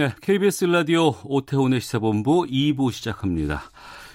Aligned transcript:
네, 0.00 0.14
KBS 0.22 0.64
라디오 0.64 1.12
오태훈의 1.24 1.82
시사본부 1.82 2.46
2부 2.46 2.90
시작합니다. 2.90 3.60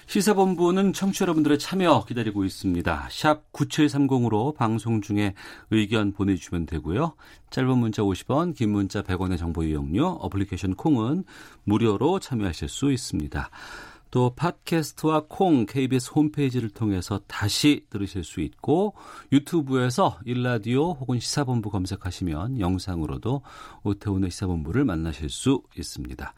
시사본부는 0.08 0.92
청취자 0.92 1.22
여러분들의 1.22 1.60
참여 1.60 2.06
기다리고 2.08 2.44
있습니다. 2.44 3.06
샵 3.08 3.52
9730으로 3.52 4.56
방송 4.56 5.00
중에 5.00 5.34
의견 5.70 6.10
보내주시면 6.10 6.66
되고요. 6.66 7.14
짧은 7.50 7.78
문자 7.78 8.02
50원, 8.02 8.56
긴 8.56 8.70
문자 8.70 9.02
100원의 9.02 9.38
정보 9.38 9.62
이용료, 9.62 10.08
어플리케이션 10.22 10.74
콩은 10.74 11.22
무료로 11.62 12.18
참여하실 12.18 12.68
수 12.68 12.90
있습니다. 12.90 13.48
또 14.10 14.34
팟캐스트와 14.36 15.24
콩 15.28 15.66
KBS 15.66 16.12
홈페이지를 16.14 16.70
통해서 16.70 17.20
다시 17.26 17.84
들으실 17.90 18.24
수 18.24 18.40
있고 18.40 18.94
유튜브에서 19.32 20.18
일라디오 20.24 20.92
혹은 20.92 21.20
시사본부 21.20 21.70
검색하시면 21.70 22.60
영상으로도 22.60 23.42
오태훈의 23.82 24.30
시사본부를 24.30 24.84
만나실 24.84 25.28
수 25.28 25.62
있습니다. 25.76 26.34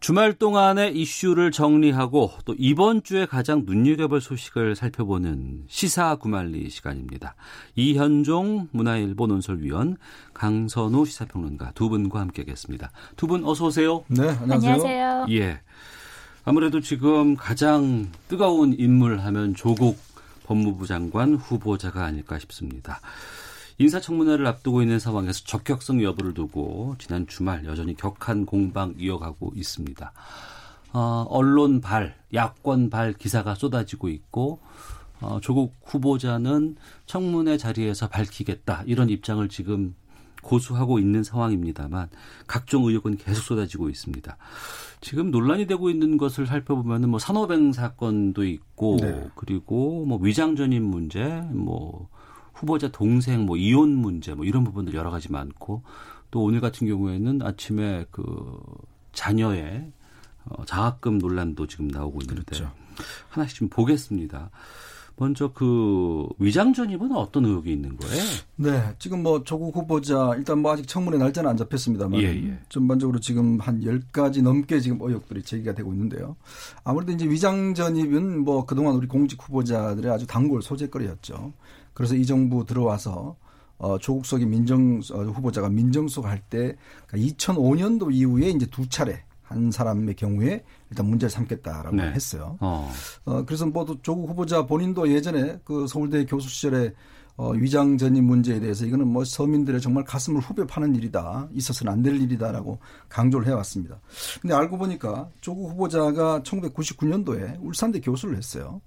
주말 0.00 0.32
동안의 0.32 0.96
이슈를 0.96 1.50
정리하고 1.50 2.30
또 2.46 2.54
이번 2.56 3.02
주에 3.02 3.26
가장 3.26 3.64
눈여겨볼 3.66 4.22
소식을 4.22 4.74
살펴보는 4.74 5.64
시사 5.68 6.16
구말리 6.16 6.70
시간입니다. 6.70 7.34
이현종 7.76 8.68
문화일보 8.72 9.26
논설위원, 9.26 9.98
강선우 10.32 11.04
시사평론가 11.04 11.72
두 11.74 11.90
분과 11.90 12.18
함께하겠습니다. 12.18 12.90
두 13.16 13.26
분 13.26 13.44
어서 13.44 13.66
오세요. 13.66 14.02
네, 14.08 14.22
안녕하세요. 14.22 14.72
안녕하세요. 14.72 15.26
예. 15.32 15.60
아무래도 16.44 16.80
지금 16.80 17.36
가장 17.36 18.10
뜨거운 18.28 18.74
인물 18.78 19.20
하면 19.20 19.54
조국 19.54 19.98
법무부 20.44 20.86
장관 20.86 21.34
후보자가 21.34 22.04
아닐까 22.04 22.38
싶습니다. 22.38 23.00
인사청문회를 23.76 24.46
앞두고 24.46 24.80
있는 24.80 24.98
상황에서 24.98 25.44
적격성 25.44 26.02
여부를 26.02 26.32
두고 26.32 26.96
지난 26.98 27.26
주말 27.26 27.66
여전히 27.66 27.94
격한 27.94 28.46
공방 28.46 28.94
이어가고 28.98 29.52
있습니다. 29.54 30.12
어, 30.92 31.26
언론 31.28 31.80
발, 31.82 32.16
야권 32.32 32.88
발 32.88 33.12
기사가 33.12 33.54
쏟아지고 33.54 34.08
있고 34.08 34.60
어, 35.20 35.40
조국 35.42 35.74
후보자는 35.84 36.76
청문회 37.04 37.58
자리에서 37.58 38.08
밝히겠다 38.08 38.84
이런 38.86 39.10
입장을 39.10 39.46
지금 39.50 39.94
고수하고 40.42 40.98
있는 40.98 41.22
상황입니다만 41.22 42.08
각종 42.46 42.84
의혹은 42.84 43.16
계속 43.16 43.42
쏟아지고 43.42 43.88
있습니다. 43.88 44.36
지금 45.00 45.30
논란이 45.30 45.66
되고 45.66 45.90
있는 45.90 46.18
것을 46.18 46.46
살펴보면은 46.46 47.08
뭐 47.08 47.18
산호뱅 47.18 47.72
사건도 47.72 48.44
있고 48.44 48.98
네. 49.00 49.28
그리고 49.34 50.04
뭐 50.06 50.18
위장 50.20 50.56
전입 50.56 50.82
문제, 50.82 51.42
뭐 51.52 52.08
후보자 52.52 52.88
동생 52.88 53.46
뭐 53.46 53.56
이혼 53.56 53.94
문제 53.94 54.34
뭐 54.34 54.44
이런 54.44 54.64
부분들 54.64 54.94
여러 54.94 55.10
가지 55.10 55.32
많고 55.32 55.82
또 56.30 56.42
오늘 56.42 56.60
같은 56.60 56.86
경우에는 56.86 57.42
아침에 57.42 58.04
그 58.10 58.60
자녀의 59.12 59.92
어, 60.44 60.64
장학금 60.64 61.18
논란도 61.18 61.66
지금 61.66 61.88
나오고 61.88 62.20
있는데 62.22 62.42
그렇죠. 62.44 62.72
하나씩 63.28 63.56
좀 63.56 63.68
보겠습니다. 63.68 64.50
먼저 65.20 65.52
그 65.52 66.26
위장 66.38 66.72
전입은 66.72 67.12
어떤 67.12 67.44
의혹이 67.44 67.70
있는 67.70 67.94
거예요? 67.98 68.22
네, 68.56 68.94
지금 68.98 69.22
뭐 69.22 69.44
조국 69.44 69.76
후보자 69.76 70.32
일단 70.38 70.60
뭐 70.60 70.72
아직 70.72 70.88
청문회 70.88 71.18
날짜는 71.18 71.50
안 71.50 71.58
잡혔습니다만 71.58 72.22
예, 72.22 72.28
예. 72.28 72.58
전반적으로 72.70 73.20
지금 73.20 73.60
한 73.60 73.82
10가지 73.82 74.42
넘게 74.42 74.80
지금 74.80 74.98
의혹들이 75.02 75.42
제기가 75.42 75.74
되고 75.74 75.92
있는데요. 75.92 76.36
아무래도 76.84 77.12
이제 77.12 77.28
위장 77.28 77.74
전입은 77.74 78.44
뭐 78.44 78.64
그동안 78.64 78.94
우리 78.94 79.06
공직 79.06 79.38
후보자들의 79.42 80.10
아주 80.10 80.26
단골 80.26 80.62
소재거리였죠. 80.62 81.52
그래서 81.92 82.14
이 82.14 82.24
정부 82.24 82.64
들어와서 82.64 83.36
어, 83.76 83.98
조국 83.98 84.24
속의 84.24 84.46
민정 84.46 85.00
어, 85.12 85.22
후보자가 85.22 85.68
민정수석 85.68 86.24
할 86.24 86.40
때 86.48 86.76
2005년도 87.12 88.10
이후에 88.14 88.48
이제 88.48 88.64
두 88.64 88.88
차례 88.88 89.22
한 89.42 89.70
사람의 89.70 90.14
경우에 90.14 90.64
일단 90.90 91.06
문제를 91.06 91.30
삼겠다라고 91.30 91.96
네. 91.96 92.10
했어요. 92.12 92.56
어. 92.60 92.90
어, 93.24 93.44
그래서 93.44 93.66
뭐또 93.66 94.02
조국 94.02 94.28
후보자 94.28 94.66
본인도 94.66 95.08
예전에 95.10 95.60
그 95.64 95.86
서울대 95.86 96.24
교수 96.26 96.48
시절에 96.48 96.92
어, 97.36 97.52
위장 97.52 97.96
전입 97.96 98.22
문제에 98.22 98.60
대해서 98.60 98.84
이거는 98.84 99.06
뭐 99.06 99.24
서민들의 99.24 99.80
정말 99.80 100.04
가슴을 100.04 100.40
후벼 100.42 100.66
파는 100.66 100.94
일이다. 100.96 101.48
있어서는 101.52 101.92
안 101.92 102.02
될 102.02 102.20
일이다라고 102.20 102.78
강조를 103.08 103.46
해왔습니다. 103.46 104.00
근데 104.42 104.54
알고 104.54 104.76
보니까 104.76 105.30
조국 105.40 105.70
후보자가 105.70 106.42
1999년도에 106.42 107.56
울산대 107.62 108.00
교수를 108.00 108.36
했어요. 108.36 108.80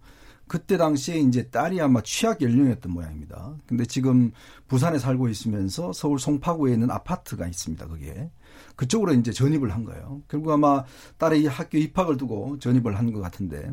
그때 0.48 0.78
당시에 0.78 1.18
이제 1.20 1.50
딸이 1.50 1.82
아마 1.82 2.02
취약 2.02 2.42
연령이었던 2.42 2.92
모양입니다. 2.92 3.56
근데 3.66 3.86
지금 3.86 4.32
부산에 4.68 5.00
살고 5.00 5.30
있으면서 5.30 5.94
서울 5.94 6.20
송파구에 6.20 6.74
있는 6.74 6.92
아파트가 6.92 7.48
있습니다. 7.48 7.88
거기에. 7.88 8.30
그쪽으로 8.76 9.14
이제 9.14 9.32
전입을 9.32 9.72
한 9.74 9.84
거예요. 9.86 10.22
결국 10.28 10.52
아마 10.52 10.84
딸의 11.18 11.42
이 11.44 11.48
학교 11.48 11.78
입학을 11.78 12.18
두고 12.18 12.60
전입을 12.60 12.98
한 12.98 13.14
것 13.14 13.20
같은데 13.22 13.72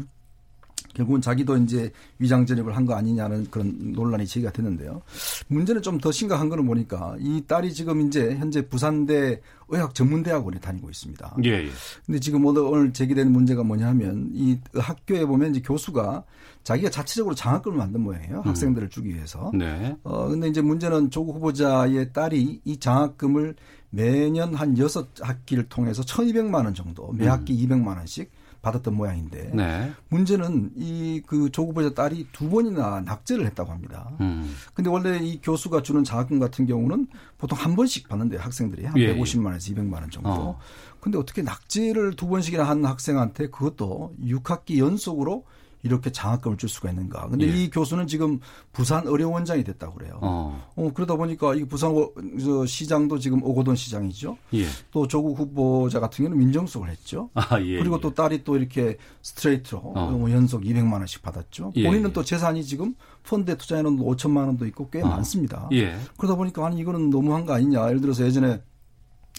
결국은 0.95 1.21
자기도 1.21 1.57
이제 1.57 1.91
위장 2.19 2.45
전입을 2.45 2.77
한 2.77 2.85
거 2.85 2.95
아니냐는 2.95 3.47
그런 3.51 3.93
논란이 3.93 4.27
제기가 4.27 4.51
됐는데요. 4.53 5.03
문제는 5.49 5.83
좀 5.83 6.01
더 6.01 6.11
심각한 6.11 6.49
거는 6.49 6.67
보니까 6.67 7.15
이 7.21 7.43
딸이 7.47 7.73
지금 7.75 8.01
이제 8.07 8.35
현재 8.37 8.67
부산대 8.67 9.41
의학 9.69 9.95
전문대학원에 9.95 10.59
다니고 10.61 10.89
있습니다. 10.91 11.37
예, 11.45 11.51
예. 11.51 11.69
근데 12.07 12.19
지금 12.19 12.45
오늘, 12.45 12.63
오늘 12.63 12.93
제기된 12.93 13.31
문제가 13.31 13.63
뭐냐 13.63 13.87
하면 13.89 14.31
이 14.33 14.59
학교에 14.75 15.25
보면 15.27 15.51
이제 15.51 15.61
교수가 15.61 16.25
자기가 16.65 16.91
자체적으로 16.91 17.35
장학금을 17.35 17.77
만든 17.79 18.01
모양이에요. 18.01 18.41
학생들을 18.45 18.89
주기 18.91 19.15
위해서. 19.15 19.51
네. 19.55 19.97
어, 20.03 20.29
근데 20.29 20.49
이제 20.49 20.61
문제는 20.61 21.11
조국 21.11 21.37
후보자의 21.37 22.13
딸이 22.13 22.63
이 22.65 22.77
장학금을 22.79 23.55
매년 23.91 24.55
한 24.55 24.77
여섯 24.79 25.09
학기를 25.21 25.69
통해서 25.69 26.03
1200만 26.03 26.65
원 26.65 26.75
정도, 26.75 27.13
매 27.13 27.27
학기 27.27 27.67
200만 27.67 27.97
원씩 27.97 28.31
받았던 28.63 28.95
모양인데 28.95 29.53
네. 29.55 29.93
문제는 30.09 30.73
이 30.77 31.23
그 31.27 31.51
조국 31.51 31.71
후보자 31.71 31.95
딸이 31.95 32.29
두 32.33 32.49
번이나 32.51 33.01
낙제를 33.03 33.47
했다고 33.47 33.71
합니다. 33.71 34.11
음. 34.21 34.55
근데 34.75 34.91
원래 34.91 35.19
이 35.19 35.41
교수가 35.41 35.83
주는 35.83 36.03
장학금 36.05 36.39
같은 36.41 36.67
경우는 36.67 37.07
보통 37.39 37.59
한 37.59 37.77
번씩 37.77 38.09
받는데 38.09 38.37
학생들이 38.37 38.85
한 38.87 38.99
예, 38.99 39.15
150만 39.15 39.47
원에서 39.47 39.73
200만 39.73 39.95
원 39.95 40.11
정도. 40.11 40.29
어. 40.31 40.59
근데 41.01 41.19
어떻게 41.19 41.43
낙제를 41.43 42.15
두 42.17 42.27
번씩이나 42.29 42.65
한 42.65 42.85
학생한테 42.85 43.49
그것도 43.51 44.15
6학기 44.23 44.79
연속으로 44.79 45.45
이렇게 45.83 46.11
장학금을 46.11 46.57
줄 46.57 46.69
수가 46.69 46.91
있는가. 46.91 47.29
근데 47.29 47.47
예. 47.47 47.57
이 47.57 47.71
교수는 47.71 48.07
지금 48.07 48.41
부산 48.73 49.07
의료원장이 49.07 49.65
됐다고 49.65 49.95
그래요. 49.95 50.19
어. 50.21 50.69
어, 50.77 50.91
그러다 50.95 51.17
보니까 51.17 51.55
이 51.55 51.65
부산 51.65 51.91
어, 51.97 52.11
저 52.43 52.67
시장도 52.67 53.19
지금 53.19 53.43
오거돈 53.43 53.77
시장이죠. 53.77 54.37
예. 54.55 54.67
또 54.91 55.07
조국 55.07 55.39
후보자 55.39 56.01
같은 56.01 56.25
경우는 56.25 56.39
민정수석을 56.39 56.91
했죠. 56.91 57.31
아, 57.35 57.61
예. 57.61 57.79
그리고 57.79 57.97
예. 57.97 58.01
또 58.01 58.13
딸이 58.13 58.45
또 58.45 58.57
이렇게 58.57 58.97
스트레이트로 59.23 59.79
어. 59.95 60.11
뭐 60.11 60.31
연속 60.31 60.63
200만 60.63 60.93
원씩 60.95 61.23
받았죠. 61.23 61.73
예, 61.77 61.85
본인은 61.85 62.11
예. 62.11 62.13
또 62.13 62.23
재산이 62.23 62.65
지금 62.65 62.95
펀드에 63.25 63.57
투자해 63.57 63.83
놓은 63.83 63.99
5천만 63.99 64.47
원도 64.47 64.67
있고 64.67 64.91
꽤 64.91 65.03
어. 65.03 65.07
많습니다. 65.07 65.69
예. 65.73 65.97
그러다 66.17 66.37
보니까 66.37 66.67
아니 66.67 66.79
이거는 66.79 67.11
너무한 67.11 67.47
거 67.47 67.55
아니냐. 67.55 67.89
예를 67.89 68.01
들어서 68.01 68.25
예전에 68.25 68.61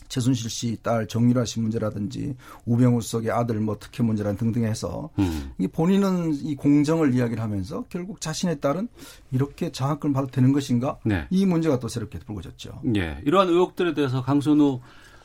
최순실 0.07 0.49
씨 0.49 0.77
딸 0.81 1.07
정유라 1.07 1.45
씨 1.45 1.59
문제라든지 1.59 2.35
우병우 2.65 3.01
수석의 3.01 3.31
아들 3.31 3.59
뭐 3.59 3.77
특혜 3.79 4.03
문제라든 4.03 4.37
등등 4.37 4.63
해서 4.65 5.09
음. 5.19 5.51
이 5.57 5.67
본인은 5.67 6.33
이 6.35 6.55
공정을 6.55 7.13
이야기를 7.13 7.41
하면서 7.41 7.83
결국 7.89 8.19
자신의 8.21 8.59
딸은 8.59 8.87
이렇게 9.31 9.71
장학금을 9.71 10.13
받아도 10.13 10.31
되는 10.31 10.51
것인가? 10.51 10.97
네. 11.03 11.27
이 11.29 11.45
문제가 11.45 11.79
또 11.79 11.87
새롭게 11.87 12.19
불거졌죠. 12.19 12.81
예. 12.95 13.19
이러한 13.25 13.49
의혹들에 13.49 13.93
대해서 13.93 14.21
강선우 14.21 14.79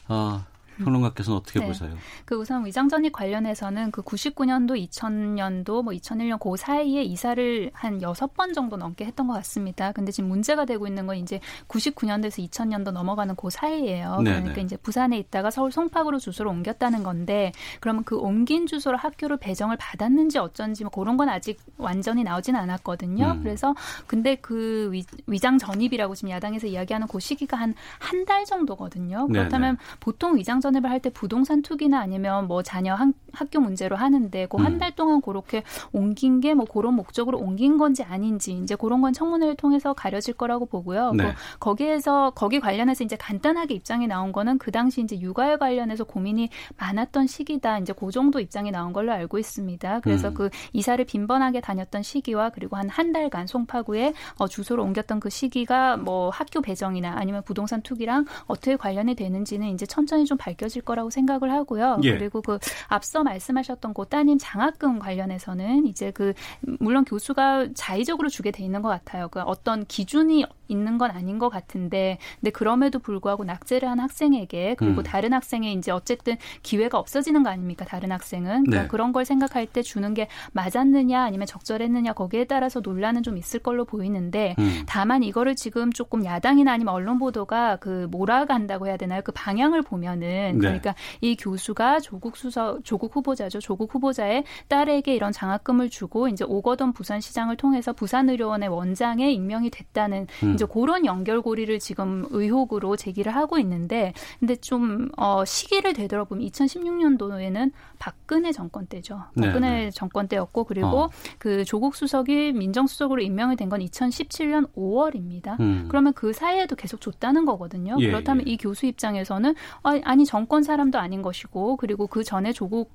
어, 0.09 0.45
평론가께서는 0.85 1.39
어떻게 1.39 1.61
네. 1.61 1.67
보세요? 1.67 1.95
그 2.25 2.35
우선 2.37 2.65
위장 2.67 2.89
전입 2.89 3.13
관련해서는 3.13 3.91
그 3.91 4.03
99년도, 4.03 4.89
2000년도, 4.89 5.83
뭐 5.83 5.93
2001년 5.93 6.39
그 6.39 6.57
사이에 6.57 7.03
이사를 7.03 7.71
한 7.73 8.03
여섯 8.03 8.35
번 8.35 8.53
정도 8.53 8.77
넘게 8.77 9.05
했던 9.05 9.27
것 9.27 9.35
같습니다. 9.35 9.93
근데 9.93 10.13
지금 10.13 10.29
문제가 10.29 10.65
되고 10.65 10.87
있는 10.87 11.07
건 11.07 11.17
이제 11.17 11.41
99년도에서 11.69 12.49
2000년도 12.49 12.91
넘어가는 12.91 13.35
그 13.37 13.51
사이예요. 13.51 14.21
네, 14.23 14.31
그러니까 14.33 14.55
네. 14.57 14.63
이제 14.63 14.77
부산에 14.77 15.19
있다가 15.19 15.51
서울 15.51 15.73
송파구로 15.73 16.19
주소를 16.19 16.51
옮겼다는 16.51 17.03
건데 17.03 17.53
그러면 17.81 18.05
그 18.05 18.17
옮긴 18.17 18.67
주소로 18.67 18.97
학교를 18.99 19.39
배정을 19.39 19.77
받았는지 19.79 20.39
어쩐지 20.39 20.85
뭐 20.85 20.91
그런 20.91 21.17
건 21.17 21.29
아직 21.29 21.59
완전히 21.79 22.25
나오진 22.25 22.57
않았거든요. 22.57 23.33
음. 23.33 23.43
그래서 23.43 23.75
근데 24.07 24.35
그 24.37 24.91
위, 24.93 25.05
위장 25.27 25.59
전입이라고 25.59 26.15
지금 26.15 26.31
야당에서 26.31 26.67
이야기하는 26.67 27.07
그 27.09 27.21
시기가 27.21 27.57
한 27.57 27.75
한 28.01 28.27
달 28.27 28.45
정도거든요. 28.45 29.27
네, 29.29 29.39
그렇다면 29.39 29.77
보통 30.01 30.37
위장 30.37 30.61
전입을 30.67 30.91
할 30.91 30.99
때 31.01 31.11
부동산 31.11 31.63
투기나 31.63 32.01
아니면 32.01 32.49
뭐 32.49 32.63
자녀 32.63 32.95
한, 32.95 33.15
학교 33.37 33.61
문제로 33.61 33.97
하는데 33.97 34.47
그 34.47 34.57
한 34.59 34.79
달 34.79 34.93
동안 34.95 35.21
그렇게 35.21 35.63
옮긴 35.93 36.41
게 36.41 36.55
뭐 36.55 36.65
그런 36.65 36.95
목적으로 36.95 37.39
옮긴 37.39 37.77
건지 37.79 38.03
아닌지 38.03 38.53
이제 38.63 38.75
그런 38.77 39.01
건 39.03 39.13
청문회를 39.13 39.57
통해서 39.57 39.93
가려질 39.93 40.35
거라고 40.35 40.67
보고요. 40.67 41.13
네. 41.13 41.35
거기에서 41.61 42.31
거기 42.35 42.61
관련해서 42.61 43.05
이제 43.05 43.17
간단하게 43.17 43.75
입장이 43.75 44.07
나온 44.07 44.33
거는 44.33 44.59
그 44.59 44.71
당시 44.71 45.01
이제 45.03 45.19
육아에 45.21 45.57
관련해서 45.57 46.05
고민이 46.05 46.49
많았던 46.79 47.27
시기다. 47.27 47.79
이제 47.81 47.93
그 47.93 48.11
정도 48.11 48.41
입장이 48.41 48.71
나온 48.71 48.93
걸로 48.93 49.13
알고 49.13 49.39
있습니다. 49.39 50.01
그래서 50.01 50.29
음. 50.29 50.35
그 50.35 50.51
이사를 50.73 51.05
빈번하게 51.05 51.61
다녔던 51.61 52.03
시기와 52.03 52.51
그리고 52.51 52.77
한 52.77 52.87
한 52.97 53.13
달간 53.13 53.47
송파구에 53.47 54.15
어, 54.39 54.49
주소를 54.49 54.83
옮겼던 54.83 55.21
그 55.21 55.29
시기가 55.29 55.97
뭐 55.99 56.31
학교 56.31 56.61
배정이나 56.63 57.15
아니면 57.17 57.43
부동산 57.45 57.83
투기랑 57.83 58.25
어떻게 58.47 58.77
관련이 58.77 59.15
되는지는 59.17 59.69
이제 59.69 59.85
천천히 59.85 60.25
좀 60.25 60.39
밝혀질 60.39 60.83
거라고 60.83 61.11
생각을 61.11 61.53
하고요. 61.53 61.99
예. 62.05 62.17
그리고 62.17 62.41
그 62.41 62.59
앞서 62.89 63.23
말씀하셨던 63.27 63.93
그 63.95 64.05
따님 64.07 64.39
장학금 64.39 64.99
관련해서는 64.99 65.87
이제 65.87 66.11
그 66.11 66.33
물론 66.81 67.05
교수가 67.05 67.75
자의적으로 67.75 68.29
주게 68.29 68.51
돼 68.51 68.65
있는 68.65 68.83
것 68.83 68.89
같아요. 68.89 69.29
그 69.29 69.41
어떤 69.41 69.85
기준이 69.85 70.45
있는 70.69 70.99
건 70.99 71.11
아닌 71.11 71.39
것 71.39 71.49
같은데, 71.49 72.19
근데 72.41 72.51
그럼에도 72.51 72.99
불구하고 72.99 73.45
낙제를 73.45 73.89
한 73.89 74.01
학생에게 74.01 74.75
그리고 74.79 75.01
음. 75.01 75.03
다른 75.03 75.33
학생의 75.33 75.75
이제 75.75 75.91
어쨌든 75.91 76.37
기회가 76.63 76.99
없어지는 76.99 77.43
거 77.43 77.51
아닙니까? 77.51 77.85
다른 77.85 78.13
학생은 78.13 78.65
그러니까 78.65 78.83
네. 78.83 78.89
그런 78.89 79.13
걸 79.13 79.25
생각할 79.25 79.67
때 79.67 79.83
주는 79.83 80.15
게 80.15 80.29
맞았느냐 80.53 81.23
아니면 81.23 81.47
적절했느냐 81.47 82.13
거기에 82.13 82.45
따라서 82.45 82.81
논란은 82.81 83.23
좀 83.23 83.37
있을 83.37 83.61
걸로 83.61 83.85
보이는데, 83.85 84.55
음. 84.59 84.83
다만 84.87 85.23
이거를 85.23 85.57
지금 85.57 85.93
조금 85.93 86.25
야당이나 86.25 86.73
아니면 86.73 86.95
언론 86.95 87.19
보도가 87.19 87.77
그 87.77 88.09
몰아간다고 88.11 88.87
해야 88.87 88.97
되나요? 88.97 89.23
그 89.25 89.33
방향을 89.33 89.83
보면은 89.83 90.53
네. 90.55 90.59
그러니까 90.59 90.95
이 91.21 91.37
교수가 91.37 92.01
조국 92.01 92.37
수석 92.37 92.85
조국 92.85 93.15
후보자죠. 93.15 93.61
조국 93.61 93.95
후보자의 93.95 94.45
딸에게 94.69 95.15
이런 95.15 95.33
장학금을 95.33 95.91
주고 95.91 96.29
이제 96.29 96.45
오거돈 96.45 96.93
부산시장을 96.93 97.57
통해서 97.57 97.93
부산의료원의 97.93 98.69
원장에 98.69 99.31
임명이 99.31 99.71
됐다는 99.71 100.27
음. 100.43 100.56
이제 100.57 100.67
그런 100.67 101.07
연결고리를 101.07 101.79
지금 101.79 102.27
의혹으로 102.31 102.97
제기를 102.97 103.35
하고 103.35 103.59
있는데 103.59 104.13
근데 104.41 104.57
좀 104.57 105.09
어, 105.17 105.45
시기를 105.45 105.93
되돌아보면 105.93 106.45
2016년도에는 106.49 107.73
박근혜 107.99 108.53
정권 108.53 108.87
때죠. 108.87 109.23
네, 109.35 109.47
박근혜 109.47 109.71
네, 109.71 109.85
네. 109.87 109.91
정권 109.91 110.29
때였고 110.29 110.65
그리고 110.65 110.87
어. 111.05 111.09
그 111.39 111.65
조국 111.65 111.95
수석이 111.95 112.53
민정수석으로 112.53 113.21
임명이 113.23 113.57
된 113.57 113.67
건 113.67 113.81
2017년 113.81 114.69
5월입니다. 114.77 115.59
음. 115.61 115.87
그러면 115.89 116.13
그 116.13 116.33
사이에도 116.33 116.77
계속 116.77 117.01
줬다는 117.01 117.45
거거든요. 117.45 117.97
예, 117.99 118.07
그렇다면 118.07 118.47
예. 118.47 118.53
이 118.53 118.57
교수 118.57 118.87
입장에서는 118.87 119.55
아, 119.83 120.01
아니 120.05 120.25
정권 120.25 120.63
사람도 120.63 120.99
아닌 120.99 121.23
것이고 121.23 121.77
그리고 121.77 122.07
그 122.07 122.25
전에 122.25 122.53
조국 122.53 122.93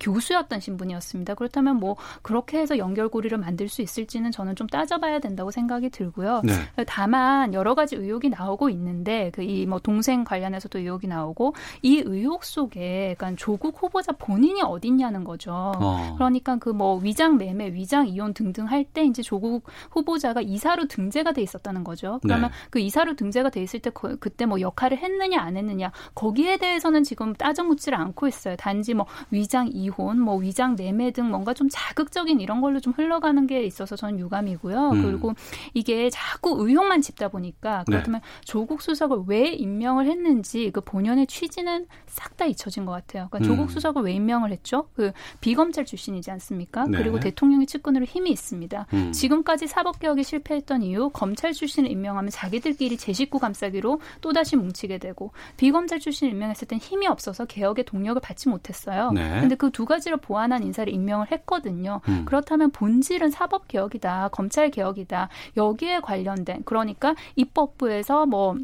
교수였던 0.00 0.60
신분이었습니다. 0.60 1.34
그렇다면 1.34 1.76
뭐 1.76 1.96
그렇게 2.22 2.58
해서 2.58 2.78
연결고리를 2.78 3.36
만들 3.38 3.68
수 3.68 3.82
있을지는 3.82 4.30
저는 4.30 4.56
좀 4.56 4.66
따져봐야 4.66 5.20
된다고 5.20 5.50
생각이 5.50 5.90
들고요. 5.90 6.42
네. 6.44 6.52
다만 6.98 7.54
여러 7.54 7.76
가지 7.76 7.94
의혹이 7.94 8.28
나오고 8.30 8.70
있는데 8.70 9.30
그 9.30 9.42
이 9.44 9.66
뭐 9.68 9.78
동생 9.78 10.24
관련해서도 10.24 10.80
의혹이 10.80 11.06
나오고 11.06 11.54
이 11.82 12.02
의혹 12.04 12.42
속에 12.44 13.14
그러니까 13.16 13.36
조국 13.36 13.80
후보자 13.80 14.10
본인이 14.12 14.62
어딨냐는 14.62 15.22
거죠. 15.22 15.52
어. 15.52 16.14
그러니까 16.16 16.56
그 16.56 16.70
뭐 16.70 16.96
위장 16.98 17.38
매매, 17.38 17.72
위장 17.72 18.06
이혼 18.08 18.34
등등 18.34 18.64
할 18.66 18.84
때 18.84 19.04
이제 19.04 19.22
조국 19.22 19.64
후보자가 19.90 20.40
이사로 20.40 20.86
등재가 20.88 21.32
돼 21.32 21.42
있었다는 21.42 21.84
거죠. 21.84 22.18
그러면 22.22 22.50
네. 22.50 22.56
그 22.70 22.78
이사로 22.80 23.14
등재가 23.14 23.50
돼 23.50 23.62
있을 23.62 23.80
때 23.80 23.90
그, 23.90 24.16
그때 24.18 24.46
뭐 24.46 24.60
역할을 24.60 24.98
했느냐 24.98 25.40
안 25.40 25.56
했느냐 25.56 25.92
거기에 26.14 26.56
대해서는 26.56 27.04
지금 27.04 27.32
따져 27.34 27.62
묻지를 27.64 27.98
않고 27.98 28.26
있어요. 28.28 28.56
단지 28.56 28.94
뭐 28.94 29.06
위장 29.30 29.68
이혼, 29.72 30.20
뭐 30.20 30.36
위장 30.36 30.74
매매 30.76 31.10
등 31.12 31.30
뭔가 31.30 31.52
좀 31.54 31.68
자극적인 31.70 32.40
이런 32.40 32.60
걸로 32.60 32.80
좀 32.80 32.92
흘러가는 32.96 33.46
게 33.46 33.62
있어서 33.64 33.94
저는 33.94 34.18
유감이고요. 34.18 34.90
음. 34.90 35.02
그리고 35.02 35.34
이게 35.74 36.10
자꾸 36.10 36.56
의혹 36.66 36.87
수석만 36.88 37.02
짚다 37.02 37.28
보니까 37.28 37.78
네. 37.86 37.92
그렇다면 37.92 38.20
네. 38.20 38.26
조국 38.44 38.82
수석을 38.82 39.24
왜 39.26 39.48
임명을 39.48 40.06
했는지 40.06 40.70
그 40.72 40.80
본연의 40.80 41.26
취지는 41.26 41.86
싹 42.06 42.38
다 42.38 42.46
잊혀진 42.46 42.84
것 42.86 42.92
같아요. 42.92 43.26
그러니까 43.32 43.38
음. 43.38 43.42
조국 43.56 43.72
수석을 43.72 44.02
왜 44.02 44.12
임명을 44.12 44.52
했죠? 44.52 44.88
그 44.94 45.10
비검찰 45.40 45.84
출신이지 45.84 46.30
않습니까? 46.30 46.86
네. 46.86 46.98
그리고 46.98 47.18
대통령의 47.18 47.66
측근으로 47.66 48.04
힘이 48.04 48.30
있습니다. 48.30 48.86
음. 48.92 49.10
지금까지 49.10 49.66
사법개혁이 49.66 50.22
실패했던 50.22 50.82
이유 50.82 51.10
검찰 51.10 51.52
출신을 51.52 51.90
임명하면 51.90 52.30
자기들끼리 52.30 52.96
제 52.96 53.12
식구 53.12 53.40
감싸기로 53.40 54.00
또다시 54.20 54.54
뭉치게 54.54 54.98
되고 54.98 55.32
비검찰 55.56 55.98
출신을 55.98 56.32
임명했을 56.32 56.68
땐 56.68 56.78
힘이 56.78 57.08
없어서 57.08 57.44
개혁의 57.44 57.84
동력을 57.86 58.22
받지 58.22 58.48
못했어요. 58.48 59.10
네. 59.10 59.40
근데 59.40 59.56
그 59.56 59.68
두 59.72 59.84
가지를 59.84 60.18
보완한 60.18 60.62
인사를 60.62 60.92
임명을 60.92 61.32
했거든요. 61.32 62.00
음. 62.08 62.24
그렇다면 62.24 62.70
본질은 62.70 63.30
사법개혁이다. 63.30 64.28
검찰개혁이다. 64.28 65.28
여기에 65.56 66.00
관련된 66.00 66.62
그런 66.64 66.77
그러니까 66.80 67.14
입법부에서 67.36 68.26
뭐 68.26 68.56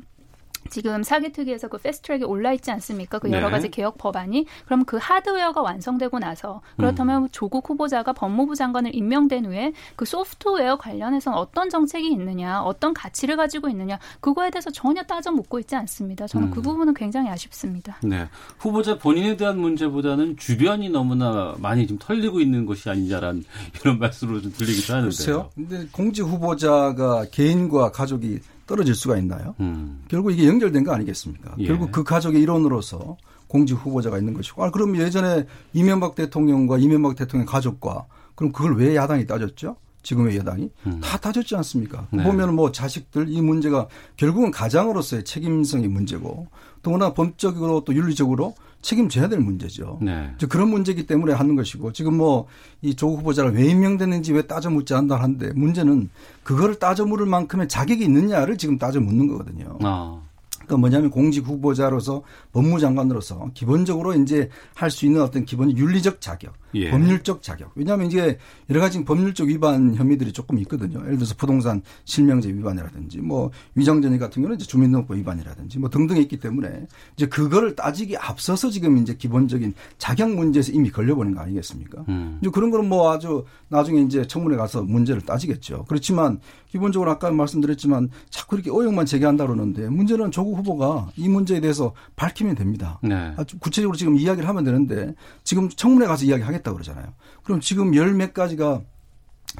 지금 0.70 1.02
사기특위에서 1.02 1.68
그 1.68 1.78
패스트트랙에 1.78 2.24
올라 2.24 2.52
있지 2.52 2.70
않습니까? 2.70 3.18
그 3.18 3.30
여러 3.30 3.46
네. 3.46 3.52
가지 3.52 3.70
개혁 3.70 3.98
법안이 3.98 4.46
그럼 4.64 4.84
그 4.84 4.98
하드웨어가 5.00 5.62
완성되고 5.62 6.18
나서 6.18 6.60
그렇다면 6.76 7.24
음. 7.24 7.28
조국 7.32 7.68
후보자가 7.68 8.12
법무부 8.12 8.54
장관을 8.54 8.94
임명된 8.94 9.46
후에 9.46 9.72
그 9.96 10.04
소프트웨어 10.04 10.76
관련해서는 10.76 11.38
어떤 11.38 11.70
정책이 11.70 12.10
있느냐, 12.12 12.62
어떤 12.62 12.94
가치를 12.94 13.36
가지고 13.36 13.68
있느냐 13.68 13.98
그거에 14.20 14.50
대해서 14.50 14.70
전혀 14.70 15.02
따져 15.02 15.30
묻고 15.30 15.58
있지 15.60 15.76
않습니다. 15.76 16.26
저는 16.26 16.50
그 16.50 16.54
음. 16.54 16.62
그 16.62 16.62
부분은 16.62 16.94
굉장히 16.94 17.28
아쉽습니다. 17.28 17.98
네, 18.02 18.26
후보자 18.58 18.96
본인에 18.98 19.36
대한 19.36 19.58
문제보다는 19.58 20.36
주변이 20.36 20.88
너무나 20.88 21.54
많이 21.58 21.86
좀 21.86 21.98
털리고 21.98 22.40
있는 22.40 22.64
것이 22.64 22.88
아니냐라는 22.88 23.44
이런 23.80 23.98
말씀으로 23.98 24.40
좀 24.40 24.52
들리기도 24.52 24.94
하는데요. 24.94 25.08
글쎄요. 25.08 25.50
근데 25.54 25.86
공직 25.92 26.22
후보자가 26.22 27.26
개인과 27.30 27.92
가족이 27.92 28.40
떨어질 28.66 28.94
수가 28.94 29.16
있나요? 29.18 29.54
음. 29.60 30.04
결국 30.08 30.32
이게 30.32 30.46
연결된 30.46 30.84
거 30.84 30.92
아니겠습니까? 30.92 31.54
예. 31.58 31.66
결국 31.66 31.92
그 31.92 32.02
가족의 32.04 32.40
일원으로서 32.42 33.16
공직 33.46 33.74
후보자가 33.74 34.18
있는 34.18 34.34
것이고. 34.34 34.64
아, 34.64 34.70
그럼 34.70 34.96
예전에 34.96 35.46
이명박 35.72 36.14
대통령과 36.14 36.78
이명박 36.78 37.16
대통령 37.16 37.46
가족과 37.46 38.06
그럼 38.34 38.52
그걸 38.52 38.76
왜 38.76 38.96
야당이 38.96 39.26
따졌죠? 39.26 39.76
지금의 40.04 40.36
여당이 40.36 40.70
음. 40.86 41.00
다 41.02 41.18
따졌지 41.18 41.56
않습니까? 41.56 42.06
네. 42.12 42.22
보면 42.22 42.54
뭐 42.54 42.70
자식들 42.70 43.28
이 43.28 43.40
문제가 43.42 43.88
결국은 44.16 44.52
가장으로서의 44.52 45.24
책임성이 45.24 45.88
문제고 45.88 46.46
또나 46.82 47.12
법적으로 47.14 47.82
또 47.84 47.92
윤리적으로 47.94 48.54
책임져야 48.82 49.28
될 49.28 49.40
문제죠. 49.40 49.98
네. 50.02 50.30
그런 50.50 50.68
문제이기 50.68 51.06
때문에 51.06 51.32
하는 51.32 51.56
것이고 51.56 51.92
지금 51.92 52.18
뭐 52.18 52.46
이 52.84 52.94
조국 52.94 53.20
후보자가 53.20 53.48
왜 53.48 53.64
임명됐는지 53.64 54.34
왜 54.34 54.42
따져 54.42 54.68
묻지 54.68 54.92
않다 54.92 55.16
하는데 55.16 55.52
문제는 55.54 56.10
그거를 56.42 56.74
따져 56.78 57.06
물을 57.06 57.24
만큼의 57.24 57.66
자격이 57.66 58.04
있느냐를 58.04 58.58
지금 58.58 58.76
따져 58.76 59.00
묻는 59.00 59.26
거거든요. 59.26 59.78
아. 59.82 60.20
그러니까 60.52 60.76
뭐냐면 60.76 61.10
공직 61.10 61.46
후보자로서 61.46 62.22
법무장관으로서 62.52 63.50
기본적으로 63.54 64.12
이제 64.14 64.50
할 64.74 64.90
수 64.90 65.06
있는 65.06 65.22
어떤 65.22 65.46
기본 65.46 65.74
윤리적 65.76 66.20
자격, 66.20 66.52
예. 66.74 66.90
법률적 66.90 67.42
자격. 67.42 67.72
왜냐하면 67.74 68.06
이제 68.06 68.38
여러 68.70 68.80
가지 68.80 69.04
법률적 69.04 69.48
위반 69.48 69.94
혐의들이 69.94 70.32
조금 70.32 70.58
있거든요. 70.60 71.00
예를 71.04 71.16
들어서 71.16 71.34
부동산 71.36 71.82
실명제 72.04 72.48
위반이라든지 72.48 73.18
뭐 73.20 73.50
위장전입 73.74 74.20
같은 74.20 74.42
경우는 74.42 74.56
이제 74.56 74.66
주민등록법 74.66 75.16
위반이라든지 75.18 75.78
뭐 75.78 75.90
등등이 75.90 76.20
있기 76.22 76.38
때문에 76.38 76.86
이제 77.16 77.26
그거를 77.26 77.76
따지기 77.76 78.16
앞서서 78.16 78.70
지금 78.70 78.98
이제 78.98 79.14
기본적인 79.14 79.74
자격 79.98 80.30
문제에서 80.34 80.72
이미 80.72 80.90
걸려버린 80.90 81.34
거 81.34 81.40
아니겠습니까? 81.40 82.04
음. 82.08 82.38
이제 82.40 82.50
그런 82.50 82.70
거는 82.70 82.88
뭐 82.88 83.12
아주 83.12 83.44
나중에 83.68 84.02
이제 84.02 84.26
청문회 84.26 84.56
가서 84.56 84.82
문제를 84.82 85.22
따지겠죠. 85.22 85.84
그렇지만 85.88 86.40
기본적으로 86.74 87.10
아까 87.10 87.30
말씀드렸지만 87.30 88.10
자꾸 88.30 88.56
이렇게 88.56 88.70
의혹만 88.70 89.06
제기한다 89.06 89.46
그러는데 89.46 89.88
문제는 89.88 90.32
조국 90.32 90.58
후보가 90.58 91.10
이 91.16 91.28
문제에 91.28 91.60
대해서 91.60 91.92
밝히면 92.16 92.56
됩니다. 92.56 92.98
네. 93.02 93.32
아주 93.36 93.58
구체적으로 93.60 93.96
지금 93.96 94.16
이야기를 94.16 94.48
하면 94.48 94.64
되는데 94.64 95.14
지금 95.44 95.68
청문회 95.68 96.06
가서 96.06 96.24
이야기하겠다 96.24 96.63
그러잖아요. 96.72 97.06
그럼 97.42 97.60
지금 97.60 97.94
열 97.94 98.14
몇 98.14 98.32
가지가 98.32 98.80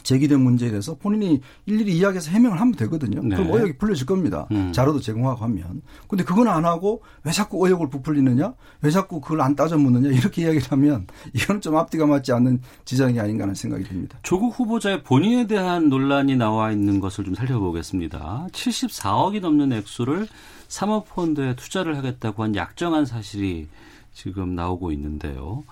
제기된 0.03 0.41
문제에 0.41 0.71
대해서 0.71 0.97
본인이 0.97 1.41
일일이 1.67 1.97
이야기해서 1.97 2.31
해명을 2.33 2.61
하면 2.61 2.75
되거든요. 2.75 3.23
네. 3.23 3.37
그럼 3.37 3.53
의혹이 3.53 3.79
풀려질 3.79 4.07
겁니다. 4.07 4.49
음. 4.51 4.73
자료도 4.73 4.99
제공하고 5.01 5.45
하면. 5.45 5.83
근데 6.09 6.25
그건 6.25 6.49
안 6.49 6.65
하고 6.65 7.03
왜 7.23 7.31
자꾸 7.31 7.65
의혹을 7.65 7.91
부풀리느냐? 7.91 8.55
왜 8.83 8.91
자꾸 8.91 9.21
그걸 9.21 9.41
안 9.41 9.55
따져 9.55 9.79
묻느냐? 9.79 10.09
이렇게 10.11 10.43
이야기를 10.43 10.73
하면 10.73 11.07
이건 11.33 11.61
좀 11.61 11.77
앞뒤가 11.77 12.07
맞지 12.07 12.33
않는 12.33 12.61
지장이 12.85 13.21
아닌가 13.21 13.45
하는 13.45 13.55
생각이 13.55 13.85
듭니다. 13.85 14.19
조국 14.25 14.59
후보자의 14.59 15.05
본인에 15.05 15.47
대한 15.47 15.89
논란이 15.89 16.37
나와 16.37 16.73
있는 16.73 16.99
것을 16.99 17.25
좀 17.25 17.35
살펴보겠습니다. 17.37 18.49
74억이 18.51 19.41
넘는 19.41 19.73
액수를 19.75 20.27
사모펀드에 20.67 21.55
투자를 21.55 21.97
하겠다고 21.97 22.43
한 22.43 22.57
약정한 22.57 23.07
사실이 23.07 23.69
지금 24.13 24.57
나오고 24.57 24.91
있는데요. 24.93 25.63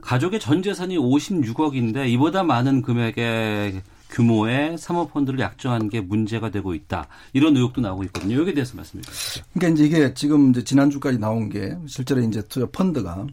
가족의 0.00 0.40
전 0.40 0.62
재산이 0.62 0.96
56억인데 0.98 2.08
이보다 2.08 2.42
많은 2.42 2.82
금액의 2.82 3.82
규모의 4.10 4.76
사모펀드를 4.76 5.38
약정한 5.38 5.88
게 5.88 6.00
문제가 6.00 6.50
되고 6.50 6.74
있다. 6.74 7.06
이런 7.32 7.56
의혹도 7.56 7.80
나오고 7.80 8.04
있거든요. 8.04 8.38
여기에 8.38 8.54
대해서 8.54 8.76
말씀해 8.76 9.02
주시죠. 9.02 9.44
그러니까 9.54 9.74
이제 9.74 9.84
이게 9.86 10.14
지금 10.14 10.50
이제 10.50 10.64
지난주까지 10.64 11.18
나온 11.18 11.48
게 11.48 11.76
실제로 11.86 12.20
이제 12.20 12.42
투자 12.42 12.66
펀드가 12.66 13.26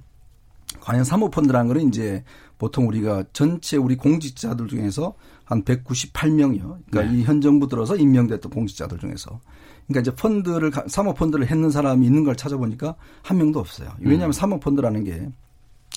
과연 0.81 1.03
사모펀드라는 1.03 1.67
거는 1.67 1.87
이제 1.87 2.23
보통 2.57 2.87
우리가 2.87 3.23
전체 3.33 3.77
우리 3.77 3.95
공직자들 3.95 4.67
중에서 4.67 5.15
한 5.43 5.63
198명이요. 5.63 6.77
그러니까 6.89 7.11
네. 7.11 7.19
이현 7.19 7.41
정부 7.41 7.67
들어서 7.67 7.95
임명됐던 7.95 8.51
공직자들 8.51 8.99
중에서. 8.99 9.39
그러니까 9.87 10.01
이제 10.01 10.15
펀드를 10.15 10.71
사모 10.87 11.13
펀드를 11.13 11.49
했는 11.49 11.71
사람이 11.71 12.05
있는 12.05 12.23
걸 12.23 12.35
찾아보니까 12.35 12.95
한 13.21 13.37
명도 13.37 13.59
없어요. 13.59 13.89
왜냐하면 13.99 14.29
음. 14.29 14.31
사모 14.33 14.59
펀드라는 14.59 15.03
게 15.05 15.29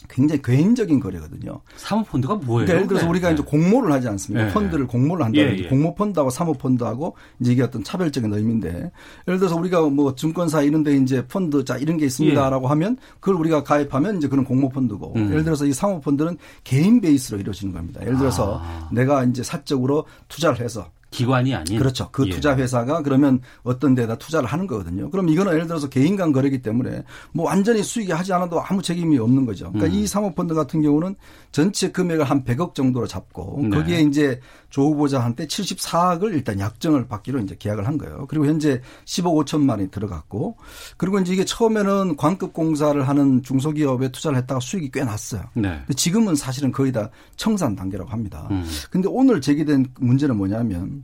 굉장히 0.09 0.43
개인적인 0.43 1.01
거래거든요. 1.01 1.61
사모펀드가 1.77 2.35
뭐예요? 2.37 2.67
그러니까 2.67 2.75
예를 2.75 2.87
들어서 2.89 3.05
네. 3.05 3.11
우리가 3.11 3.29
네. 3.29 3.35
이제 3.35 3.43
공모를 3.43 3.93
하지 3.93 4.09
않습니까? 4.09 4.47
네. 4.47 4.53
펀드를 4.53 4.87
공모를 4.87 5.25
한다는 5.25 5.59
예, 5.59 5.65
예. 5.65 5.69
공모펀드하고 5.69 6.31
사모펀드하고 6.31 7.17
이제 7.41 7.53
이게 7.53 7.63
어떤 7.63 7.85
차별적인 7.85 8.33
의미인데 8.33 8.91
예를 9.29 9.39
들어서 9.39 9.57
우리가 9.57 9.83
뭐 9.83 10.15
증권사 10.15 10.63
이런 10.63 10.83
데 10.83 10.97
이제 10.97 11.27
펀드 11.27 11.65
자 11.65 11.77
이런 11.77 11.97
게 11.97 12.07
있습니다라고 12.07 12.65
예. 12.65 12.69
하면 12.69 12.97
그걸 13.21 13.37
우리가 13.37 13.65
가입하면 13.65 14.19
이제 14.19 14.29
그런 14.29 14.45
공모펀드고 14.45 15.15
음. 15.17 15.31
예를 15.31 15.45
들어서 15.45 15.67
이 15.67 15.73
사모펀드는 15.73 16.37
개인 16.65 17.01
베이스로 17.01 17.39
이루어지는 17.39 17.73
겁니다. 17.73 18.01
예를 18.03 18.19
들어서 18.19 18.61
아. 18.63 18.89
내가 18.93 19.25
이제 19.25 19.43
사적으로 19.43 20.07
투자를 20.29 20.61
해서 20.61 20.87
기관이 21.11 21.55
아닌 21.55 21.79
그렇죠. 21.79 22.09
그 22.13 22.27
예. 22.27 22.31
투자 22.31 22.57
회사가 22.57 23.03
그러면 23.03 23.41
어떤 23.63 23.95
데다 23.95 24.17
투자를 24.17 24.49
하는 24.49 24.67
거거든요. 24.67 25.11
그럼 25.11 25.29
이거는 25.29 25.53
예를 25.53 25.67
들어서 25.67 25.89
개인 25.89 26.17
간 26.17 26.33
거래기 26.33 26.63
때문에 26.63 27.03
뭐 27.33 27.47
완전히 27.47 27.83
수익이 27.83 28.13
하지 28.13 28.33
않아도 28.33 28.61
아무 28.63 28.81
책임이 28.81 29.19
없는 29.19 29.45
거죠. 29.45 29.73
그러니까 29.73 29.95
음. 29.95 30.01
이 30.01 30.07
사모펀드 30.07 30.55
같은 30.55 30.83
경우는 30.83 31.17
전체 31.53 31.91
금액을 31.91 32.25
한 32.25 32.45
100억 32.45 32.75
정도로 32.75 33.07
잡고 33.07 33.61
네. 33.63 33.71
거기에 33.71 34.01
이제 34.03 34.41
조 34.71 34.83
후보자한테 34.83 35.47
74억을 35.47 36.33
일단 36.33 36.61
약정을 36.61 37.09
받기로 37.09 37.41
이제 37.41 37.57
계약을 37.59 37.87
한 37.87 37.99
거예요. 37.99 38.27
그리고 38.29 38.47
현재 38.47 38.81
10억 39.05 39.45
5천만 39.45 39.71
원이 39.71 39.91
들어갔고 39.91 40.57
그리고 40.97 41.19
이제 41.19 41.33
이게 41.33 41.45
처음에는 41.45 42.17
광급 42.17 42.53
공사를 42.53 43.07
하는 43.07 43.43
중소기업에 43.43 44.13
투자를 44.13 44.39
했다가 44.39 44.61
수익이 44.61 44.91
꽤 44.93 45.03
났어요. 45.03 45.43
네. 45.55 45.83
지금은 45.97 46.37
사실은 46.37 46.71
거의 46.71 46.93
다 46.93 47.11
청산 47.37 47.75
단계라고 47.75 48.11
합니다. 48.11 48.47
음. 48.53 48.65
근데 48.91 49.09
오늘 49.11 49.41
제기된 49.41 49.87
문제는 49.99 50.37
뭐냐면 50.37 51.00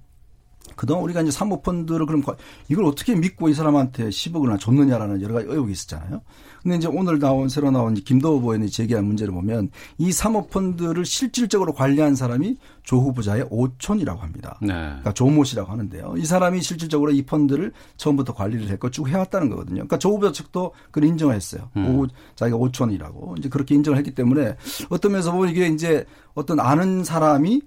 그동안 0.77 1.05
우리가 1.05 1.23
이제 1.23 1.31
사모펀드를 1.31 2.07
그럼 2.07 2.23
이걸 2.69 2.85
어떻게 2.85 3.15
믿고 3.15 3.49
이 3.49 3.55
사람한테 3.55 4.09
10억이나 4.11 4.61
줬느냐라는 4.61 5.23
여러 5.23 5.35
가지 5.35 5.47
의혹이 5.49 5.73
있었잖아요. 5.73 6.21
근데 6.63 6.77
이제 6.77 6.89
오늘 6.89 7.19
나온 7.19 7.49
새로 7.49 7.71
나온 7.71 7.95
김도호 7.95 8.41
의원이 8.41 8.71
제기한 8.71 9.05
문제를 9.05 9.33
보면 9.33 9.71
이 9.99 10.13
사모펀드를 10.13 11.05
실질적으로 11.05 11.73
관리한 11.73 12.15
사람이 12.15 12.57
조 12.83 12.99
후보자의 12.99 13.47
오촌이라고 13.51 14.21
합니다. 14.21 14.59
네. 14.61 14.69
그러니까 14.73 15.13
조모 15.13 15.45
씨라고 15.45 15.71
하는데요. 15.71 16.15
이 16.19 16.25
사람이 16.25 16.63
실질적으로 16.63 17.13
이 17.13 17.23
펀드를 17.23 17.73
처음부터 17.97 18.35
관리를 18.35 18.69
했고 18.69 18.91
쭉 18.91 19.09
해왔다는 19.09 19.49
거거든요. 19.49 19.77
그러니까 19.77 19.99
조 19.99 20.11
후보자 20.11 20.33
측도 20.33 20.73
그걸 20.91 21.09
인정했어요. 21.09 21.71
음. 21.77 21.99
오, 21.99 22.07
자기가 22.35 22.57
오촌이라고 22.57 23.37
이제 23.39 23.49
그렇게 23.49 23.75
인정을 23.75 23.99
했기 23.99 24.15
때문에 24.15 24.57
어떤 24.89 25.13
면에서 25.13 25.33
보면 25.33 25.51
이게 25.51 25.69
이제 25.69 26.05
어떤 26.35 26.61
아는 26.61 27.05
사람이 27.05 27.63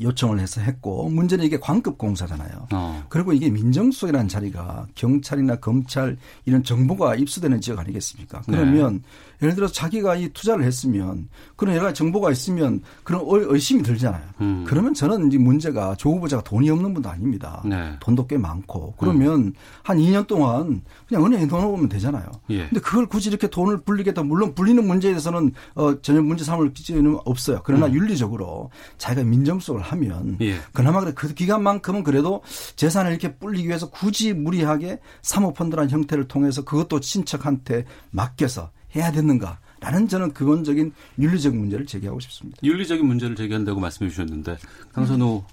요청을 0.00 0.40
해서 0.40 0.60
했고 0.60 1.08
문제는 1.08 1.44
이게 1.44 1.58
광급 1.58 1.98
공사잖아요. 1.98 2.68
어. 2.72 3.04
그리고 3.08 3.32
이게 3.32 3.50
민정수석이라는 3.50 4.28
자리가 4.28 4.86
경찰이나 4.94 5.56
검찰 5.56 6.16
이런 6.44 6.62
정보가 6.62 7.16
입수되는 7.16 7.60
지역 7.60 7.78
아니겠습니까? 7.78 8.42
그러면 8.46 8.94
네. 8.94 9.00
예를 9.42 9.54
들어서 9.54 9.72
자기가 9.72 10.16
이 10.16 10.28
투자를 10.30 10.64
했으면 10.64 11.28
그런 11.56 11.74
여러 11.74 11.86
가지 11.86 11.98
정보가 11.98 12.30
있으면 12.32 12.80
그런 13.04 13.22
의심이 13.24 13.82
들잖아요. 13.82 14.22
음. 14.40 14.64
그러면 14.66 14.94
저는 14.94 15.28
이제 15.28 15.38
문제가 15.38 15.94
조 15.94 16.10
후보자가 16.10 16.42
돈이 16.42 16.68
없는 16.70 16.94
분도 16.94 17.08
아닙니다. 17.08 17.62
네. 17.64 17.96
돈도 18.00 18.26
꽤 18.26 18.36
많고 18.36 18.94
그러면 18.98 19.40
음. 19.40 19.52
한 19.82 19.98
2년 19.98 20.26
동안 20.26 20.82
그냥 21.08 21.24
은행에 21.26 21.46
넣어놓으면 21.46 21.88
되잖아요. 21.88 22.26
예. 22.50 22.68
근데 22.68 22.80
그걸 22.80 23.06
굳이 23.06 23.28
이렇게 23.28 23.48
돈을 23.48 23.78
불리겠다 23.78 24.22
물론 24.22 24.54
불리는 24.54 24.84
문제에 24.84 25.12
대해서는 25.12 25.52
어, 25.74 26.00
전혀 26.02 26.20
문제 26.20 26.44
삼을 26.44 26.72
기준은 26.72 27.18
없어요. 27.24 27.60
그러나 27.64 27.86
음. 27.86 27.94
윤리적으로 27.94 28.70
자기가 28.98 29.24
민정수석을 29.24 29.82
하면 29.92 30.36
예. 30.40 30.58
그나마 30.72 31.00
그래 31.00 31.12
그 31.14 31.34
기간만큼은 31.34 32.04
그래도 32.04 32.42
재산을 32.76 33.10
이렇게 33.10 33.34
불리기 33.36 33.68
위해서 33.68 33.90
굳이 33.90 34.32
무리하게 34.32 35.00
사모펀드라는 35.22 35.90
형태를 35.90 36.28
통해서 36.28 36.64
그것도 36.64 37.00
친척한테 37.00 37.84
맡겨서 38.10 38.70
해야 38.96 39.12
되는가? 39.12 39.58
라는 39.80 40.08
저는 40.08 40.32
근원적인 40.32 40.92
윤리적인 41.18 41.58
문제를 41.58 41.86
제기하고 41.86 42.18
싶습니다. 42.20 42.58
윤리적인 42.64 43.06
문제를 43.06 43.36
제기한다고 43.36 43.78
말씀해 43.80 44.10
주셨는데 44.10 44.58
강선우 44.92 45.44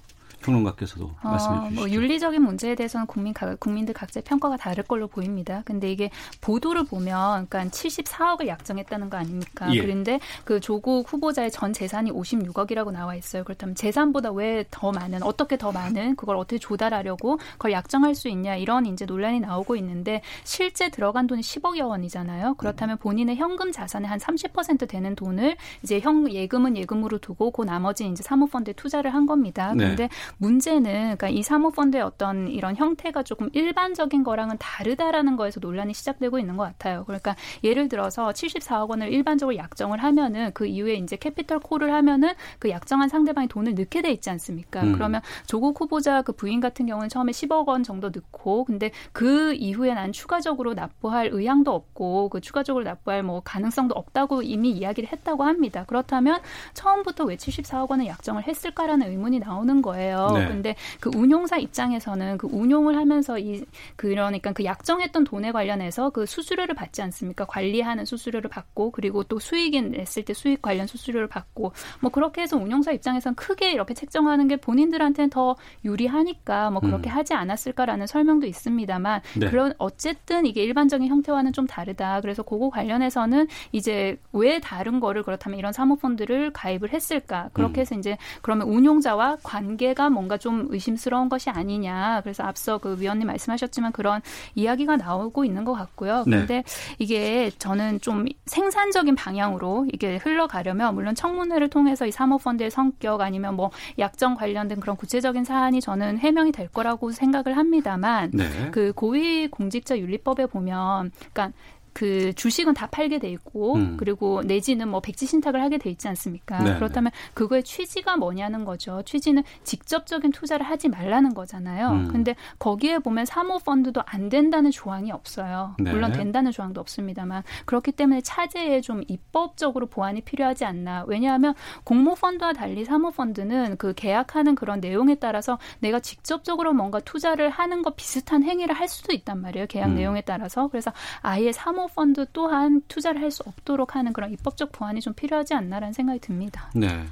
평론가께서도 0.46 1.06
어, 1.06 1.30
말씀해 1.30 1.60
주시죠. 1.70 1.82
뭐 1.82 1.90
윤리적인 1.90 2.42
문제에 2.42 2.76
대해서는 2.76 3.08
국민 3.08 3.34
국민들 3.60 3.94
각자의 3.94 4.24
평가가 4.24 4.58
다를 4.58 4.84
걸로 4.84 5.08
보입니다. 5.08 5.62
근데 5.66 5.92
이게 5.92 6.10
보도를 6.42 6.84
보면 6.86 7.48
그러니까 7.48 7.66
74억을 7.76 8.48
약정했다는 8.48 9.10
거 9.10 9.18
아닙니까? 9.18 9.74
예. 9.74 9.82
그런데 9.82 10.20
그 10.44 10.60
조국 10.60 11.12
후보자의 11.12 11.52
전 11.52 11.74
재산이 11.74 12.12
56억이라고 12.12 12.92
나와 12.92 13.16
있어요. 13.16 13.44
그렇다면 13.44 13.76
재산보다 13.76 14.32
왜 14.32 14.66
더 14.72 14.92
많은 14.92 15.24
어떻게 15.24 15.58
더 15.58 15.72
많은 15.72 16.16
그걸 16.16 16.36
어떻게 16.36 16.58
조달하려고 16.58 17.38
그걸 17.54 17.72
약정할 17.72 18.16
수 18.16 18.28
있냐 18.30 18.56
이런 18.56 18.86
이제 18.86 19.06
논란이 19.06 19.40
나오고 19.40 19.76
있는데 19.78 20.22
실제 20.44 20.90
들어간 20.90 21.28
돈이 21.28 21.42
10억여 21.42 21.88
원이잖아요. 21.88 22.56
그렇다면 22.56 22.98
본인의 22.98 23.36
현금 23.38 23.72
자산의 23.72 24.10
한 24.10 24.20
30% 24.20 24.88
되는 24.88 25.16
돈을 25.16 25.56
이제 25.84 26.00
형 26.00 26.30
예금은 26.32 26.78
예금으로 26.78 27.20
두고 27.20 27.52
그 27.52 27.64
나머지 27.64 28.06
이제 28.08 28.24
사모펀드에 28.24 28.74
투자를 28.74 29.14
한 29.14 29.26
겁니다. 29.26 29.74
그런데 29.74 30.04
네. 30.08 30.10
문제는 30.38 30.92
그러니까 30.92 31.30
이 31.30 31.44
사모펀드의 31.44 32.04
어떤 32.04 32.48
이런 32.48 32.76
형태가 32.76 33.24
조금 33.24 33.50
일반적인 33.54 34.24
거랑은 34.24 34.58
다르다라는 34.60 35.36
거에서 35.36 35.60
논란이 35.60 35.94
시작되고 35.94 36.40
있는 36.40 36.58
것 36.58 36.64
같아요. 36.64 37.04
그러니까 37.06 37.36
예를 37.64 37.90
들어서 37.90 38.30
74억 38.30 38.90
원을 38.90 39.12
일반적으로 39.12 39.56
약정을 39.58 40.04
하면은 40.04 40.52
그 40.54 40.66
이후에 40.66 40.96
이제 40.96 41.16
캐피털 41.16 41.60
콜을 41.60 41.94
하면은 41.94 42.34
그 42.60 42.70
약정한 42.70 43.10
상대방이 43.10 43.48
돈을 43.48 43.76
넣게 43.76 44.02
돼 44.02 44.12
있지 44.12 44.30
않습니까? 44.30 44.82
음. 44.84 44.94
그러면 44.94 45.22
조국 45.48 45.80
후보자 45.80 46.22
그 46.22 46.32
부인 46.34 46.60
같은 46.60 46.86
경우는 46.86 47.10
처음에 47.10 47.32
10억 47.32 47.68
원 47.68 47.84
정도 47.84 48.10
넣고 48.10 48.66
근데 48.66 48.92
그 49.12 49.54
이후에 49.54 49.94
난 49.94 50.12
추가적으로 50.12 50.74
납부할 50.74 51.30
의향도 51.32 51.74
없고 51.74 52.30
그 52.30 52.42
추가적으로 52.42 52.84
납부할 52.84 53.24
뭐 53.24 53.42
가능성도 53.42 53.96
없다고 53.96 54.42
이미 54.42 54.72
이야기를 54.72 55.12
했다고 55.12 55.44
합니다. 55.44 55.86
그렇다면 55.88 56.42
처음부터 56.74 57.26
왜 57.26 57.36
74억 57.36 57.90
원을 57.90 58.08
약정을 58.08 58.48
했을까라는 58.48 59.10
의문이 59.10 59.40
나오는 59.40 59.82
거예요. 59.82 60.15
네. 60.34 60.48
근데 60.48 60.76
그 61.00 61.10
운용사 61.14 61.58
입장에서는 61.58 62.38
그 62.38 62.48
운용을 62.52 62.98
하면서 62.98 63.38
이 63.40 63.64
그러니까 63.96 64.52
그 64.52 64.66
약정했던 64.66 65.24
돈에 65.24 65.52
관련해서 65.52 66.10
그 66.10 66.26
수수료를 66.26 66.76
받지 66.76 67.02
않습니까? 67.02 67.46
관리하는 67.46 68.06
수수료를 68.06 68.50
받고 68.50 68.92
그리고 68.92 69.24
또 69.24 69.40
수익이 69.40 69.82
냈을 69.82 70.24
때 70.24 70.34
수익 70.34 70.62
관련 70.62 70.88
수수료를 70.88 71.28
받고 71.28 71.74
뭐 72.02 72.12
그렇게 72.12 72.42
해서 72.42 72.58
운용사 72.58 72.92
입장에서는 72.92 73.36
크게 73.36 73.72
이렇게 73.72 73.94
책정하는 73.94 74.48
게 74.48 74.58
본인들한테는 74.58 75.30
더 75.30 75.56
유리하니까 75.84 76.72
뭐 76.72 76.82
그렇게 76.82 77.10
음. 77.10 77.16
하지 77.16 77.34
않았을까라는 77.34 78.08
설명도 78.08 78.48
있습니다만 78.48 79.22
네. 79.38 79.50
그런 79.50 79.74
어쨌든 79.78 80.46
이게 80.46 80.64
일반적인 80.64 81.08
형태와는 81.08 81.54
좀 81.54 81.68
다르다. 81.68 82.22
그래서 82.22 82.44
그거 82.44 82.70
관련해서는 82.70 83.48
이제 83.72 84.18
왜 84.32 84.60
다른 84.60 85.00
거를 85.00 85.24
그렇다면 85.24 85.60
이런 85.60 85.74
사모펀드를 85.74 86.52
가입을 86.54 86.94
했을까? 86.94 87.50
그렇게 87.54 87.80
음. 87.80 87.82
해서 87.82 87.96
이제 87.96 88.18
그러면 88.42 88.68
운용자와 88.68 89.38
관계가 89.44 90.05
뭔가 90.14 90.38
좀 90.38 90.68
의심스러운 90.70 91.30
것이 91.30 91.50
아니냐. 91.50 92.22
그래서 92.22 92.44
앞서 92.44 92.78
그 92.78 93.00
위원님 93.00 93.28
말씀하셨지만 93.28 93.92
그런 93.92 94.22
이야기가 94.56 94.98
나오고 94.98 95.46
있는 95.46 95.64
것 95.66 95.74
같고요. 95.74 96.24
그런데 96.26 96.56
네. 96.56 96.64
이게 97.00 97.52
저는 97.58 98.02
좀 98.02 98.26
생산적인 98.46 99.16
방향으로 99.16 99.88
이게 99.94 100.18
흘러가려면 100.18 100.96
물론 100.96 101.16
청문회를 101.16 101.70
통해서 101.70 102.06
이 102.06 102.12
사모펀드의 102.12 102.72
성격 102.72 103.22
아니면 103.22 103.56
뭐 103.56 103.72
약정 104.00 104.36
관련된 104.36 104.80
그런 104.80 104.96
구체적인 104.96 105.44
사안이 105.44 105.82
저는 105.82 106.20
해명이 106.20 106.52
될 106.52 106.68
거라고 106.68 107.12
생각을 107.12 107.58
합니다만 107.58 108.32
네. 108.34 108.46
그 108.72 108.94
고위 108.94 109.48
공직자 109.48 109.98
윤리법에 109.98 110.48
보면 110.48 111.12
그러니까 111.34 111.52
그 111.96 112.34
주식은 112.34 112.74
다 112.74 112.88
팔게 112.88 113.20
돼 113.20 113.30
있고 113.30 113.76
음. 113.76 113.96
그리고 113.98 114.44
내지는 114.44 114.90
뭐 114.90 115.00
백지 115.00 115.26
신탁을 115.26 115.62
하게 115.62 115.78
돼 115.78 115.90
있지 115.90 116.10
않습니까? 116.10 116.62
네, 116.62 116.76
그렇다면 116.76 117.14
네. 117.14 117.32
그거의 117.34 117.64
취지가 117.64 118.18
뭐냐는 118.18 118.66
거죠. 118.66 119.02
취지는 119.04 119.44
직접적인 119.64 120.34
투자를 120.34 120.66
하지 120.66 120.90
말라는 120.90 121.34
거잖아요. 121.34 121.92
음. 121.92 122.08
근데 122.10 122.36
거기에 122.60 123.00
보면 123.00 123.26
사모 123.26 123.60
펀드도 123.60 124.04
안 124.06 124.28
된다는 124.28 124.72
조항이 124.72 125.14
없어요. 125.14 125.78
네. 125.80 125.90
물론 125.90 126.12
된다는 126.12 126.52
조항도 126.52 126.82
없습니다만 126.82 127.44
그렇기 127.64 127.94
때문에 127.94 128.20
차제에 128.20 128.82
좀 128.82 129.02
입법적으로 129.08 129.86
보완이 129.86 130.20
필요하지 130.20 130.66
않나. 130.66 131.06
왜냐하면 131.08 131.54
공모 131.86 132.16
펀드와 132.16 132.52
달리 132.52 132.84
사모 132.84 133.12
펀드는 133.12 133.78
그 133.78 133.94
계약하는 133.94 134.56
그런 134.56 134.82
내용에 134.82 135.16
따라서 135.16 135.60
내가 135.80 136.02
직접적으로 136.02 136.74
뭔가 136.74 137.00
투자를 137.00 137.50
하는 137.50 137.84
것 137.84 137.96
비슷한 137.96 138.44
행위를 138.44 138.76
할 138.76 138.90
수도 138.90 139.14
있단 139.14 139.40
말이에요. 139.42 139.68
계약 139.68 139.92
음. 139.92 139.96
내용에 139.96 140.20
따라서. 140.20 140.68
그래서 140.68 140.92
아예 141.22 141.54
사모 141.54 141.85
사모펀드 141.86 142.26
또한 142.34 142.82
투자를 142.88 143.22
할 143.22 143.36
수 143.36 143.44
없도록 143.46 143.96
하는 143.96 144.14
그런 144.14 144.32
입법적 144.32 144.72
보완이 144.72 145.02
좀 145.02 145.14
필요하지 145.14 145.56
않나라는 145.56 145.92
생각이 145.92 146.20
듭니다. 146.20 146.72
네. 146.74 147.04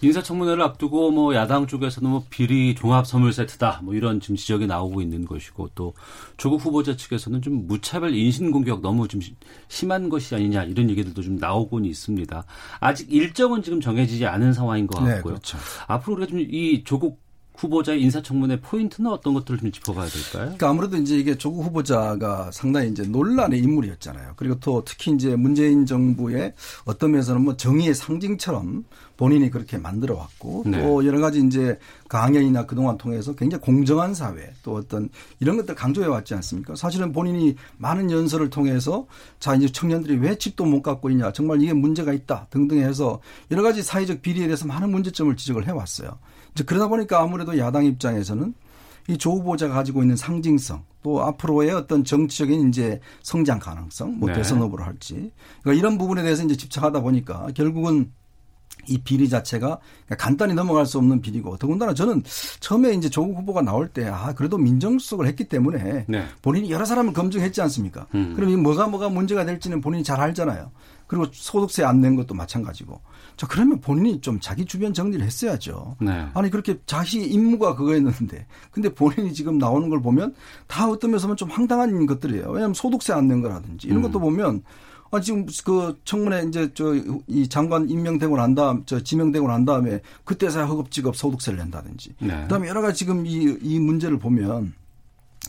인사청문회를 0.00 0.62
앞두고 0.62 1.12
뭐 1.12 1.34
야당 1.34 1.66
쪽에서는 1.66 2.10
뭐 2.10 2.24
비리 2.28 2.74
종합 2.74 3.06
선물 3.06 3.32
세트다 3.32 3.82
뭐 3.84 3.94
이런 3.94 4.18
지금 4.18 4.34
지적이 4.34 4.66
나오고 4.66 5.00
있는 5.00 5.24
것이고 5.26 5.70
또 5.74 5.94
조국 6.38 6.64
후보자 6.64 6.96
측에서는 6.96 7.42
좀 7.42 7.68
무차별 7.68 8.14
인신 8.14 8.50
공격 8.50 8.80
너무 8.80 9.06
좀 9.06 9.20
심한 9.68 10.08
것이 10.08 10.34
아니냐 10.34 10.64
이런 10.64 10.90
얘기들도 10.90 11.22
좀 11.22 11.36
나오고는 11.36 11.88
있습니다. 11.88 12.44
아직 12.80 13.12
일정은 13.12 13.62
지금 13.62 13.80
정해지지 13.80 14.26
않은 14.26 14.52
상황인 14.52 14.86
것 14.86 15.00
네, 15.04 15.14
같고요. 15.14 15.34
그렇죠. 15.34 15.58
앞으로 15.86 16.16
우리가 16.16 16.30
좀 16.30 16.40
이 16.40 16.82
조국 16.84 17.20
후보자의 17.60 18.00
인사청문회 18.02 18.60
포인트는 18.60 19.10
어떤 19.10 19.34
것들을 19.34 19.60
좀 19.60 19.70
짚어봐야 19.70 20.08
될까요? 20.08 20.44
그러니까 20.44 20.70
아무래도 20.70 20.96
이제 20.96 21.18
이게 21.18 21.36
조국 21.36 21.64
후보자가 21.66 22.50
상당히 22.52 22.90
이제 22.90 23.02
논란의 23.02 23.60
인물이었잖아요. 23.60 24.32
그리고 24.36 24.58
또 24.60 24.82
특히 24.84 25.12
이제 25.12 25.36
문재인 25.36 25.84
정부의 25.84 26.54
어떤 26.84 27.12
면에서는 27.12 27.42
뭐 27.42 27.56
정의의 27.56 27.94
상징처럼 27.94 28.84
본인이 29.18 29.50
그렇게 29.50 29.76
만들어 29.76 30.16
왔고 30.16 30.62
네. 30.64 30.80
또 30.80 31.04
여러 31.04 31.20
가지 31.20 31.40
이제 31.40 31.78
강연이나 32.08 32.64
그동안 32.64 32.96
통해서 32.96 33.34
굉장히 33.34 33.60
공정한 33.62 34.14
사회 34.14 34.54
또 34.62 34.76
어떤 34.76 35.10
이런 35.40 35.58
것들 35.58 35.74
강조해 35.74 36.06
왔지 36.06 36.34
않습니까? 36.34 36.74
사실은 36.74 37.12
본인이 37.12 37.54
많은 37.76 38.10
연설을 38.10 38.48
통해서 38.48 39.06
자 39.38 39.54
이제 39.54 39.68
청년들이 39.68 40.16
왜 40.16 40.38
집도 40.38 40.64
못 40.64 40.80
갖고 40.80 41.10
있냐 41.10 41.32
정말 41.32 41.60
이게 41.60 41.74
문제가 41.74 42.14
있다 42.14 42.46
등등 42.48 42.78
해서 42.78 43.20
여러 43.50 43.62
가지 43.62 43.82
사회적 43.82 44.22
비리에 44.22 44.46
대해서 44.46 44.66
많은 44.66 44.90
문제점을 44.90 45.36
지적을 45.36 45.68
해 45.68 45.72
왔어요. 45.72 46.18
이제 46.54 46.64
그러다 46.64 46.88
보니까 46.88 47.20
아무래도 47.20 47.56
야당 47.58 47.84
입장에서는 47.84 48.54
이 49.08 49.16
조 49.18 49.32
후보자가 49.32 49.74
가지고 49.74 50.02
있는 50.02 50.14
상징성 50.14 50.84
또 51.02 51.22
앞으로의 51.24 51.72
어떤 51.72 52.04
정치적인 52.04 52.68
이제 52.68 53.00
성장 53.22 53.58
가능성 53.58 54.18
뭐 54.18 54.28
네. 54.28 54.36
대선 54.36 54.60
후보를 54.60 54.86
할지 54.86 55.32
그러니까 55.62 55.78
이런 55.80 55.98
부분에 55.98 56.22
대해서 56.22 56.44
이제 56.44 56.56
집착하다 56.56 57.00
보니까 57.00 57.48
결국은 57.54 58.12
이 58.86 58.98
비리 58.98 59.28
자체가 59.28 59.78
간단히 60.16 60.54
넘어갈 60.54 60.86
수 60.86 60.98
없는 60.98 61.20
비리고 61.22 61.56
더군다나 61.56 61.92
저는 61.92 62.22
처음에 62.60 62.92
이제 62.92 63.08
조국 63.08 63.36
후보가 63.38 63.62
나올 63.62 63.88
때 63.88 64.06
아 64.06 64.32
그래도 64.34 64.58
민정수석을 64.58 65.26
했기 65.26 65.44
때문에 65.44 66.04
네. 66.06 66.24
본인이 66.40 66.70
여러 66.70 66.84
사람을 66.84 67.12
검증했지 67.12 67.60
않습니까? 67.62 68.06
음. 68.14 68.34
그럼 68.36 68.50
이 68.50 68.56
뭐가 68.56 68.86
뭐가 68.86 69.08
문제가 69.08 69.44
될지는 69.44 69.80
본인이 69.80 70.04
잘 70.04 70.20
알잖아요. 70.20 70.70
그리고 71.06 71.26
소득세 71.32 71.82
안 71.84 72.00
낸 72.00 72.14
것도 72.14 72.34
마찬가지고. 72.34 73.00
자 73.40 73.46
그러면 73.46 73.80
본인이 73.80 74.20
좀 74.20 74.38
자기 74.38 74.66
주변 74.66 74.92
정리를 74.92 75.24
했어야죠. 75.24 75.96
네. 76.02 76.26
아니 76.34 76.50
그렇게 76.50 76.78
자기 76.84 77.24
임무가 77.24 77.74
그거였는데 77.74 78.46
근데 78.70 78.92
본인이 78.92 79.32
지금 79.32 79.56
나오는 79.56 79.88
걸 79.88 80.02
보면 80.02 80.34
다 80.66 80.86
어떤 80.86 81.12
면에서는 81.12 81.36
좀 81.36 81.48
황당한 81.48 82.04
것들이에요. 82.04 82.50
왜냐하면 82.50 82.74
소득세 82.74 83.14
안 83.14 83.28
낸 83.28 83.40
거라든지 83.40 83.88
이런 83.88 84.02
것도 84.02 84.20
보면 84.20 84.62
아 85.10 85.20
지금 85.22 85.46
그 85.64 85.98
청문회 86.04 86.48
이제 86.48 86.70
저 86.74 86.94
이 87.26 87.48
장관 87.48 87.88
임명되고 87.88 88.36
난 88.36 88.54
다음 88.54 88.82
저 88.84 89.00
지명되고 89.02 89.48
난 89.48 89.64
다음에 89.64 90.00
그때서야 90.24 90.66
허겁지겁 90.66 91.16
소득세를 91.16 91.58
낸다든지 91.60 92.16
네. 92.20 92.42
그다음에 92.42 92.68
여러 92.68 92.82
가지 92.82 92.98
지금 92.98 93.24
이 93.24 93.56
이 93.62 93.78
문제를 93.80 94.18
보면 94.18 94.74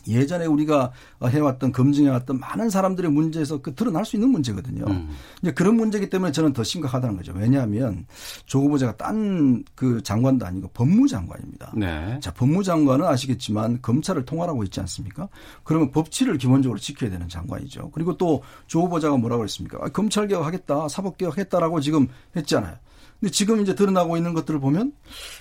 예전에 0.06 0.46
우리가 0.46 0.92
해왔던 1.24 1.72
검증해왔던 1.72 2.40
많은 2.40 2.70
사람들의 2.70 3.10
문제에서 3.10 3.60
그 3.62 3.74
드러날 3.74 4.04
수 4.04 4.16
있는 4.16 4.30
문제거든요. 4.30 4.84
음. 4.86 5.10
이제 5.42 5.52
그런 5.52 5.76
문제이기 5.76 6.10
때문에 6.10 6.32
저는 6.32 6.52
더 6.52 6.62
심각하다는 6.62 7.16
거죠. 7.16 7.32
왜냐하면 7.34 8.06
조 8.46 8.60
후보자가 8.60 8.96
딴 8.96 9.64
그 9.74 10.02
장관도 10.02 10.44
아니고 10.46 10.68
법무장관입니다. 10.74 11.72
네. 11.76 12.18
자, 12.20 12.32
법무장관은 12.32 13.06
아시겠지만 13.06 13.80
검찰을 13.82 14.24
통할하고 14.24 14.62
있지 14.64 14.80
않습니까? 14.80 15.28
그러면 15.64 15.90
법치를 15.90 16.38
기본적으로 16.38 16.78
지켜야 16.78 17.10
되는 17.10 17.28
장관이죠. 17.28 17.90
그리고 17.92 18.16
또 18.16 18.42
조 18.66 18.82
후보자가 18.82 19.16
뭐라고 19.16 19.40
그랬습니까? 19.40 19.78
아, 19.82 19.88
검찰 19.88 20.26
개혁하겠다, 20.26 20.88
사법 20.88 21.18
개혁하겠다라고 21.18 21.80
지금 21.80 22.08
했잖아요. 22.36 22.76
근데 23.22 23.30
지금 23.30 23.60
이제 23.60 23.76
드러나고 23.76 24.16
있는 24.16 24.34
것들을 24.34 24.58
보면 24.58 24.92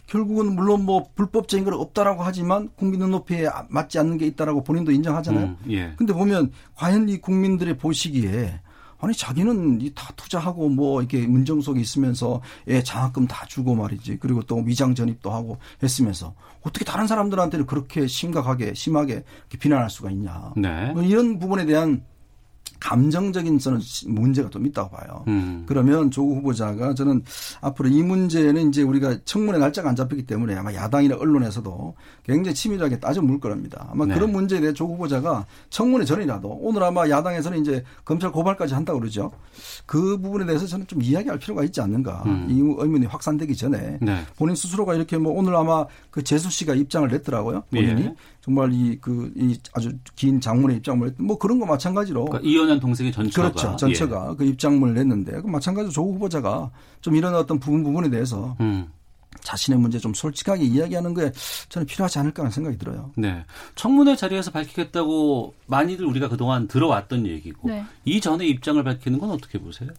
결국은 0.05 0.53
물론 0.53 0.85
뭐 0.85 1.07
불법적인 1.15 1.65
건 1.65 1.73
없다라고 1.73 2.21
하지만 2.21 2.69
국민 2.75 2.99
눈높이에 2.99 3.49
맞지 3.69 3.97
않는 3.97 4.19
게 4.19 4.27
있다라고 4.27 4.63
본인도 4.63 4.91
인정하잖아요. 4.91 5.45
음, 5.45 5.57
예. 5.71 5.91
근데 5.97 6.13
보면 6.13 6.51
과연 6.75 7.09
이 7.09 7.17
국민들의 7.19 7.79
보시기에 7.79 8.59
아니 8.99 9.15
자기는 9.15 9.81
이 9.81 9.91
다 9.95 10.13
투자하고 10.15 10.69
뭐 10.69 11.01
이렇게 11.01 11.25
문정석이 11.25 11.81
있으면서 11.81 12.39
애 12.67 12.83
장학금 12.83 13.25
다 13.25 13.47
주고 13.47 13.73
말이지 13.73 14.17
그리고 14.19 14.43
또 14.43 14.57
위장 14.57 14.93
전입도 14.93 15.31
하고 15.31 15.57
했으면서 15.81 16.35
어떻게 16.61 16.85
다른 16.85 17.07
사람들한테는 17.07 17.65
그렇게 17.65 18.05
심각하게 18.05 18.75
심하게 18.75 19.23
비난할 19.59 19.89
수가 19.89 20.11
있냐 20.11 20.53
네. 20.55 20.91
뭐 20.93 21.01
이런 21.01 21.39
부분에 21.39 21.65
대한 21.65 22.03
감정적인 22.81 23.59
저는 23.59 23.79
문제가 24.07 24.49
좀 24.49 24.65
있다고 24.65 24.89
봐요. 24.89 25.23
음. 25.27 25.63
그러면 25.67 26.09
조국 26.09 26.37
후보자가 26.37 26.95
저는 26.95 27.23
앞으로 27.61 27.87
이 27.89 28.01
문제는 28.01 28.69
이제 28.69 28.81
우리가 28.81 29.19
청문회 29.23 29.59
날짜가 29.59 29.89
안 29.89 29.95
잡혔기 29.95 30.25
때문에 30.25 30.55
아마 30.55 30.73
야당이나 30.73 31.15
언론에서도 31.15 31.95
굉장히 32.23 32.55
치밀하게 32.55 32.99
따져 32.99 33.21
물 33.21 33.39
겁니다. 33.39 33.87
아마 33.91 34.07
네. 34.07 34.15
그런 34.15 34.31
문제에 34.31 34.59
대해 34.59 34.73
조국 34.73 34.95
후보자가 34.95 35.45
청문회 35.69 36.05
전이라도 36.05 36.49
오늘 36.59 36.83
아마 36.83 37.07
야당에서는 37.07 37.61
이제 37.61 37.83
검찰 38.03 38.31
고발까지 38.31 38.73
한다고 38.73 38.99
그러죠. 38.99 39.31
그 39.85 40.17
부분에 40.19 40.47
대해서 40.47 40.65
저는 40.65 40.87
좀 40.87 41.03
이야기할 41.03 41.37
필요가 41.37 41.63
있지 41.63 41.81
않는가. 41.81 42.23
음. 42.25 42.47
이 42.49 42.59
의문이 42.59 43.05
확산되기 43.05 43.55
전에 43.55 43.99
네. 44.01 44.25
본인 44.37 44.55
스스로가 44.55 44.95
이렇게 44.95 45.19
뭐 45.19 45.33
오늘 45.33 45.55
아마 45.55 45.85
그 46.09 46.23
재수 46.23 46.49
씨가 46.49 46.73
입장을 46.73 47.07
냈더라고요. 47.09 47.63
본인이 47.69 48.05
예. 48.05 48.15
정말 48.41 48.71
이 48.73 48.97
그 48.99 49.31
이 49.35 49.55
아주 49.73 49.91
긴 50.15 50.41
장문의 50.41 50.77
입장을 50.77 51.07
냈. 51.07 51.15
뭐 51.21 51.37
그런 51.37 51.59
거 51.59 51.65
마찬가지로 51.65 52.25
그러니까 52.25 52.49
이혼한 52.49 52.79
동생의 52.79 53.11
전처가 53.11 53.51
그렇죠. 53.51 53.75
전처가 53.77 54.35
그 54.35 54.43
입장문을 54.45 54.95
냈는데 54.95 55.41
그 55.41 55.47
마찬가지로 55.47 55.91
조국 55.91 56.15
후보자가 56.15 56.71
좀 57.01 57.15
이런 57.15 57.35
어떤 57.35 57.59
부분 57.59 57.83
부분에 57.83 58.09
대해서 58.09 58.55
예. 58.59 58.63
음. 58.63 58.87
자신의 59.41 59.79
문제 59.79 59.97
좀 59.97 60.13
솔직하게 60.13 60.63
이야기하는 60.65 61.13
게 61.13 61.31
저는 61.69 61.85
필요하지 61.85 62.19
않을까 62.19 62.43
하는 62.43 62.51
생각이 62.51 62.77
들어요. 62.77 63.11
네. 63.15 63.43
청문회 63.75 64.15
자리에서 64.15 64.51
밝히겠다고 64.51 65.53
많이들 65.67 66.05
우리가 66.05 66.27
그동안 66.27 66.67
들어왔던 66.67 67.25
얘기고 67.27 67.69
네. 67.69 67.83
이전에 68.05 68.45
입장을 68.45 68.83
밝히는 68.83 69.19
건 69.19 69.31
어떻게 69.31 69.57
보세요? 69.59 69.89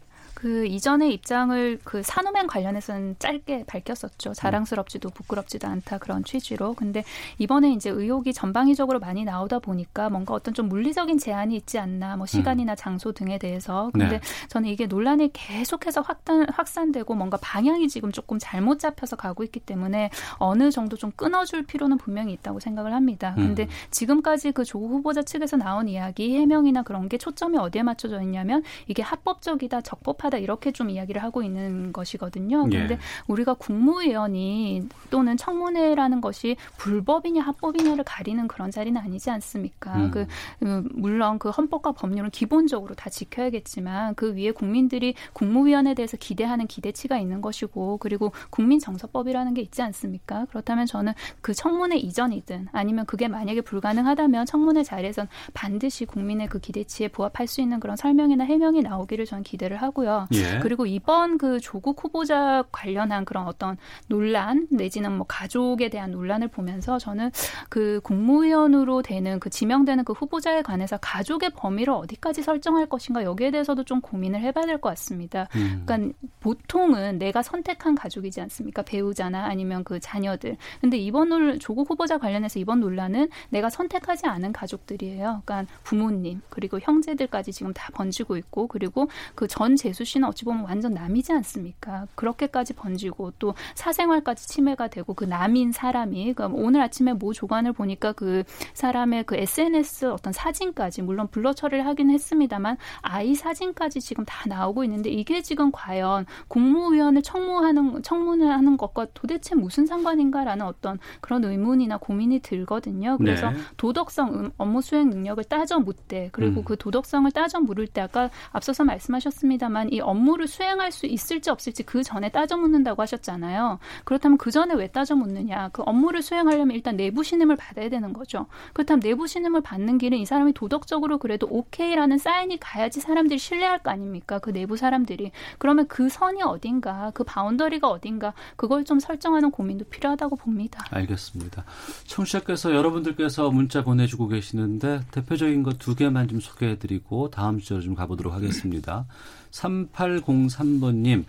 그 0.42 0.66
이전의 0.66 1.14
입장을 1.14 1.78
그 1.84 2.02
산호맹 2.02 2.48
관련해서는 2.48 3.14
짧게 3.20 3.62
밝혔었죠. 3.68 4.34
자랑스럽지도 4.34 5.10
부끄럽지도 5.10 5.68
않다 5.68 5.98
그런 5.98 6.24
취지로. 6.24 6.74
근데 6.74 7.04
이번에 7.38 7.70
이제 7.70 7.90
의혹이 7.90 8.32
전방위적으로 8.32 8.98
많이 8.98 9.22
나오다 9.22 9.60
보니까 9.60 10.10
뭔가 10.10 10.34
어떤 10.34 10.52
좀 10.52 10.68
물리적인 10.68 11.18
제한이 11.18 11.54
있지 11.54 11.78
않나, 11.78 12.16
뭐 12.16 12.26
시간이나 12.26 12.74
장소 12.74 13.12
등에 13.12 13.38
대해서. 13.38 13.90
근데 13.92 14.18
네. 14.18 14.20
저는 14.48 14.68
이게 14.68 14.86
논란이 14.86 15.30
계속해서 15.32 16.00
확단, 16.00 16.48
확산되고 16.50 17.14
뭔가 17.14 17.36
방향이 17.40 17.88
지금 17.88 18.10
조금 18.10 18.40
잘못 18.40 18.80
잡혀서 18.80 19.14
가고 19.14 19.44
있기 19.44 19.60
때문에 19.60 20.10
어느 20.38 20.72
정도 20.72 20.96
좀 20.96 21.12
끊어줄 21.14 21.66
필요는 21.66 21.98
분명히 21.98 22.32
있다고 22.32 22.58
생각을 22.58 22.92
합니다. 22.92 23.34
근데 23.36 23.62
음. 23.62 23.68
지금까지 23.92 24.50
그 24.50 24.64
조 24.64 24.80
후보자 24.80 25.22
측에서 25.22 25.56
나온 25.56 25.86
이야기, 25.86 26.34
해명이나 26.36 26.82
그런 26.82 27.08
게 27.08 27.16
초점이 27.18 27.58
어디에 27.58 27.82
맞춰져 27.84 28.22
있냐면 28.22 28.62
이게 28.88 29.02
합법적이다, 29.02 29.82
적법하다 29.82 30.31
이렇게 30.38 30.72
좀 30.72 30.90
이야기를 30.90 31.22
하고 31.22 31.42
있는 31.42 31.92
것이거든요. 31.92 32.64
예. 32.66 32.70
그런데 32.70 32.98
우리가 33.26 33.54
국무위원이 33.54 34.88
또는 35.10 35.36
청문회라는 35.36 36.20
것이 36.20 36.56
불법이냐 36.78 37.42
합법이냐를 37.42 38.04
가리는 38.04 38.46
그런 38.48 38.70
자리는 38.70 39.00
아니지 39.00 39.30
않습니까? 39.30 39.96
음. 39.96 40.10
그 40.10 40.26
음, 40.62 40.88
물론 40.94 41.38
그 41.38 41.50
헌법과 41.50 41.92
법률은 41.92 42.30
기본적으로 42.30 42.94
다 42.94 43.10
지켜야겠지만 43.10 44.14
그 44.14 44.34
위에 44.34 44.52
국민들이 44.52 45.14
국무위원에 45.32 45.94
대해서 45.94 46.16
기대하는 46.16 46.66
기대치가 46.66 47.18
있는 47.18 47.40
것이고 47.40 47.98
그리고 47.98 48.32
국민정서법이라는 48.50 49.54
게 49.54 49.60
있지 49.62 49.82
않습니까? 49.82 50.46
그렇다면 50.46 50.86
저는 50.86 51.12
그 51.40 51.54
청문회 51.54 51.96
이전이든 51.96 52.68
아니면 52.72 53.06
그게 53.06 53.28
만약에 53.28 53.60
불가능하다면 53.60 54.46
청문회 54.46 54.82
자리에선 54.82 55.28
반드시 55.54 56.04
국민의 56.04 56.48
그 56.48 56.58
기대치에 56.58 57.08
부합할 57.08 57.46
수 57.46 57.60
있는 57.60 57.80
그런 57.80 57.96
설명이나 57.96 58.44
해명이 58.44 58.82
나오기를 58.82 59.26
저는 59.26 59.42
기대를 59.42 59.76
하고요. 59.76 60.21
예. 60.32 60.58
그리고 60.60 60.86
이번 60.86 61.38
그 61.38 61.60
조국 61.60 62.02
후보자 62.02 62.64
관련한 62.72 63.24
그런 63.24 63.46
어떤 63.46 63.76
논란 64.08 64.66
내지는 64.70 65.12
뭐 65.12 65.26
가족에 65.28 65.88
대한 65.88 66.10
논란을 66.12 66.48
보면서 66.48 66.98
저는 66.98 67.30
그 67.68 68.00
국무위원으로 68.04 69.02
되는 69.02 69.40
그 69.40 69.50
지명되는 69.50 70.04
그 70.04 70.12
후보자에 70.12 70.62
관해서 70.62 70.98
가족의 71.00 71.50
범위를 71.56 71.92
어디까지 71.92 72.42
설정할 72.42 72.86
것인가 72.86 73.24
여기에 73.24 73.50
대해서도 73.50 73.84
좀 73.84 74.00
고민을 74.00 74.40
해봐야 74.40 74.66
될 74.66 74.78
것 74.82 74.88
같습니다. 74.90 75.48
음. 75.54 75.82
그러니까 75.86 76.16
보통은 76.40 77.18
내가 77.18 77.42
선택한 77.42 77.94
가족이지 77.94 78.40
않습니까? 78.40 78.82
배우자나 78.82 79.44
아니면 79.46 79.84
그 79.84 80.00
자녀들. 80.00 80.56
근데 80.80 80.96
이번 80.96 81.28
논 81.28 81.58
조국 81.60 81.88
후보자 81.90 82.18
관련해서 82.18 82.58
이번 82.58 82.80
논란은 82.80 83.28
내가 83.50 83.70
선택하지 83.70 84.26
않은 84.26 84.52
가족들이에요. 84.52 85.42
그러니까 85.44 85.72
부모님 85.84 86.40
그리고 86.48 86.80
형제들까지 86.80 87.52
지금 87.52 87.72
다 87.72 87.90
번지고 87.94 88.36
있고 88.36 88.66
그리고 88.66 89.08
그 89.34 89.46
전 89.52 89.76
재수 89.76 90.04
씨는 90.12 90.28
어찌 90.28 90.44
보면 90.44 90.64
완전 90.64 90.92
남이지 90.92 91.32
않습니까? 91.32 92.06
그렇게까지 92.14 92.74
번지고 92.74 93.32
또 93.38 93.54
사생활까지 93.74 94.48
침해가 94.48 94.88
되고 94.88 95.14
그 95.14 95.24
남인 95.24 95.72
사람이 95.72 96.34
그러니까 96.34 96.50
오늘 96.52 96.80
아침에 96.82 97.12
모 97.14 97.32
조간을 97.32 97.72
보니까 97.72 98.12
그 98.12 98.44
사람의 98.74 99.24
그 99.24 99.36
SNS 99.36 100.06
어떤 100.06 100.32
사진까지 100.32 101.02
물론 101.02 101.28
블러 101.28 101.52
처리를 101.52 101.86
하긴 101.86 102.10
했습니다만 102.10 102.76
아이 103.00 103.34
사진까지 103.34 104.00
지금 104.00 104.24
다 104.24 104.48
나오고 104.48 104.84
있는데 104.84 105.10
이게 105.10 105.42
지금 105.42 105.70
과연 105.72 106.26
국무위원을 106.48 107.22
청무하는 107.22 108.02
청문을 108.02 108.50
하는 108.50 108.76
것과 108.76 109.06
도대체 109.14 109.54
무슨 109.54 109.86
상관인가라는 109.86 110.66
어떤 110.66 110.98
그런 111.20 111.44
의문이나 111.44 111.96
고민이 111.98 112.40
들거든요. 112.40 113.16
그래서 113.18 113.50
네. 113.50 113.58
도덕성 113.76 114.34
음, 114.34 114.50
업무 114.58 114.82
수행 114.82 115.10
능력을 115.10 115.42
따져 115.44 115.78
묻되 115.78 116.28
그리고 116.32 116.60
음. 116.60 116.64
그 116.64 116.76
도덕성을 116.76 117.30
따져 117.32 117.60
물을 117.60 117.86
때 117.86 118.00
아까 118.00 118.30
앞서서 118.50 118.84
말씀하셨습니다만 118.84 119.91
이 119.92 120.00
업무를 120.00 120.46
수행할 120.46 120.90
수 120.90 121.06
있을지 121.06 121.50
없을지 121.50 121.82
그 121.82 122.02
전에 122.02 122.30
따져 122.30 122.56
묻는다고 122.56 123.02
하셨잖아요. 123.02 123.78
그렇다면 124.04 124.38
그 124.38 124.50
전에 124.50 124.74
왜 124.74 124.86
따져 124.86 125.14
묻느냐? 125.14 125.68
그 125.72 125.82
업무를 125.84 126.22
수행하려면 126.22 126.74
일단 126.74 126.96
내부 126.96 127.22
신임을 127.22 127.56
받아야 127.56 127.88
되는 127.88 128.12
거죠. 128.12 128.46
그렇다면 128.72 129.00
내부 129.00 129.26
신임을 129.26 129.60
받는 129.60 129.98
길은 129.98 130.16
이 130.18 130.24
사람이 130.24 130.54
도덕적으로 130.54 131.18
그래도 131.18 131.46
오케이라는 131.50 132.16
사인이 132.18 132.58
가야지 132.60 133.00
사람들이 133.00 133.38
신뢰할 133.38 133.80
거 133.80 133.90
아닙니까? 133.90 134.38
그 134.38 134.50
내부 134.50 134.76
사람들이. 134.76 135.32
그러면 135.58 135.86
그 135.88 136.08
선이 136.08 136.42
어딘가, 136.42 137.10
그 137.12 137.24
바운더리가 137.24 137.88
어딘가 137.88 138.32
그걸 138.56 138.84
좀 138.84 138.98
설정하는 138.98 139.50
고민도 139.50 139.86
필요하다고 139.86 140.36
봅니다. 140.36 140.84
알겠습니다. 140.90 141.64
청취자께서 142.06 142.74
여러분들께서 142.74 143.50
문자 143.50 143.84
보내주고 143.84 144.28
계시는데 144.28 145.00
대표적인 145.10 145.62
것 145.62 145.82
두 145.82 145.96
개만 145.96 146.28
좀 146.28 146.38
소개해드리고 146.38 147.30
다음 147.30 147.58
주로 147.58 147.80
좀 147.80 147.96
가보도록 147.96 148.32
하겠습니다. 148.32 149.04
3803번님. 149.52 151.24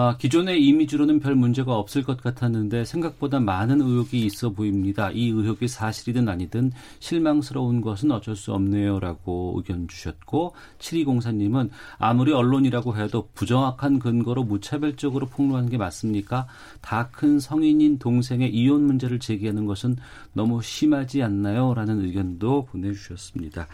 아, 0.00 0.16
기존의 0.16 0.64
이미지로는 0.64 1.18
별 1.18 1.34
문제가 1.34 1.74
없을 1.74 2.04
것 2.04 2.22
같았는데 2.22 2.84
생각보다 2.84 3.40
많은 3.40 3.80
의혹이 3.80 4.24
있어 4.26 4.50
보입니다. 4.50 5.10
이 5.10 5.28
의혹이 5.30 5.66
사실이든 5.66 6.28
아니든 6.28 6.70
실망스러운 7.00 7.80
것은 7.80 8.12
어쩔 8.12 8.36
수 8.36 8.52
없네요라고 8.54 9.54
의견 9.56 9.88
주셨고 9.88 10.54
7204님은 10.78 11.70
아무리 11.98 12.32
언론이라고 12.32 12.96
해도 12.96 13.28
부정확한 13.34 13.98
근거로 13.98 14.44
무차별적으로 14.44 15.26
폭로한 15.26 15.68
게 15.68 15.76
맞습니까? 15.76 16.46
다 16.80 17.08
큰 17.10 17.40
성인인 17.40 17.98
동생의 17.98 18.54
이혼 18.54 18.84
문제를 18.84 19.18
제기하는 19.18 19.66
것은 19.66 19.96
너무 20.32 20.62
심하지 20.62 21.24
않나요? 21.24 21.74
라는 21.74 22.04
의견도 22.04 22.66
보내주셨습니다. 22.66 23.66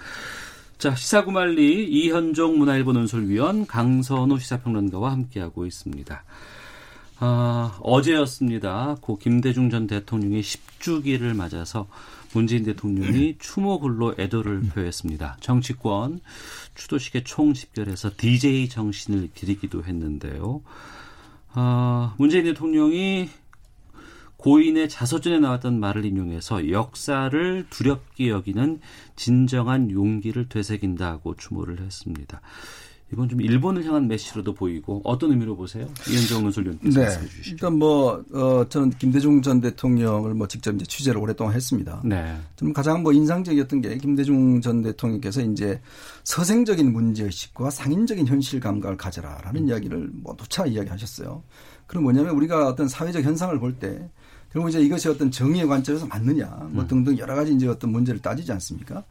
자, 0.85 0.95
시사구말리 0.95 1.89
이현종 1.89 2.59
문화일보 2.59 2.93
논설위원 2.93 3.65
강선우 3.65 4.39
시사평론가와 4.39 5.13
함께하고 5.13 5.65
있습니다. 5.65 6.23
아, 7.21 7.79
어제였습니다. 7.81 8.97
고 9.01 9.17
김대중 9.17 9.71
전 9.71 9.87
대통령의 9.87 10.43
10주기를 10.43 11.35
맞아서 11.35 11.89
문재인 12.35 12.65
대통령이 12.65 13.37
추모글로 13.39 14.17
애도를 14.19 14.61
표했습니다. 14.61 15.39
정치권 15.41 16.21
추도식의 16.75 17.25
총집결에서 17.25 18.11
DJ 18.19 18.69
정신을 18.69 19.31
기리기도 19.33 19.85
했는데요. 19.85 20.61
아, 21.55 22.15
문재인 22.19 22.45
대통령이 22.45 23.31
고인의 24.45 24.91
자서전에 24.91 25.39
나왔던 25.39 25.81
말을 25.81 26.05
인용해서 26.05 26.71
역사를 26.71 27.67
두렵게 27.71 28.29
여기는 28.29 28.79
진정한 29.17 29.91
용기를 29.91 30.51
되새긴다고 30.51 31.37
추모를 31.37 31.81
했습니다. 31.81 32.43
이건 33.11 33.31
좀 33.31 33.41
일본을 33.41 33.87
향한 33.87 34.07
메시로도 34.07 34.53
보이고 34.53 35.01
어떤 35.05 35.31
의미로 35.31 35.57
보세요? 35.57 35.87
이현정 36.11 36.43
논설위원께서 36.43 37.01
네. 37.01 37.07
말씀해 37.07 37.27
주시죠. 37.27 37.51
일단 37.53 37.79
뭐 37.79 38.23
어, 38.35 38.69
저는 38.69 38.91
김대중 38.91 39.41
전 39.41 39.63
대통령을 39.63 40.35
뭐 40.35 40.47
직접 40.47 40.75
이제 40.75 40.85
취재를 40.85 41.23
오랫동안 41.23 41.55
했습니다. 41.55 42.03
네. 42.05 42.37
좀 42.57 42.75
가장 42.75 43.03
뭐 43.03 43.15
인상적이었던 43.15 43.81
게 43.81 43.97
김대중 43.97 44.61
전 44.61 44.83
대통령께서 44.83 45.41
이제 45.41 45.81
서생적인 46.25 46.93
문제의식과 46.93 47.71
상인적인 47.71 48.27
현실 48.27 48.61
감각을 48.61 48.99
가져라라는 48.99 49.63
음. 49.63 49.69
이야기를 49.69 50.11
뭐 50.13 50.37
누차 50.37 50.67
이야기하셨어요. 50.67 51.43
그럼 51.87 52.03
뭐냐면 52.05 52.35
우리가 52.35 52.67
어떤 52.67 52.89
사회적 52.89 53.23
현상을 53.25 53.59
볼 53.59 53.79
때 53.79 54.11
그리고 54.55 54.69
이제 54.69 54.81
이것이 54.81 55.09
어떤 55.09 55.33
정의의 55.33 55.67
관점에서 55.67 56.07
맞느냐 56.07 56.47
뭐 56.71 56.85
음. 56.85 56.87
등등 56.87 57.19
여러 57.19 57.35
가지 57.35 57.53
이제 57.53 57.67
어떤 57.67 57.91
문제를 57.91 58.21
따지지 58.21 58.53
않습니까? 58.53 59.03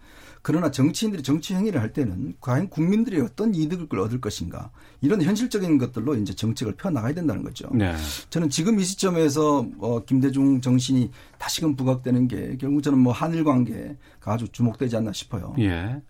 그러나 0.41 0.71
정치인들이 0.71 1.21
정치 1.21 1.53
행위를 1.53 1.81
할 1.81 1.91
때는 1.91 2.35
과연 2.39 2.69
국민들이 2.69 3.19
어떤 3.19 3.53
이득을 3.53 3.99
얻을 3.99 4.21
것인가 4.21 4.71
이런 5.01 5.21
현실적인 5.21 5.77
것들로 5.79 6.15
이제 6.15 6.33
정책을 6.33 6.75
펴 6.77 6.89
나가야 6.91 7.13
된다는 7.13 7.43
거죠. 7.43 7.69
네. 7.73 7.93
저는 8.29 8.49
지금 8.49 8.79
이 8.79 8.85
시점에서 8.85 9.67
어, 9.79 10.05
김대중 10.05 10.61
정신이 10.61 11.11
다시금 11.37 11.75
부각되는 11.75 12.29
게 12.29 12.55
결국 12.57 12.81
저는 12.81 12.97
뭐 12.99 13.11
한일 13.11 13.43
관계가 13.43 13.95
아주 14.23 14.47
주목되지 14.47 14.95
않나 14.95 15.11
싶어요. 15.11 15.53
예. 15.59 16.01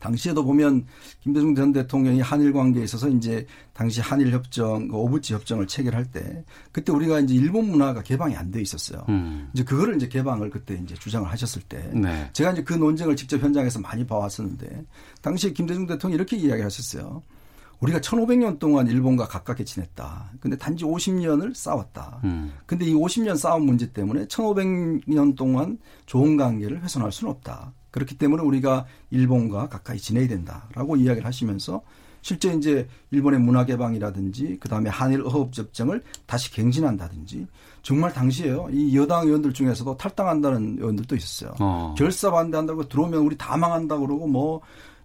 당시에도 0.00 0.44
보면 0.44 0.86
김대중 1.20 1.54
전 1.54 1.72
대통령이 1.72 2.20
한일 2.20 2.52
관계에 2.52 2.82
있어서 2.82 3.08
이제 3.08 3.46
당시 3.72 4.00
한일 4.00 4.32
협정, 4.32 4.88
그 4.88 4.96
오부치 4.96 5.34
협정을 5.34 5.66
체결할 5.66 6.06
때 6.10 6.44
그때 6.72 6.90
우리가 6.92 7.20
이제 7.20 7.34
일본 7.34 7.70
문화가 7.70 8.02
개방이 8.02 8.36
안 8.36 8.50
돼 8.50 8.60
있었어요. 8.60 9.04
음. 9.08 9.48
이제 9.54 9.62
그거를 9.62 9.94
이제 9.94 10.08
개방을 10.08 10.50
그때 10.50 10.80
이제 10.82 10.94
주장을 10.96 11.30
하셨을 11.30 11.62
때 11.62 11.90
네. 11.94 12.28
제가 12.32 12.52
이제 12.52 12.64
그 12.64 12.74
논쟁을 12.74 13.14
직접 13.14 13.40
현장에서 13.40 13.78
많이 13.78 14.04
봐왔었는데 14.04 14.84
당시 15.22 15.52
김대중 15.52 15.86
대통령이 15.86 16.16
이렇게 16.16 16.36
이야기하셨어요. 16.36 17.22
우리가 17.80 18.00
1500년 18.00 18.58
동안 18.58 18.86
일본과 18.88 19.26
가깝게 19.26 19.64
지냈다. 19.64 20.32
근데 20.40 20.56
단지 20.56 20.84
50년을 20.84 21.54
싸웠다. 21.54 22.20
음. 22.24 22.52
근데 22.66 22.84
이 22.84 22.94
50년 22.94 23.36
싸움 23.36 23.64
문제 23.64 23.90
때문에 23.92 24.26
1500년 24.26 25.36
동안 25.36 25.78
좋은 26.06 26.36
관계를 26.36 26.82
훼손할 26.82 27.10
수는 27.12 27.32
없다. 27.32 27.72
그렇기 27.90 28.16
때문에 28.18 28.42
우리가 28.42 28.86
일본과 29.10 29.68
가까이 29.68 29.98
지내야 29.98 30.28
된다라고 30.28 30.96
이야기를 30.96 31.26
하시면서 31.26 31.82
실제 32.22 32.52
이제 32.52 32.86
일본의 33.10 33.40
문화 33.40 33.64
개방이라든지 33.64 34.58
그다음에 34.60 34.90
한일 34.90 35.22
어업 35.22 35.52
접정을 35.52 36.02
다시 36.26 36.50
갱신한다든지 36.52 37.46
정말 37.82 38.12
당시에요. 38.12 38.68
이 38.70 38.94
여당 38.96 39.26
의원들 39.26 39.54
중에서도 39.54 39.96
탈당한다는 39.96 40.76
의원들도 40.78 41.16
있었어요. 41.16 41.54
어. 41.60 41.94
결사 41.96 42.30
반대한다고 42.30 42.88
들어오면 42.88 43.20
우리 43.20 43.38
다 43.38 43.56
망한다 43.56 43.98
그러고 43.98 44.26
뭐 44.26 44.60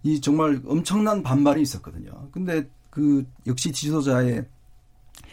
이 0.06 0.21
정말 0.21 0.62
엄청난 0.67 1.24
반발이 1.24 1.63
있었거든요. 1.63 2.30
근데 2.32 2.69
그 2.91 3.26
역시 3.48 3.71
지도자의 3.71 4.45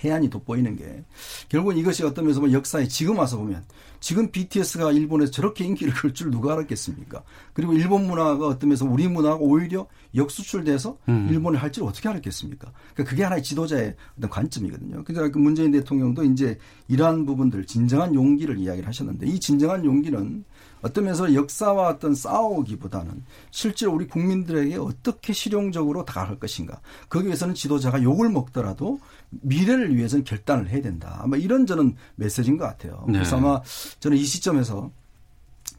해안이 0.02 0.30
돋보이는 0.30 0.76
게 0.76 1.04
결국은 1.50 1.76
이것이 1.76 2.02
어떤 2.04 2.24
면에서 2.24 2.40
뭐 2.40 2.50
역사에 2.50 2.88
지금 2.88 3.18
와서 3.18 3.36
보면 3.36 3.62
지금 4.02 4.32
BTS가 4.32 4.90
일본에서 4.90 5.30
저렇게 5.30 5.64
인기를 5.64 5.94
끌 5.94 6.12
줄 6.12 6.30
누가 6.30 6.52
알았겠습니까? 6.54 7.22
그리고 7.52 7.72
일본 7.72 8.06
문화가 8.06 8.48
어떤 8.48 8.68
면에서 8.68 8.84
우리 8.84 9.06
문화가 9.06 9.36
오히려 9.36 9.86
역수출돼서 10.14 10.98
음. 11.08 11.28
일본을 11.30 11.62
할줄 11.62 11.84
어떻게 11.84 12.08
알았겠습니까? 12.08 12.72
그러니까 12.92 13.10
그게 13.10 13.22
하나의 13.22 13.44
지도자의 13.44 13.94
어떤 14.18 14.28
관점이거든요. 14.28 15.04
그러니까 15.04 15.32
그 15.32 15.38
문재인 15.38 15.70
대통령도 15.70 16.24
이제 16.24 16.58
이러한 16.88 17.24
부분들 17.24 17.64
진정한 17.64 18.12
용기를 18.14 18.58
이야기를 18.58 18.88
하셨는데 18.88 19.28
이 19.28 19.38
진정한 19.38 19.84
용기는 19.84 20.44
어떤 20.82 21.04
면에서 21.04 21.32
역사와 21.32 21.88
어떤 21.88 22.14
싸우기보다는 22.14 23.24
실제로 23.50 23.92
우리 23.92 24.08
국민들에게 24.08 24.76
어떻게 24.76 25.32
실용적으로 25.32 26.04
다가갈 26.04 26.38
것인가. 26.38 26.80
거기에 27.08 27.28
위해서는 27.28 27.54
지도자가 27.54 28.02
욕을 28.02 28.28
먹더라도 28.30 28.98
미래를 29.30 29.96
위해서는 29.96 30.24
결단을 30.24 30.68
해야 30.68 30.82
된다. 30.82 31.20
아마 31.22 31.36
이런 31.36 31.66
저는 31.66 31.94
메시지인 32.16 32.58
것 32.58 32.64
같아요. 32.64 33.04
네. 33.06 33.14
그래서 33.14 33.36
아마 33.36 33.60
저는 34.00 34.16
이 34.16 34.24
시점에서 34.24 34.90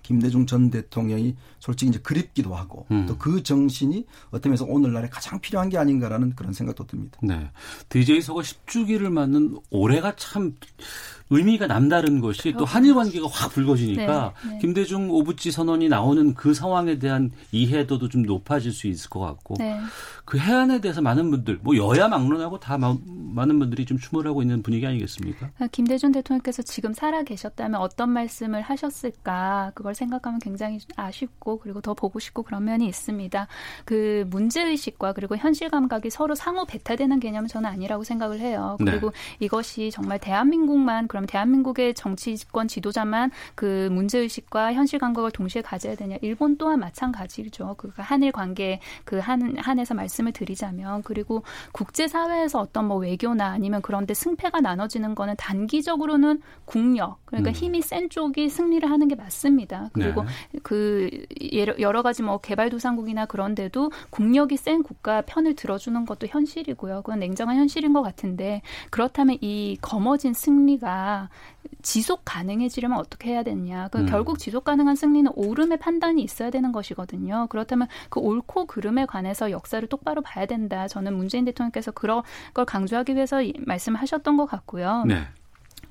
김대중 0.04 0.46
전 0.46 0.70
대통령이 0.70 1.36
솔직히 1.60 1.90
이제 1.90 2.00
그립기도 2.00 2.54
하고 2.54 2.86
음. 2.92 3.06
또그 3.08 3.42
정신이 3.44 4.06
어떤 4.32 4.52
면에서 4.52 4.66
오늘날에 4.66 5.10
가장 5.10 5.40
필요한 5.40 5.70
게 5.70 5.78
아닌가라는 5.78 6.36
그런 6.36 6.54
생각도 6.54 6.86
듭니다. 6.86 7.18
네. 7.24 7.50
DJ 7.90 8.22
서거 8.22 8.42
10주기를 8.42 9.10
맞는 9.10 9.58
올해가 9.70 10.16
참 10.16 10.56
의미가 11.30 11.68
남다른 11.68 12.20
것이 12.20 12.54
또 12.54 12.66
한일 12.66 12.96
관계가 12.96 13.28
확 13.32 13.52
불거지니까 13.52 14.34
네, 14.44 14.50
네. 14.50 14.58
김대중 14.60 15.10
오부지 15.10 15.52
선언이 15.52 15.90
나오는 15.90 16.34
그 16.34 16.54
상황에 16.54 17.00
대한 17.00 17.32
이해도도 17.52 18.10
좀 18.10 18.24
높아질 18.24 18.72
수 18.72 18.88
있을 18.88 19.10
것 19.10 19.20
같고 19.20 19.56
네. 19.58 19.80
그 20.26 20.38
해안에 20.38 20.80
대해서 20.80 21.02
많은 21.02 21.32
분들 21.32 21.60
뭐 21.62 21.76
여야 21.76 22.08
막론하고 22.08 22.60
다 22.60 22.78
많은 22.78 23.60
분들이 23.60 23.86
좀 23.86 23.98
추모하고 23.98 24.42
있는 24.42 24.62
분위기 24.62 24.86
아니겠습니까? 24.86 25.38
그러니까 25.40 25.68
김대중 25.68 26.12
대통령께서 26.12 26.62
지금 26.62 26.94
살아 26.94 27.24
계셨다면 27.24 27.80
어떤 27.82 28.10
말씀을 28.10 28.62
하셨을까 28.62 29.72
그걸 29.76 29.96
생각하면 29.96 30.40
굉장히 30.40 30.80
아쉽고 30.96 31.60
그리고 31.60 31.82
더 31.82 31.94
보고 31.94 32.20
싶고 32.20 32.44
그런 32.44 32.64
면이 32.66 32.88
있습니다. 32.88 33.48
그 33.86 34.26
문제 34.30 34.64
의식과 34.64 35.14
그리고 35.14 35.36
현실 35.36 35.70
감각이 35.70 36.10
서로 36.10 36.36
상호 36.36 36.66
배타되는 36.66 37.20
개념은 37.20 37.48
저는 37.48 37.70
아니라고 37.70 38.04
생각을 38.04 38.40
해요. 38.40 38.78
네. 38.80 38.92
그리고 38.92 39.10
네. 39.10 39.46
이것이 39.46 39.92
정말 39.92 40.20
대한민국만 40.20 41.08
그럼 41.14 41.28
대한민국의 41.28 41.94
정치권 41.94 42.68
지도자만 42.68 43.30
그 43.54 43.88
문제 43.92 44.18
의식과 44.18 44.74
현실 44.74 44.98
감각을 44.98 45.30
동시에 45.30 45.62
가져야 45.62 45.94
되냐? 45.94 46.18
일본 46.24 46.58
또한 46.58 46.80
마찬가지죠. 46.80 47.76
그 47.78 47.92
한일 47.98 48.32
관계 48.32 48.80
그한 49.06 49.56
한에서 49.60 49.94
말씀을 49.94 50.32
드리자면 50.32 51.04
그리고 51.04 51.44
국제 51.72 52.08
사회에서 52.08 52.60
어떤 52.60 52.88
뭐 52.88 52.98
외교나 52.98 53.46
아니면 53.46 53.84
그런데 53.84 54.16
승패가 54.16 54.62
나눠지는 54.62 55.14
거는 55.14 55.36
단기적으로는 55.38 56.42
국력 56.66 57.24
그러니까 57.26 57.52
음. 57.52 57.54
힘이 57.54 57.84
센 57.84 58.10
쪽이 58.10 58.50
승리를 58.50 58.90
하는 58.90 59.08
게 59.08 59.14
맞습니다. 59.14 59.92
그리고 59.94 60.24
네. 60.24 60.60
그 60.64 61.12
여러 61.80 62.02
가지 62.02 62.24
뭐 62.24 62.40
개발도상국이나 62.40 63.28
그런데도 63.28 63.92
국력이 64.10 64.58
센 64.58 64.82
국가 64.82 65.22
편을 65.22 65.54
들어주는 65.56 66.06
것도 66.06 66.26
현실이고요. 66.26 67.04
그건 67.04 67.20
냉정한 67.20 67.58
현실인 67.58 67.94
것 67.94 68.02
같은데 68.02 68.64
그렇다면 68.90 69.38
이 69.42 69.78
거머진 69.80 70.34
승리가 70.34 71.03
지속 71.82 72.22
가능해지려면 72.26 72.98
어떻게 72.98 73.32
해야 73.32 73.44
되냐. 73.44 73.90
그 73.90 74.00
음. 74.00 74.06
결국 74.06 74.40
지속 74.40 74.64
가능한 74.64 74.96
승리는 74.96 75.32
오름의 75.36 75.80
판단이 75.80 76.22
있어야 76.24 76.50
되는 76.50 76.72
것이거든요. 76.72 77.48
그렇다면 77.50 77.88
그 78.10 78.20
옳고 78.20 78.66
그름에 78.66 79.06
관해서 79.06 79.52
역사를 79.52 79.86
똑바로 79.88 80.22
봐야 80.22 80.46
된다. 80.46 80.88
저는 80.88 81.16
문재인 81.16 81.46
대통령께서 81.46 81.92
그런 81.92 82.24
걸 82.54 82.66
강조하기 82.66 83.16
위해서 83.16 83.42
말씀하셨던 83.66 84.38
것 84.38 84.46
같고요. 84.46 85.04
네. 85.06 85.28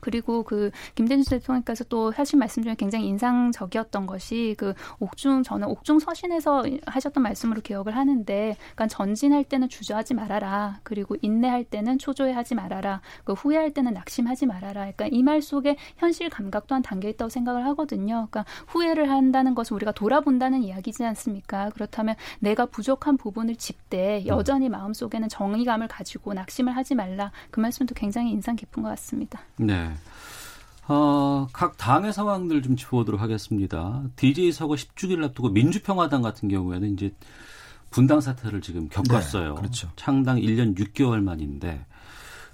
그리고 0.03 0.43
그 0.43 0.71
김대중 0.95 1.25
대통령께서 1.25 1.85
또 1.85 2.11
하신 2.11 2.38
말씀 2.38 2.62
중에 2.62 2.75
굉장히 2.75 3.07
인상적이었던 3.07 4.07
것이 4.07 4.55
그 4.59 4.75
옥중 5.01 5.43
저는 5.45 5.69
옥중 5.69 5.99
서신에서 6.01 6.65
하셨던 6.87 7.23
말씀으로 7.23 7.62
기억을 7.62 7.97
하는데 7.97 8.57
그러니까 8.75 8.87
전진할 8.88 9.45
때는 9.45 9.71
주저하지 9.71 10.12
말아라. 10.15 10.81
그리고 10.83 11.17
인내할 11.23 11.65
때는 11.65 11.99
초조해하지 11.99 12.55
말아라. 12.57 13.01
그 13.25 13.33
후회할 13.33 13.71
때는 13.73 13.95
낙심하지 13.95 14.45
말아라. 14.47 14.83
그러니까 14.93 15.07
이 15.11 15.23
말 15.23 15.41
속에 15.41 15.77
현실 15.99 16.29
감각 16.29 16.67
또한 16.67 16.83
담겨 16.83 17.09
있다고 17.09 17.29
생각을 17.29 17.65
하거든요. 17.67 18.27
그러니까 18.29 18.45
후회를 18.67 19.09
한다는 19.09 19.55
것은 19.55 19.77
우리가 19.77 19.93
돌아본다는 19.93 20.65
이야기지 20.65 21.05
않습니까? 21.05 21.71
그렇다면 21.71 22.17
내가 22.41 22.67
부족한 22.67 23.17
부분을 23.17 23.55
짚되 23.55 24.27
여전히 24.27 24.69
마음속에는 24.69 25.29
정의감을 25.29 25.87
가지고 25.87 26.35
낙심을 26.35 26.75
하지 26.77 26.97
말라. 26.97 27.31
그 27.53 27.61
말씀도 27.61 27.95
굉장히 27.95 28.33
인상 28.33 28.57
깊은 28.57 28.83
것 28.83 28.88
같습니다. 28.91 29.41
네. 29.57 29.91
어, 30.88 31.47
각 31.53 31.77
당의 31.77 32.12
상황들 32.12 32.62
좀 32.62 32.77
짚어보도록 32.77 33.21
하겠습니다. 33.21 34.03
DJ 34.16 34.53
서거 34.53 34.75
10주기를 34.75 35.25
앞두고 35.27 35.51
민주평화당 35.51 36.23
같은 36.23 36.49
경우에는 36.49 36.92
이제 36.92 37.12
분당 37.90 38.21
사태를 38.21 38.61
지금 38.61 38.88
겪었어요. 38.88 39.55
네, 39.55 39.61
그렇죠. 39.61 39.90
창당 39.97 40.38
1년 40.38 40.77
6개월 40.77 41.23
만인데 41.23 41.85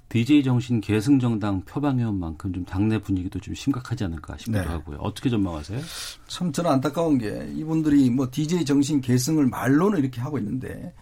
DJ 0.09 0.43
정신 0.43 0.81
계승정당 0.81 1.61
표방의원만큼 1.61 2.53
좀 2.53 2.65
당내 2.65 2.99
분위기도 2.99 3.39
좀 3.39 3.53
심각하지 3.53 4.03
않을까 4.05 4.37
싶기도 4.37 4.59
네. 4.59 4.65
하고요. 4.67 4.97
어떻게 4.97 5.29
전망하세요? 5.29 5.79
참 6.27 6.51
저는 6.51 6.71
안타까운 6.71 7.19
게 7.19 7.51
이분들이 7.55 8.09
뭐 8.09 8.27
DJ 8.29 8.65
정신 8.65 9.01
계승을 9.01 9.45
말로는 9.47 9.99
이렇게 9.99 10.19
하고 10.19 10.37
있는데 10.39 10.93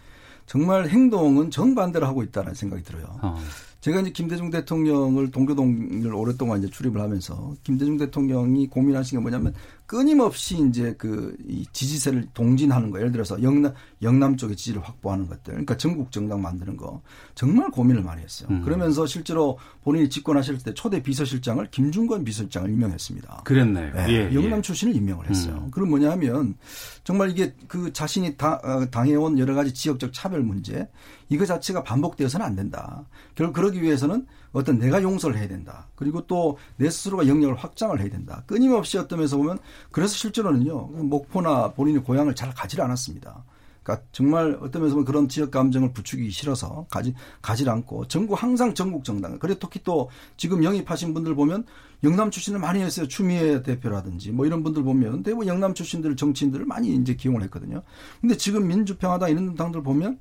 정말 0.46 0.88
행동은 0.88 1.50
정반대로 1.50 2.06
하고 2.06 2.22
있다는 2.22 2.54
생각이 2.54 2.82
들어요. 2.82 3.18
어. 3.22 3.38
제가 3.80 4.00
이제 4.00 4.10
김대중 4.10 4.50
대통령을 4.50 5.30
동교동을 5.30 6.12
오랫동안 6.12 6.58
이제 6.58 6.68
출입을 6.68 7.00
하면서 7.00 7.54
김대중 7.62 7.96
대통령이 7.96 8.66
고민하신 8.68 9.18
게 9.18 9.22
뭐냐면 9.22 9.54
끊임없이 9.88 10.62
이제 10.68 10.92
그이 10.98 11.64
지지세를 11.72 12.28
동진하는 12.34 12.90
거 12.90 12.98
예를 12.98 13.10
들어서 13.10 13.42
영남 13.42 13.72
영남 14.02 14.36
쪽의 14.36 14.54
지지를 14.54 14.82
확보하는 14.82 15.26
것들 15.28 15.44
그러니까 15.44 15.78
전국 15.78 16.12
정당 16.12 16.42
만드는 16.42 16.76
거 16.76 17.00
정말 17.34 17.70
고민을 17.70 18.02
많이 18.02 18.22
했어요. 18.22 18.48
음. 18.50 18.62
그러면서 18.62 19.06
실제로 19.06 19.58
본인이 19.82 20.10
집권하실 20.10 20.58
때 20.58 20.74
초대 20.74 21.02
비서실장을 21.02 21.66
김중건 21.70 22.22
비서실장을 22.22 22.68
임명했습니다. 22.70 23.42
그랬네요. 23.44 23.94
네, 23.94 24.06
예, 24.10 24.34
영남 24.34 24.58
예. 24.58 24.62
출신을 24.62 24.94
임명을 24.94 25.30
했어요. 25.30 25.62
음. 25.64 25.70
그럼 25.70 25.88
뭐냐면 25.88 26.54
정말 27.02 27.30
이게 27.30 27.54
그 27.66 27.90
자신이 27.92 28.36
다, 28.36 28.60
어, 28.62 28.84
당해온 28.90 29.38
여러 29.38 29.54
가지 29.54 29.72
지역적 29.72 30.12
차별 30.12 30.42
문제 30.42 30.86
이거 31.30 31.46
자체가 31.46 31.82
반복되어서는 31.82 32.44
안 32.44 32.54
된다. 32.54 33.06
결국 33.34 33.54
그러기 33.54 33.82
위해서는 33.82 34.26
어떤 34.52 34.78
내가 34.78 35.02
용서를 35.02 35.38
해야 35.38 35.48
된다. 35.48 35.88
그리고 35.94 36.26
또 36.26 36.58
내 36.76 36.90
스스로가 36.90 37.26
영역을 37.26 37.56
확장을 37.56 37.98
해야 38.00 38.08
된다. 38.08 38.42
끊임없이 38.46 38.98
어떤 38.98 39.18
면에서 39.18 39.36
보면 39.36 39.58
그래서 39.90 40.14
실제로는요. 40.14 40.88
목포나 40.88 41.72
본인의 41.72 42.02
고향을 42.02 42.34
잘 42.34 42.52
가지를 42.54 42.84
않았습니다. 42.84 43.44
그러니까 43.88 44.06
정말 44.12 44.58
어떤 44.60 44.82
면에서 44.82 45.02
그런 45.02 45.28
지역 45.28 45.50
감정을 45.50 45.94
부추기기 45.94 46.30
싫어서 46.30 46.86
가지 46.90 47.14
가지 47.40 47.68
않고 47.68 48.06
전국 48.06 48.42
항상 48.42 48.74
전국 48.74 49.02
정당. 49.02 49.38
그래 49.38 49.56
특히 49.58 49.80
또 49.82 50.10
지금 50.36 50.62
영입하신 50.62 51.14
분들 51.14 51.34
보면 51.34 51.64
영남 52.04 52.30
출신을 52.30 52.60
많이 52.60 52.80
했어요. 52.82 53.08
추미애 53.08 53.62
대표라든지 53.62 54.30
뭐 54.30 54.44
이런 54.44 54.62
분들 54.62 54.82
보면 54.82 55.22
대부분 55.22 55.46
영남 55.46 55.72
출신들 55.72 56.16
정치인들을 56.16 56.66
많이 56.66 56.94
이제 56.94 57.14
기용을 57.14 57.42
했거든요. 57.44 57.82
근데 58.20 58.36
지금 58.36 58.68
민주평화당 58.68 59.30
이런 59.30 59.54
당들 59.54 59.82
보면 59.82 60.20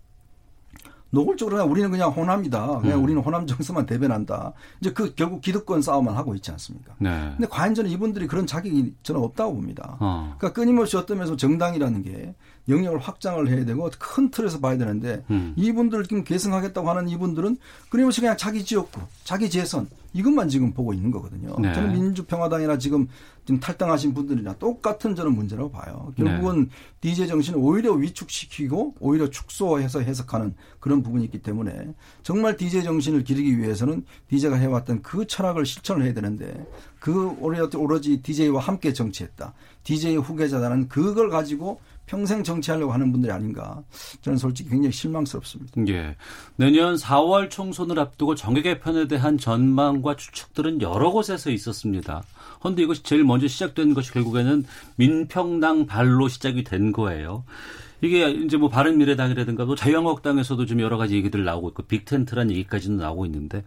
노골적으로 1.09 1.63
우리는 1.65 1.89
그냥 1.89 2.11
호남이다. 2.11 2.79
그냥 2.79 2.99
음. 2.99 3.03
우리는 3.03 3.21
호남 3.21 3.47
정서만 3.47 3.85
대변한다. 3.85 4.53
이제 4.81 4.91
그 4.91 5.13
결국 5.15 5.41
기득권 5.41 5.81
싸움만 5.81 6.15
하고 6.15 6.35
있지 6.35 6.51
않습니까? 6.51 6.95
네. 6.99 7.09
근데 7.37 7.47
과연 7.49 7.73
저는 7.75 7.89
이분들이 7.89 8.27
그런 8.27 8.45
자격이 8.45 8.93
저는 9.03 9.21
없다고 9.21 9.53
봅니다. 9.53 9.97
어. 9.99 10.35
그러니까 10.37 10.53
끊임없이 10.59 10.97
어떤 10.97 11.17
면에서 11.17 11.35
정당이라는 11.35 12.03
게 12.03 12.35
영역을 12.69 12.99
확장을 12.99 13.47
해야 13.47 13.63
되고 13.63 13.89
큰 13.97 14.29
틀에서 14.29 14.59
봐야 14.59 14.77
되는데 14.77 15.23
음. 15.29 15.53
이분들 15.55 16.03
지금 16.03 16.23
계승하겠다고 16.23 16.89
하는 16.89 17.07
이분들은 17.07 17.57
끊임없이 17.89 18.19
그냥 18.19 18.35
자기 18.35 18.65
지역구, 18.65 19.01
자기 19.23 19.49
재선 19.49 19.87
이것만 20.13 20.49
지금 20.49 20.73
보고 20.73 20.93
있는 20.93 21.11
거거든요. 21.11 21.55
네. 21.59 21.73
저는 21.73 21.93
민주평화당이나 21.93 22.77
지금 22.77 23.07
지금 23.47 23.61
탈당하신 23.61 24.13
분들이나 24.13 24.55
똑같은 24.55 25.15
저는 25.15 25.33
문제라고 25.33 25.71
봐요. 25.71 26.11
결국은 26.17 26.63
네. 26.65 26.69
DJ 26.99 27.29
정신을 27.29 27.57
오히려 27.57 27.93
위축시키고 27.93 28.95
오히려 28.99 29.29
축소해서 29.29 30.01
해석하는 30.01 30.53
그런 30.81 31.01
부분이 31.01 31.23
있기 31.23 31.41
때문에 31.41 31.93
정말 32.23 32.57
DJ 32.57 32.83
정신을 32.83 33.23
기르기 33.23 33.57
위해서는 33.57 34.03
DJ가 34.27 34.57
해왔던 34.57 35.01
그 35.01 35.25
철학을 35.25 35.65
실천을 35.65 36.03
해야 36.03 36.13
되는데 36.13 36.67
그 36.99 37.37
오로지 37.39 38.21
DJ와 38.21 38.59
함께 38.59 38.91
정치했다. 38.91 39.53
DJ의 39.83 40.17
후계자다는 40.17 40.89
그걸 40.89 41.29
가지고 41.29 41.79
평생 42.07 42.43
정치하려고 42.43 42.91
하는 42.91 43.11
분들이 43.11 43.31
아닌가. 43.31 43.83
저는 44.21 44.37
솔직히 44.37 44.69
굉장히 44.69 44.93
실망스럽습니다. 44.93 45.73
예. 45.89 46.15
내년 46.55 46.95
4월 46.95 47.49
총선을 47.49 47.99
앞두고 47.99 48.33
정계 48.35 48.63
개편에 48.63 49.07
대한 49.07 49.37
전망과 49.37 50.15
추측들은 50.15 50.81
여러 50.81 51.11
곳에서 51.11 51.51
있었습니다. 51.51 52.23
그런데 52.59 52.83
이것이 52.83 53.03
제일 53.03 53.23
먼저 53.23 53.47
시작된 53.47 53.93
것이 53.93 54.11
결국에는 54.13 54.65
민평당 54.95 55.85
발로 55.85 56.27
시작이 56.29 56.63
된 56.63 56.91
거예요. 56.91 57.43
이게 58.01 58.29
이제 58.29 58.57
뭐 58.57 58.69
바른미래당이라든가 58.69 59.65
또 59.65 59.75
자유한국당에서도 59.75 60.65
좀 60.65 60.79
여러 60.79 60.97
가지 60.97 61.15
얘기들 61.15 61.43
나오고 61.43 61.69
있고 61.69 61.83
빅텐트란 61.83 62.51
얘기까지는 62.51 62.97
나오고 62.97 63.25
있는데 63.25 63.63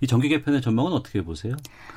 이 0.00 0.06
정계 0.06 0.28
개편의 0.28 0.60
전망은 0.60 0.92
어떻게 0.92 1.22
보세요? 1.22 1.56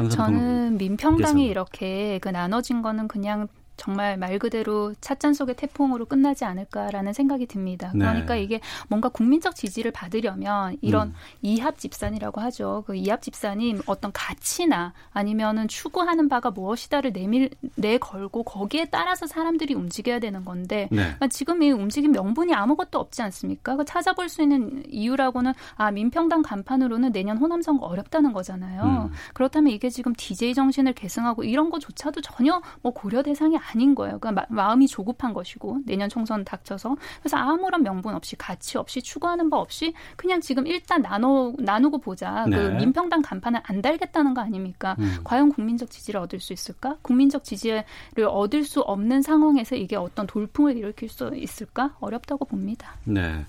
저는 0.09 0.77
민평당이 0.77 1.45
이렇게 1.45 2.19
그 2.19 2.29
나눠진 2.29 2.81
거는 2.81 3.09
그냥 3.09 3.47
정말 3.77 4.17
말 4.17 4.39
그대로 4.39 4.93
찻잔 5.01 5.33
속의 5.33 5.55
태풍으로 5.55 6.05
끝나지 6.05 6.45
않을까라는 6.45 7.13
생각이 7.13 7.45
듭니다. 7.47 7.91
네. 7.93 7.99
그러니까 7.99 8.35
이게 8.35 8.59
뭔가 8.87 9.09
국민적 9.09 9.55
지지를 9.55 9.91
받으려면 9.91 10.77
이런 10.81 11.09
음. 11.09 11.13
이합 11.41 11.77
집산이라고 11.77 12.41
하죠. 12.41 12.83
그 12.85 12.95
이합 12.95 13.21
집산이 13.21 13.77
어떤 13.85 14.11
가치나 14.13 14.93
아니면은 15.11 15.67
추구하는 15.67 16.29
바가 16.29 16.51
무엇이다를 16.51 17.13
내밀 17.13 17.49
내 17.75 17.97
걸고 17.97 18.43
거기에 18.43 18.85
따라서 18.85 19.25
사람들이 19.25 19.73
움직여야 19.73 20.19
되는 20.19 20.45
건데 20.45 20.87
네. 20.91 20.97
그러니까 20.97 21.27
지금 21.27 21.63
이 21.63 21.71
움직임 21.71 22.11
명분이 22.11 22.53
아무것도 22.53 22.99
없지 22.99 23.21
않습니까? 23.23 23.75
그 23.75 23.85
찾아볼 23.85 24.29
수 24.29 24.41
있는 24.41 24.83
이유라고는 24.89 25.53
아 25.75 25.91
민평당 25.91 26.41
간판으로는 26.41 27.11
내년 27.11 27.37
호남 27.37 27.61
선거 27.61 27.85
어렵다는 27.85 28.33
거잖아요. 28.33 29.09
음. 29.09 29.13
그렇다면 29.33 29.73
이게 29.73 29.89
지금 29.89 30.13
DJ 30.15 30.53
정신을 30.53 30.93
계승하고 30.93 31.43
이런 31.43 31.69
거조차도 31.69 32.21
전혀 32.21 32.61
뭐 32.81 32.93
고려 32.93 33.23
대상이 33.23 33.57
아닌 33.71 33.95
거예요. 33.95 34.19
그러니까 34.19 34.45
마, 34.49 34.73
음이 34.73 34.87
조급한 34.87 35.33
것이고 35.33 35.79
내년 35.85 36.09
총선 36.09 36.43
닥쳐서 36.43 36.95
그래서 37.19 37.37
아무런 37.37 37.83
명분 37.83 38.13
없이 38.15 38.35
가치 38.35 38.77
없이 38.77 39.01
추구하는 39.01 39.49
바 39.49 39.57
없이 39.57 39.93
그냥 40.15 40.41
지금 40.41 40.67
일단 40.67 41.01
나눠 41.01 41.53
나누고 41.57 41.99
보자. 41.99 42.45
그 42.45 42.49
네. 42.49 42.57
그 42.57 42.67
민평당 42.77 43.21
간판을 43.21 43.61
안 43.63 43.81
달겠다는 43.81 44.33
거 44.33 44.41
아닙니까? 44.41 44.95
음. 44.99 45.19
과연 45.23 45.49
국민적 45.49 45.89
지지를 45.89 46.19
얻을 46.21 46.39
수 46.39 46.53
있을까? 46.53 46.97
국민적 47.01 47.43
지지를 47.43 47.83
얻을 48.27 48.63
수 48.63 48.81
없는 48.81 49.21
상황에서 49.21 49.75
이게 49.75 49.95
어떤 49.95 50.27
돌풍을 50.27 50.77
일으킬 50.77 51.09
수 51.09 51.31
있을까? 51.35 51.95
어렵다고 51.99 52.45
봅니다. 52.45 52.95
네. 53.03 53.45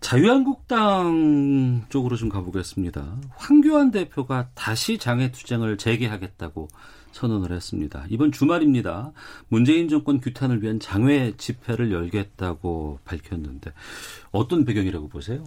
자유한국당 0.00 1.86
쪽으로 1.88 2.16
좀 2.16 2.28
가보겠습니다. 2.28 3.16
황교안 3.36 3.90
대표가 3.90 4.48
다시 4.54 4.98
장애 4.98 5.32
투쟁을 5.32 5.78
재개하겠다고 5.78 6.68
선언을 7.16 7.50
했습니다. 7.52 8.04
이번 8.10 8.30
주말입니다. 8.30 9.12
문재인 9.48 9.88
정권 9.88 10.20
규탄을 10.20 10.62
위한 10.62 10.78
장외 10.78 11.32
집회를 11.36 11.90
열겠다고 11.90 13.00
밝혔는데 13.04 13.72
어떤 14.32 14.64
배경이라고 14.64 15.08
보세요? 15.08 15.42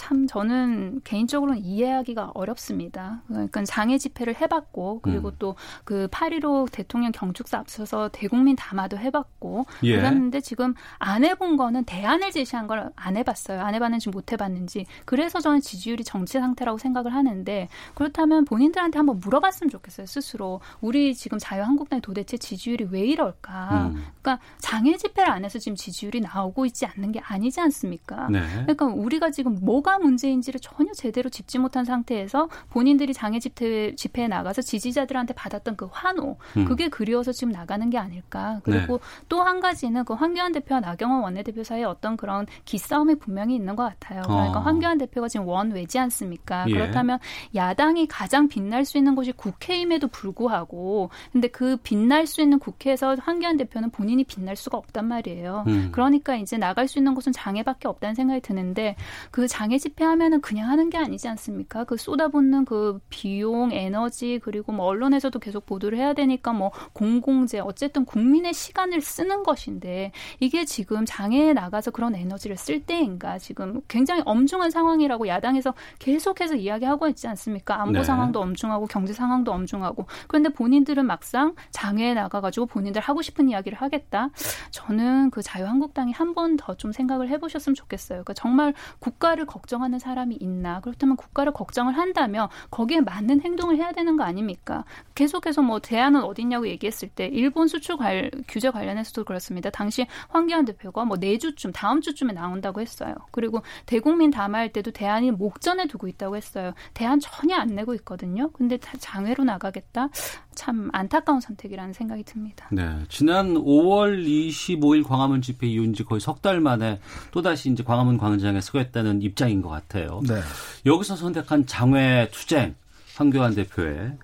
참 0.00 0.26
저는 0.26 1.02
개인적으로는 1.04 1.62
이해하기가 1.62 2.32
어렵습니다. 2.34 3.22
그러니까 3.28 3.62
장애 3.64 3.98
집회를 3.98 4.40
해봤고 4.40 5.00
그리고 5.02 5.28
음. 5.28 5.36
또그 5.38 6.08
8.15 6.10 6.72
대통령 6.72 7.12
경축사 7.12 7.58
앞서서 7.58 8.08
대국민 8.10 8.56
담화도 8.56 8.96
해봤고 8.98 9.66
예. 9.82 9.96
그랬는데 9.96 10.40
지금 10.40 10.74
안 10.98 11.22
해본 11.24 11.56
거는 11.56 11.84
대안을 11.84 12.30
제시한 12.32 12.66
걸 12.66 12.90
안 12.96 13.16
해봤어요. 13.16 13.60
안 13.60 13.74
해봤는지 13.74 14.10
못 14.10 14.32
해봤는지 14.32 14.86
그래서 15.04 15.40
저는 15.40 15.60
지지율이 15.60 16.04
정치 16.04 16.38
상태라고 16.38 16.78
생각을 16.78 17.14
하는데 17.14 17.68
그렇다면 17.94 18.44
본인들한테 18.44 18.98
한번 18.98 19.20
물어봤으면 19.20 19.70
좋겠어요. 19.70 20.06
스스로 20.06 20.60
우리 20.80 21.14
지금 21.14 21.38
자유한국당이 21.38 22.02
도대체 22.02 22.36
지지율이 22.36 22.88
왜 22.90 23.00
이럴까? 23.00 23.90
음. 23.94 24.04
그러니까 24.22 24.44
장애 24.58 24.96
집회를 24.96 25.30
안 25.30 25.44
해서 25.44 25.58
지금 25.58 25.76
지지율이 25.76 26.20
나오고 26.20 26.66
있지 26.66 26.86
않는 26.86 27.12
게 27.12 27.20
아니지 27.20 27.60
않습니까? 27.60 28.28
네. 28.28 28.40
그러니까 28.62 28.86
우리가 28.86 29.30
지금 29.30 29.58
뭐가 29.60 29.89
뭐가 29.90 29.98
문제인지를 29.98 30.60
전혀 30.60 30.92
제대로 30.92 31.28
짚지 31.28 31.58
못한 31.58 31.84
상태에서 31.84 32.48
본인들이 32.70 33.12
장애 33.12 33.40
집회, 33.40 33.94
집회에 33.96 34.28
나가서 34.28 34.62
지지자들한테 34.62 35.34
받았던 35.34 35.76
그 35.76 35.88
환호 35.90 36.36
음. 36.56 36.64
그게 36.64 36.88
그리워서 36.88 37.32
지금 37.32 37.52
나가는 37.52 37.90
게 37.90 37.98
아닐까. 37.98 38.60
그리고 38.62 38.98
네. 38.98 39.24
또한 39.28 39.60
가지는 39.60 40.04
그 40.04 40.14
황교안 40.14 40.52
대표와 40.52 40.80
나경원 40.80 41.22
원내대표 41.22 41.64
사이에 41.64 41.84
어떤 41.84 42.16
그런 42.16 42.46
기싸움이 42.64 43.16
분명히 43.16 43.56
있는 43.56 43.74
것 43.74 43.82
같아요. 43.82 44.22
그러니까 44.22 44.60
어. 44.60 44.62
황교안 44.62 44.98
대표가 44.98 45.28
지금 45.28 45.48
원외지 45.48 45.98
않습니까? 45.98 46.66
예. 46.68 46.72
그렇다면 46.72 47.18
야당이 47.54 48.06
가장 48.06 48.48
빛날 48.48 48.84
수 48.84 48.96
있는 48.96 49.16
곳이 49.16 49.32
국회임에도 49.32 50.06
불구하고 50.08 51.10
근데 51.32 51.48
그 51.48 51.76
빛날 51.82 52.26
수 52.26 52.40
있는 52.40 52.58
국회에서 52.58 53.16
황교안 53.20 53.56
대표는 53.56 53.90
본인이 53.90 54.22
빛날 54.22 54.54
수가 54.54 54.78
없단 54.78 55.06
말이에요. 55.06 55.64
음. 55.66 55.88
그러니까 55.92 56.36
이제 56.36 56.56
나갈 56.56 56.86
수 56.86 56.98
있는 56.98 57.14
곳은 57.14 57.32
장애밖에 57.32 57.88
없다는 57.88 58.14
생각이 58.14 58.40
드는데 58.40 58.94
그 59.30 59.48
장애 59.48 59.69
집회하면은 59.78 60.40
그냥 60.40 60.68
하는 60.70 60.90
게 60.90 60.98
아니지 60.98 61.28
않습니까? 61.28 61.84
그 61.84 61.96
쏟아붓는 61.96 62.64
그 62.64 62.98
비용, 63.10 63.70
에너지 63.72 64.40
그리고 64.42 64.72
뭐 64.72 64.86
언론에서도 64.86 65.38
계속 65.38 65.66
보도를 65.66 65.96
해야 65.98 66.12
되니까 66.14 66.52
뭐 66.52 66.72
공공재 66.92 67.60
어쨌든 67.60 68.04
국민의 68.04 68.52
시간을 68.54 69.00
쓰는 69.00 69.42
것인데 69.44 70.12
이게 70.40 70.64
지금 70.64 71.04
장애에 71.06 71.52
나가서 71.52 71.90
그런 71.92 72.14
에너지를 72.14 72.56
쓸 72.56 72.80
때인가 72.84 73.38
지금 73.38 73.80
굉장히 73.88 74.22
엄중한 74.24 74.70
상황이라고 74.70 75.28
야당에서 75.28 75.74
계속해서 75.98 76.56
이야기하고 76.56 77.08
있지 77.08 77.28
않습니까? 77.28 77.80
안보 77.80 77.98
네. 78.00 78.04
상황도 78.04 78.40
엄중하고 78.40 78.86
경제 78.86 79.12
상황도 79.12 79.52
엄중하고 79.52 80.06
그런데 80.26 80.48
본인들은 80.48 81.06
막상 81.06 81.54
장애에 81.70 82.14
나가가지고 82.14 82.66
본인들 82.66 83.00
하고 83.02 83.22
싶은 83.22 83.48
이야기를 83.48 83.78
하겠다. 83.78 84.30
저는 84.70 85.30
그 85.30 85.42
자유한국당이 85.42 86.12
한 86.12 86.30
번 86.34 86.56
더 86.56 86.74
좀 86.76 86.92
생각을 86.92 87.28
해보셨으면 87.28 87.74
좋겠어요. 87.74 88.18
그러니까 88.24 88.32
정말 88.34 88.72
국가를 89.00 89.44
걱정 89.46 89.59
걱정하는 89.60 89.98
사람이 89.98 90.36
있나? 90.40 90.80
그렇다면 90.80 91.16
국가를 91.16 91.52
걱정을 91.52 91.96
한다면 91.96 92.48
거기에 92.70 93.00
맞는 93.00 93.42
행동을 93.42 93.76
해야 93.76 93.92
되는 93.92 94.16
거 94.16 94.24
아닙니까? 94.24 94.84
계속해서 95.14 95.62
뭐 95.62 95.78
대안은 95.78 96.22
어딨냐고 96.24 96.66
얘기했을 96.68 97.08
때 97.08 97.26
일본 97.26 97.68
수출 97.68 97.96
관, 97.96 98.30
규제 98.48 98.70
관련해서도 98.70 99.24
그렇습니다. 99.24 99.70
당시 99.70 100.06
황교안 100.28 100.64
대표가 100.64 101.04
뭐 101.04 101.16
내주쯤 101.16 101.72
다음 101.72 102.00
주쯤에 102.00 102.32
나온다고 102.32 102.80
했어요. 102.80 103.14
그리고 103.30 103.62
대국민 103.86 104.30
담화할 104.30 104.72
때도 104.72 104.90
대안이 104.90 105.30
목전에 105.30 105.86
두고 105.86 106.08
있다고 106.08 106.36
했어요. 106.36 106.72
대안 106.94 107.20
전혀 107.20 107.56
안 107.56 107.68
내고 107.68 107.94
있거든요. 107.94 108.50
근데 108.52 108.78
장외로 108.98 109.44
나가겠다? 109.44 110.08
참 110.54 110.90
안타까운 110.92 111.40
선택이라는 111.40 111.92
생각이 111.92 112.24
듭니다. 112.24 112.68
네. 112.72 112.82
지난 113.08 113.54
5월 113.54 114.26
25일 114.26 115.06
광화문 115.06 115.42
집회 115.42 115.66
이후 115.68 115.84
이제 115.84 116.02
거의 116.04 116.20
석 116.20 116.40
달 116.40 116.58
만에 116.60 117.00
또다시 117.32 117.70
이제 117.70 117.82
광화문 117.82 118.16
광장에 118.16 118.62
서겠다는 118.62 119.20
입장 119.20 119.49
인 119.50 119.62
것 119.62 119.68
같아요. 119.68 120.20
네. 120.26 120.40
여기서 120.86 121.16
선택한 121.16 121.66
장외 121.66 122.28
투쟁 122.32 122.74
황교안 123.16 123.54
대표의 123.54 124.16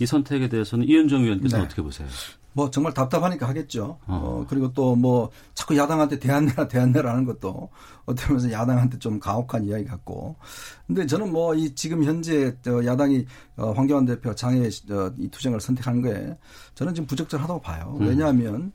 이 0.00 0.06
선택에 0.06 0.48
대해서는 0.48 0.86
이현정 0.88 1.22
의원께서 1.22 1.56
네. 1.58 1.62
어떻게 1.64 1.80
보세요? 1.82 2.08
뭐 2.54 2.70
정말 2.70 2.92
답답하니까 2.92 3.48
하겠죠. 3.48 3.98
어. 4.06 4.14
어 4.14 4.46
그리고 4.46 4.70
또 4.74 4.94
뭐 4.94 5.30
자꾸 5.54 5.74
야당한테 5.76 6.18
대안내라 6.18 6.68
대안내라는 6.68 7.24
것도 7.24 7.70
어떻게 8.04 8.28
보면 8.28 8.52
야당한테 8.52 8.98
좀 8.98 9.18
가혹한 9.18 9.64
이야기 9.64 9.86
같고. 9.86 10.36
근데 10.86 11.06
저는 11.06 11.32
뭐 11.32 11.54
이 11.54 11.74
지금 11.74 12.04
현재 12.04 12.54
야당이 12.66 13.24
어, 13.56 13.72
황교안 13.72 14.04
대표 14.04 14.34
장애 14.34 14.68
이 15.18 15.28
투쟁을 15.30 15.60
선택한 15.60 16.02
거에 16.02 16.36
저는 16.74 16.94
지금 16.94 17.06
부적절하다고 17.06 17.60
봐요. 17.62 17.96
음. 18.00 18.06
왜냐하면 18.08 18.72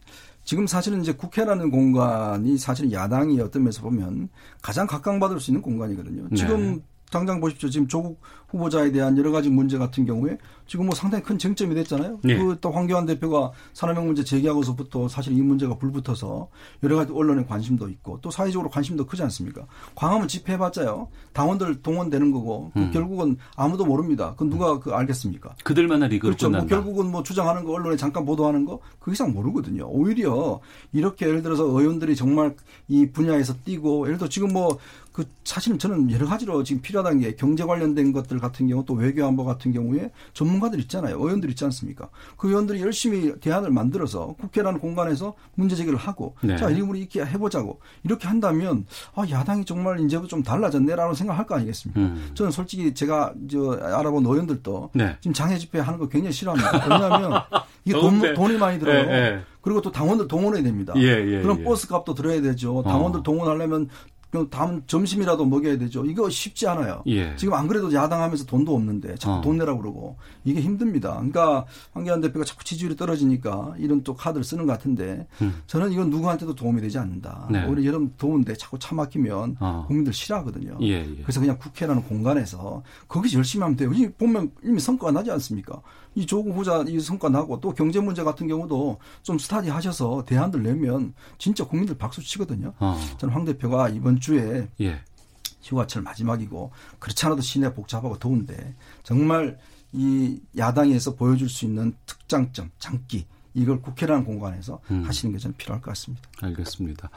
지금 0.47 0.65
사실은 0.65 1.01
이제 1.01 1.11
국회라는 1.11 1.69
공간이 1.69 2.57
사실은 2.57 2.93
야당이 2.93 3.37
어떤 3.41 3.63
면에서 3.63 3.81
보면 3.81 4.29
가장 4.61 4.87
각광받을 4.87 5.41
수 5.41 5.51
있는 5.51 5.61
공간이거든요. 5.61 6.33
지금 6.37 6.75
네. 6.75 6.81
당장 7.11 7.39
보십시오. 7.39 7.69
지금 7.69 7.87
조국 7.87 8.21
후보자에 8.49 8.91
대한 8.91 9.17
여러 9.17 9.31
가지 9.31 9.49
문제 9.49 9.77
같은 9.77 10.05
경우에 10.05 10.37
지금 10.65 10.85
뭐 10.85 10.95
상당히 10.95 11.23
큰 11.23 11.37
쟁점이 11.37 11.75
됐잖아요. 11.75 12.19
네. 12.23 12.37
그또 12.37 12.71
황교안 12.71 13.05
대표가 13.05 13.51
산업형 13.73 14.05
문제 14.05 14.23
제기하고서부터 14.23 15.07
사실 15.07 15.33
이 15.37 15.41
문제가 15.41 15.77
불붙어서 15.77 16.49
여러 16.83 16.95
가지 16.97 17.11
언론의 17.13 17.47
관심도 17.47 17.89
있고 17.89 18.19
또 18.21 18.31
사회적으로 18.31 18.69
관심도 18.69 19.05
크지 19.05 19.23
않습니까? 19.23 19.65
광화문 19.95 20.27
집회해봤자요. 20.27 21.09
당원들 21.33 21.81
동원되는 21.81 22.31
거고 22.31 22.71
그 22.73 22.79
음. 22.79 22.91
결국은 22.91 23.37
아무도 23.55 23.85
모릅니다. 23.85 24.33
그 24.37 24.43
누가 24.45 24.79
그 24.79 24.91
알겠습니까? 24.91 25.55
그들만의 25.63 26.09
리그를 26.09 26.35
그렇죠. 26.35 26.49
뭐 26.49 26.65
결국은 26.65 27.11
뭐 27.11 27.23
주장하는 27.23 27.63
거 27.63 27.73
언론에 27.73 27.95
잠깐 27.97 28.25
보도하는 28.25 28.65
거 28.65 28.79
그 29.07 29.13
이상 29.13 29.31
모르거든요. 29.31 29.87
오히려 29.87 30.59
이렇게 30.91 31.27
예를 31.27 31.41
들어서 31.41 31.63
의원들이 31.63 32.17
정말 32.17 32.57
이 32.89 33.09
분야에서 33.09 33.53
뛰고 33.63 34.05
예를 34.07 34.17
들어 34.17 34.27
지금 34.27 34.51
뭐 34.51 34.77
그 35.17 35.25
사실은 35.43 35.79
저는 35.79 36.11
여러 36.11 36.27
가지로 36.27 36.61
지금 36.61 36.79
필요하다는 36.83 37.21
게 37.21 37.33
경제 37.33 37.63
관련된 37.63 38.13
것들 38.13 38.37
같은 38.37 38.67
경우 38.67 38.85
또 38.85 38.93
외교 38.93 39.25
안보 39.25 39.45
같은 39.45 39.73
경우에 39.73 40.11
전문가들 40.35 40.79
있잖아요. 40.81 41.15
의원들 41.17 41.49
있지 41.49 41.65
않습니까? 41.65 42.09
그 42.37 42.49
의원들이 42.49 42.81
열심히 42.81 43.33
대안을 43.39 43.71
만들어서 43.71 44.35
국회라는 44.39 44.79
공간에서 44.79 45.33
문제 45.55 45.75
제기를 45.75 45.97
하고 45.97 46.35
네. 46.43 46.55
자, 46.55 46.67
우리 46.67 46.99
이렇게 46.99 47.25
해보자고 47.25 47.79
이렇게 48.03 48.27
한다면 48.27 48.85
아, 49.15 49.25
야당이 49.27 49.65
정말 49.65 49.99
이제부터 50.01 50.27
좀 50.27 50.43
달라졌네라고 50.43 51.15
생각할 51.15 51.47
거 51.47 51.55
아니겠습니까? 51.55 51.99
음. 51.99 52.29
저는 52.35 52.51
솔직히 52.51 52.93
제가 52.93 53.33
저 53.49 53.71
알아본 53.71 54.23
의원들도 54.23 54.91
네. 54.93 55.17
지금 55.19 55.33
장애 55.33 55.57
집회 55.57 55.79
하는 55.79 55.97
거 55.97 56.07
굉장히 56.07 56.31
싫어합니다. 56.31 56.93
왜냐하면 56.93 57.41
이게 57.85 57.99
돈, 57.99 58.35
돈이 58.35 58.59
많이 58.59 58.77
들어요. 58.77 59.03
네, 59.03 59.31
네. 59.31 59.41
그리고 59.61 59.81
또 59.81 59.91
당원들 59.91 60.27
동원해야 60.27 60.61
됩니다. 60.61 60.93
예, 60.95 61.01
예, 61.01 61.41
그럼 61.41 61.59
예. 61.59 61.63
버스 61.63 61.87
값도 61.87 62.13
들어야 62.13 62.39
되죠. 62.41 62.83
당원들 62.83 63.21
어. 63.21 63.23
동원하려면 63.23 63.89
그 64.29 64.47
다음 64.49 64.83
점심이라도 64.85 65.45
먹여야 65.45 65.77
되죠. 65.77 66.05
이거 66.05 66.29
쉽지 66.29 66.67
않아요. 66.67 67.01
예. 67.07 67.35
지금 67.37 67.53
안 67.53 67.67
그래도 67.67 67.91
야당하면서 67.93 68.45
돈도 68.45 68.75
없는데 68.75 69.15
자꾸 69.15 69.37
어. 69.37 69.41
돈 69.41 69.57
내라고 69.57 69.79
그러고 69.79 70.17
이게 70.43 70.59
힘듭니다. 70.59 71.13
그러니까 71.13 71.65
황교안 71.93 72.19
대표가 72.19 72.43
자꾸 72.43 72.63
지지율이 72.63 72.97
떨어지니까 72.97 73.75
이런 73.77 74.03
또 74.03 74.15
카드를 74.15 74.43
쓰는 74.43 74.65
것 74.65 74.73
같은데 74.73 75.27
음. 75.41 75.61
저는 75.67 75.91
이건 75.93 76.09
누구한테도 76.09 76.55
도움이 76.55 76.81
되지 76.81 76.97
않는다. 76.97 77.47
네. 77.51 77.65
오히려 77.65 77.85
여러분 77.85 78.13
더운데 78.17 78.53
자꾸 78.55 78.77
차 78.77 78.95
막히면 78.95 79.57
어. 79.59 79.85
국민들 79.87 80.11
싫어하거든요. 80.11 80.77
예, 80.81 81.05
예. 81.05 81.21
그래서 81.21 81.39
그냥 81.39 81.57
국회라는 81.57 82.03
공간에서 82.03 82.83
거기서 83.07 83.37
열심히 83.37 83.63
하면 83.63 83.77
돼요. 83.77 83.91
이 83.93 84.09
보면 84.09 84.51
이미 84.63 84.79
성과가 84.79 85.13
나지 85.13 85.31
않습니까? 85.31 85.81
이 86.15 86.25
조국 86.25 86.55
후자 86.55 86.83
이 86.87 86.99
성과 86.99 87.29
나고 87.29 87.59
또 87.59 87.71
경제 87.73 87.99
문제 87.99 88.23
같은 88.23 88.47
경우도 88.47 88.97
좀 89.21 89.37
스타디 89.37 89.69
하셔서 89.69 90.25
대안들 90.25 90.63
내면 90.63 91.13
진짜 91.37 91.63
국민들 91.63 91.95
박수 91.95 92.23
치거든요. 92.23 92.73
어. 92.79 92.99
저는 93.19 93.33
황 93.33 93.45
대표가 93.45 93.89
이번 93.89 94.16
주에 94.19 94.67
예. 94.81 95.01
휴가철 95.61 96.01
마지막이고 96.01 96.71
그렇지 96.99 97.25
않아도 97.25 97.41
시내 97.41 97.73
복잡하고 97.73 98.17
더운데 98.19 98.75
정말 99.03 99.57
이 99.91 100.39
야당에서 100.57 101.15
보여줄 101.15 101.49
수 101.49 101.65
있는 101.65 101.93
특장점, 102.05 102.71
장기 102.79 103.25
이걸 103.53 103.81
국회라는 103.81 104.23
공간에서 104.23 104.79
음. 104.91 105.03
하시는 105.03 105.33
게 105.33 105.39
저는 105.39 105.57
필요할 105.57 105.81
것 105.81 105.91
같습니다. 105.91 106.29
알겠습니다. 106.41 107.09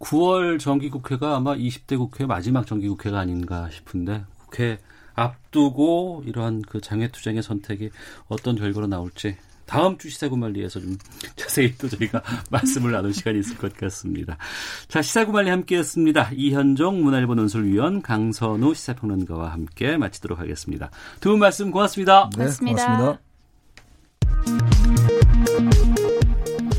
9월 0.00 0.58
정기국회가 0.58 1.36
아마 1.36 1.54
20대 1.54 1.96
국회 1.96 2.26
마지막 2.26 2.66
정기국회가 2.66 3.20
아닌가 3.20 3.70
싶은데 3.70 4.24
국회 4.38 4.80
앞두고 5.14 6.24
이러한 6.26 6.62
그 6.62 6.80
장애투쟁의 6.80 7.42
선택이 7.42 7.90
어떤 8.26 8.56
결과로 8.56 8.88
나올지 8.88 9.36
다음 9.66 9.98
주 9.98 10.10
시사구말리에서 10.10 10.80
좀 10.80 10.96
자세히 11.36 11.74
또 11.78 11.88
저희가 11.88 12.22
말씀을 12.50 12.92
나눌 12.92 13.12
시간이 13.14 13.38
있을 13.40 13.56
것 13.56 13.76
같습니다. 13.76 14.36
자, 14.88 15.02
시사구말리 15.02 15.50
함께 15.50 15.78
했습니다. 15.78 16.30
이현종 16.34 17.02
문화일보 17.02 17.34
논술위원 17.34 18.02
강선우 18.02 18.74
시사평론가와 18.74 19.52
함께 19.52 19.96
마치도록 19.96 20.38
하겠습니다. 20.38 20.90
두 21.20 21.30
분 21.30 21.40
말씀 21.40 21.70
고맙습니다. 21.70 22.30
네, 22.32 22.36
고맙습니다. 22.38 22.86
고맙습니다. 22.86 23.20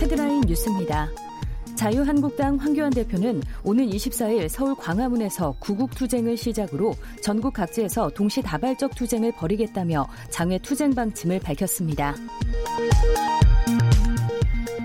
헤드라인 0.01 0.41
뉴스입니다. 0.41 1.34
자유한국당 1.75 2.57
황교안 2.57 2.91
대표는 2.91 3.41
오는 3.63 3.89
24일 3.89 4.49
서울 4.49 4.75
광화문에서 4.75 5.55
구국투쟁을 5.59 6.37
시작으로 6.37 6.93
전국 7.21 7.53
각지에서 7.53 8.09
동시다발적 8.09 8.95
투쟁을 8.95 9.33
벌이겠다며 9.33 10.07
장외 10.29 10.57
투쟁 10.59 10.95
방침을 10.95 11.39
밝혔습니다. 11.39 12.15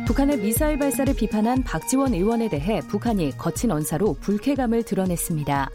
북한의 0.06 0.38
미사일 0.38 0.76
발사를 0.76 1.14
비판한 1.14 1.62
박지원 1.62 2.14
의원에 2.14 2.48
대해 2.48 2.80
북한이 2.80 3.36
거친 3.38 3.70
언사로 3.70 4.14
불쾌감을 4.14 4.82
드러냈습니다. 4.82 5.70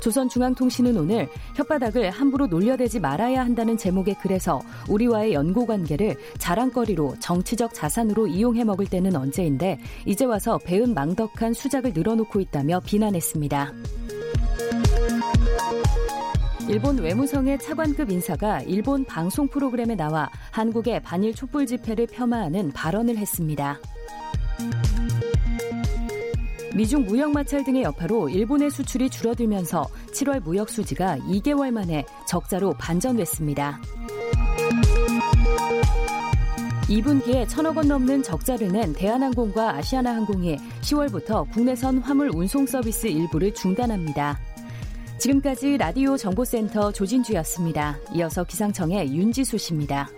조선중앙통신은 0.00 0.96
오늘 0.96 1.28
혓바닥을 1.56 2.10
함부로 2.10 2.46
놀려대지 2.46 3.00
말아야 3.00 3.44
한다는 3.44 3.76
제목의 3.76 4.16
글에서 4.20 4.60
우리와의 4.88 5.34
연고 5.34 5.66
관계를 5.66 6.16
자랑거리로 6.38 7.16
정치적 7.20 7.74
자산으로 7.74 8.26
이용해 8.26 8.64
먹을 8.64 8.86
때는 8.86 9.14
언제인데 9.14 9.78
이제 10.06 10.24
와서 10.24 10.58
배은 10.58 10.94
망덕한 10.94 11.54
수작을 11.54 11.92
늘어놓고 11.92 12.40
있다며 12.40 12.80
비난했습니다. 12.80 13.72
일본 16.68 16.98
외무성의 16.98 17.58
차관급 17.58 18.10
인사가 18.10 18.60
일본 18.62 19.04
방송 19.04 19.48
프로그램에 19.48 19.96
나와 19.96 20.30
한국의 20.52 21.02
반일 21.02 21.34
촛불 21.34 21.66
집회를 21.66 22.06
폄하하는 22.06 22.70
발언을 22.70 23.16
했습니다. 23.16 23.78
미중 26.80 27.04
무역 27.04 27.30
마찰 27.32 27.62
등의 27.62 27.82
여파로 27.82 28.30
일본의 28.30 28.70
수출이 28.70 29.10
줄어들면서 29.10 29.86
7월 30.14 30.42
무역 30.42 30.70
수지가 30.70 31.18
2개월 31.18 31.70
만에 31.70 32.06
적자로 32.26 32.72
반전됐습니다. 32.78 33.78
2분기에 36.88 37.46
천억 37.50 37.76
원 37.76 37.86
넘는 37.86 38.22
적자를 38.22 38.68
낸 38.68 38.94
대한항공과 38.94 39.76
아시아나항공이 39.76 40.56
10월부터 40.80 41.50
국내선 41.50 41.98
화물 41.98 42.30
운송 42.34 42.64
서비스 42.64 43.08
일부를 43.08 43.52
중단합니다. 43.52 44.40
지금까지 45.18 45.76
라디오 45.76 46.16
정보센터 46.16 46.92
조진주였습니다. 46.92 47.98
이어서 48.14 48.42
기상청의 48.42 49.14
윤지수 49.14 49.58
씨입니다. 49.58 50.08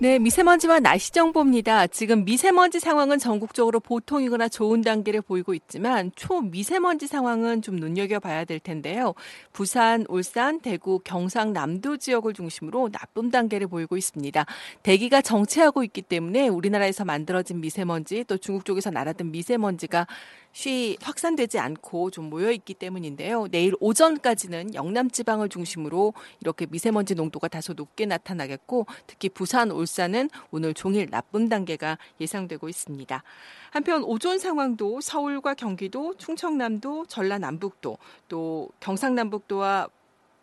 네, 0.00 0.20
미세먼지와 0.20 0.78
날씨 0.78 1.10
정보입니다. 1.10 1.88
지금 1.88 2.24
미세먼지 2.24 2.78
상황은 2.78 3.18
전국적으로 3.18 3.80
보통이거나 3.80 4.48
좋은 4.48 4.80
단계를 4.82 5.20
보이고 5.22 5.54
있지만 5.54 6.12
초미세먼지 6.14 7.08
상황은 7.08 7.62
좀 7.62 7.74
눈여겨봐야 7.74 8.44
될 8.44 8.60
텐데요. 8.60 9.14
부산, 9.52 10.06
울산, 10.08 10.60
대구, 10.60 11.00
경상남도 11.00 11.96
지역을 11.96 12.32
중심으로 12.32 12.90
나쁨 12.92 13.32
단계를 13.32 13.66
보이고 13.66 13.96
있습니다. 13.96 14.46
대기가 14.84 15.20
정체하고 15.20 15.82
있기 15.82 16.02
때문에 16.02 16.46
우리나라에서 16.46 17.04
만들어진 17.04 17.60
미세먼지 17.60 18.22
또 18.28 18.38
중국 18.38 18.64
쪽에서 18.64 18.90
날아든 18.90 19.32
미세먼지가 19.32 20.06
쉬 20.52 20.96
확산되지 21.00 21.58
않고 21.58 22.10
좀 22.10 22.30
모여 22.30 22.50
있기 22.50 22.74
때문인데요. 22.74 23.48
내일 23.50 23.74
오전까지는 23.80 24.74
영남 24.74 25.10
지방을 25.10 25.48
중심으로 25.48 26.14
이렇게 26.40 26.66
미세먼지 26.66 27.14
농도가 27.14 27.48
다소 27.48 27.74
높게 27.74 28.06
나타나겠고 28.06 28.86
특히 29.06 29.28
부산, 29.28 29.70
울산은 29.70 30.30
오늘 30.50 30.74
종일 30.74 31.08
나쁨 31.10 31.48
단계가 31.48 31.98
예상되고 32.20 32.68
있습니다. 32.68 33.22
한편 33.70 34.02
오존 34.02 34.38
상황도 34.38 35.00
서울과 35.00 35.54
경기도, 35.54 36.14
충청남도, 36.16 37.06
전라남북도 37.06 37.98
또 38.28 38.68
경상남북도와 38.80 39.88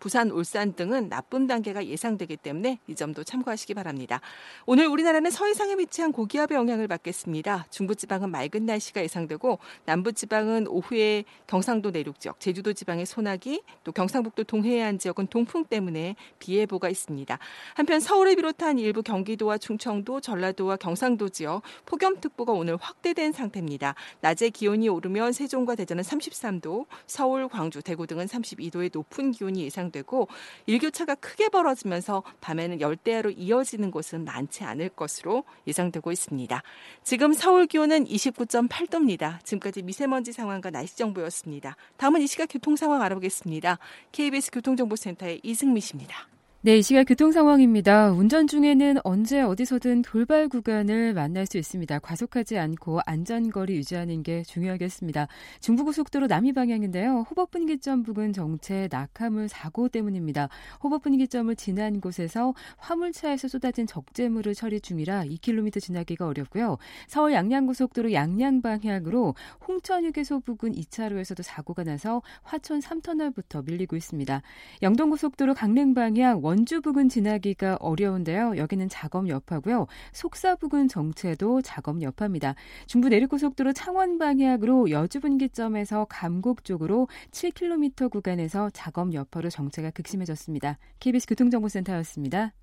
부산, 0.06 0.30
울산 0.30 0.74
등은 0.74 1.10
나쁨 1.10 1.48
단계가 1.48 1.84
예상되기 1.84 2.38
때문에 2.38 2.78
이 2.86 2.94
점도 2.94 3.24
참고하시기 3.24 3.74
바랍니다. 3.74 4.22
오늘 4.68 4.86
우리나라는 4.86 5.32
서해상에 5.32 5.74
위치한 5.80 6.12
고기압의 6.12 6.56
영향을 6.56 6.88
받겠습니다. 6.88 7.66
중부지방은 7.72 8.30
맑은 8.30 8.68
날씨가 8.68 9.02
예상되고 9.02 9.58
남부지방은 9.86 10.68
오후에 10.68 11.24
경상도 11.48 11.90
내륙 11.90 12.20
지역, 12.20 12.40
제주도 12.40 12.72
지방의 12.72 13.08
소나기, 13.08 13.64
또 13.84 13.92
경상북도 13.92 14.44
동해안 14.44 15.00
지역은 15.00 15.26
동풍 15.26 15.66
때문에 15.66 16.16
비 16.38 16.56
예보가 16.58 16.90
있습니다. 16.90 17.40
한편 17.74 18.00
서울을 18.00 18.36
비롯한 18.36 18.78
일부 18.78 19.02
경기도와 19.02 19.58
충청도, 19.58 20.22
전라도와 20.22 20.76
경상도 20.76 21.30
지역 21.30 21.64
폭염특보가 21.88 22.54
오늘 22.54 22.78
확대된 22.80 23.32
상태입니다. 23.32 23.96
낮에 24.22 24.52
기온이 24.52 24.88
오르면 24.88 25.32
세종과 25.32 25.74
대전은 25.74 26.04
33도, 26.04 26.86
서울, 27.08 27.48
광주, 27.48 27.82
대구 27.82 28.06
등은 28.06 28.28
32도의 28.28 28.92
높은 28.94 29.32
기온이 29.32 29.64
예상됩니다. 29.64 29.95
예상되고 29.96 30.28
일교차가 30.66 31.16
크게 31.16 31.50
벌어지면서 31.50 32.24
밤에는 32.42 32.82
열대야로 32.82 33.32
이어지는 33.32 33.92
곳은 33.92 34.26
많지 34.26 34.64
않을 34.64 34.90
것으로 34.90 35.46
예상되고 35.66 36.12
있습니다. 36.12 36.62
지금 37.04 37.34
서울 37.34 37.68
기온은 37.68 38.06
29.8도입니다. 38.06 39.44
지금까지 39.44 39.82
미세먼지 39.84 40.34
상황과 40.34 40.70
날씨 40.70 40.98
정보였습니다. 40.98 41.78
다음은 41.98 42.22
이 42.22 42.28
시각 42.28 42.48
교통 42.48 42.76
상황 42.76 43.02
알아보겠습니다. 43.02 43.80
KBS 44.12 44.52
교통정보센터의 44.52 45.40
이승미 45.44 45.80
씨입니다. 45.80 46.28
네, 46.66 46.80
이 46.80 46.82
시각 46.82 47.04
교통 47.04 47.32
상황입니다. 47.32 48.10
운전 48.10 48.48
중에는 48.48 48.98
언제 49.04 49.40
어디서든 49.40 50.02
돌발 50.02 50.50
구간을 50.50 51.14
만날 51.14 51.46
수 51.46 51.60
있습니다. 51.60 52.00
과속하지 52.00 52.58
않고 52.58 53.02
안전거리 53.06 53.76
유지하는 53.76 54.24
게 54.24 54.42
중요하겠습니다. 54.42 55.28
중부고속도로 55.60 56.26
남이 56.26 56.54
방향인데요. 56.54 57.28
호법분기점 57.30 58.02
부근 58.02 58.34
정체 58.34 58.88
낙하물 58.90 59.48
사고 59.48 59.90
때문입니다. 59.90 60.50
호법분기점을 60.84 61.56
지난 61.56 62.02
곳에서 62.02 62.56
화물차에서 62.78 63.48
쏟아진 63.48 63.86
적재물을 63.86 64.56
처리 64.56 64.82
중이라 64.82 65.26
2km 65.26 65.80
지나기가 65.80 66.26
어렵고요. 66.26 66.80
서울 67.08 67.34
양양고속도로 67.34 68.12
양양 68.12 68.64
방향으로 68.64 69.36
홍천휴게소 69.68 70.40
부근 70.40 70.72
2차로에서도 70.72 71.44
사고가 71.44 71.84
나서 71.84 72.24
화천 72.42 72.80
3터널부터 72.80 73.64
밀리고 73.68 73.96
있습니다. 73.96 74.42
영동고속도로 74.82 75.54
강릉 75.54 75.94
방향 75.94 76.44
원 76.44 76.55
원주 76.56 76.80
부근 76.80 77.10
지나기가 77.10 77.76
어려운데요. 77.82 78.56
여기는 78.56 78.88
작업 78.88 79.28
여파고요. 79.28 79.88
속사 80.14 80.56
부근 80.56 80.88
정체도 80.88 81.62
작업 81.62 82.02
여파입니다. 82.02 82.56
중부 82.88 83.10
내륙고속도로 83.10 83.74
창원 83.74 84.18
방향으로 84.18 84.90
여주 84.90 85.20
분기점에서 85.20 86.06
감곡 86.06 86.64
쪽으로 86.64 87.10
7km 87.32 88.10
구간에서 88.10 88.70
작업 88.70 89.14
여파로 89.14 89.50
정체가 89.50 89.90
극심해졌습니다. 89.90 90.78
KBS 91.02 91.28
교통정보센터였습니다. 91.28 92.54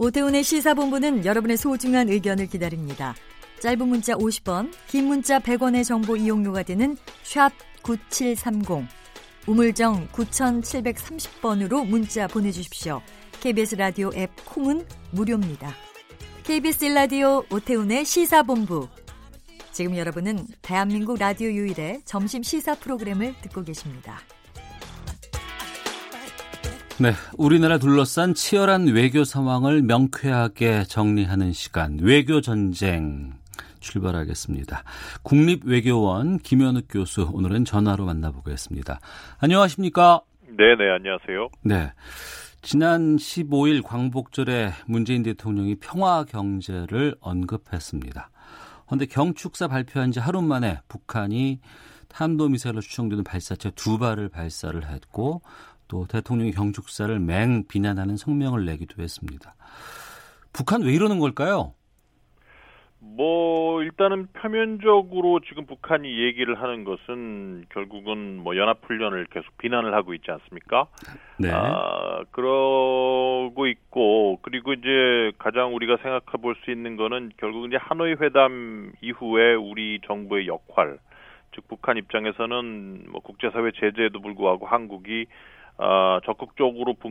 오태훈의 0.00 0.42
시사본부는 0.42 1.24
여러분의 1.24 1.56
소중한 1.56 2.08
의견을 2.08 2.48
기다립니다. 2.48 3.14
짧은 3.62 3.86
문자 3.86 4.14
50원, 4.14 4.72
긴 4.88 5.06
문자 5.06 5.38
100원의 5.38 5.84
정보 5.84 6.16
이용료가 6.16 6.64
되는 6.64 6.96
샵 7.22 7.52
9730, 7.82 8.88
우물정 9.46 10.08
9730번으로 10.08 11.86
문자 11.86 12.26
보내주십시오. 12.26 13.00
KBS 13.40 13.76
라디오 13.76 14.10
앱 14.16 14.30
콩은 14.46 14.84
무료입니다. 15.12 15.72
KBS 16.42 16.86
라디오 16.86 17.44
오태훈의 17.52 18.04
시사본부. 18.04 18.88
지금 19.70 19.96
여러분은 19.96 20.44
대한민국 20.60 21.20
라디오 21.20 21.48
유일의 21.48 22.02
점심 22.04 22.42
시사 22.42 22.74
프로그램을 22.74 23.36
듣고 23.42 23.62
계십니다. 23.62 24.18
네, 26.98 27.12
우리나라 27.38 27.78
둘러싼 27.78 28.34
치열한 28.34 28.88
외교 28.88 29.22
상황을 29.22 29.82
명쾌하게 29.82 30.86
정리하는 30.88 31.52
시간, 31.52 32.00
외교 32.00 32.40
전쟁. 32.40 33.40
출발하겠습니다. 33.82 34.84
국립외교원 35.22 36.38
김현욱 36.38 36.86
교수 36.88 37.28
오늘은 37.32 37.64
전화로 37.66 38.06
만나보겠습니다. 38.06 39.00
안녕하십니까? 39.38 40.22
네, 40.46 40.76
네, 40.78 40.90
안녕하세요. 40.90 41.48
네. 41.64 41.92
지난 42.62 43.16
15일 43.16 43.82
광복절에 43.82 44.70
문재인 44.86 45.22
대통령이 45.22 45.76
평화 45.76 46.24
경제를 46.24 47.16
언급했습니다. 47.20 48.30
그런데 48.86 49.06
경축사 49.06 49.68
발표한 49.68 50.12
지 50.12 50.20
하루 50.20 50.42
만에 50.42 50.78
북한이 50.88 51.60
탄도미사일로 52.08 52.80
추정되는 52.80 53.24
발사체 53.24 53.70
두 53.74 53.98
발을 53.98 54.28
발사를 54.28 54.86
했고 54.86 55.42
또 55.88 56.06
대통령이 56.06 56.52
경축사를 56.52 57.18
맹 57.18 57.64
비난하는 57.66 58.16
성명을 58.16 58.64
내기도 58.64 59.02
했습니다. 59.02 59.54
북한 60.52 60.82
왜 60.82 60.92
이러는 60.92 61.18
걸까요? 61.18 61.74
뭐 63.04 63.82
일단은 63.82 64.28
표면적으로 64.32 65.40
지금 65.40 65.66
북한이 65.66 66.22
얘기를 66.22 66.62
하는 66.62 66.84
것은 66.84 67.64
결국은 67.70 68.38
뭐 68.38 68.56
연합 68.56 68.78
훈련을 68.84 69.26
계속 69.26 69.58
비난을 69.58 69.92
하고 69.92 70.14
있지 70.14 70.30
않습니까? 70.30 70.86
네. 71.36 71.50
아 71.52 72.22
그러고 72.30 73.66
있고 73.66 74.38
그리고 74.42 74.72
이제 74.72 75.32
가장 75.38 75.74
우리가 75.74 75.96
생각해 75.96 76.40
볼 76.40 76.54
수 76.64 76.70
있는 76.70 76.96
거는 76.96 77.32
결국 77.38 77.66
이제 77.66 77.76
하노이 77.76 78.14
회담 78.20 78.92
이후에 79.00 79.54
우리 79.54 80.00
정부의 80.06 80.46
역할 80.46 80.98
즉 81.54 81.66
북한 81.66 81.96
입장에서는 81.96 83.06
뭐 83.10 83.20
국제사회 83.20 83.72
제재에도 83.72 84.20
불구하고 84.20 84.66
한국이 84.66 85.26
어, 85.78 86.20
적극적으로 86.24 86.94
북, 86.94 87.10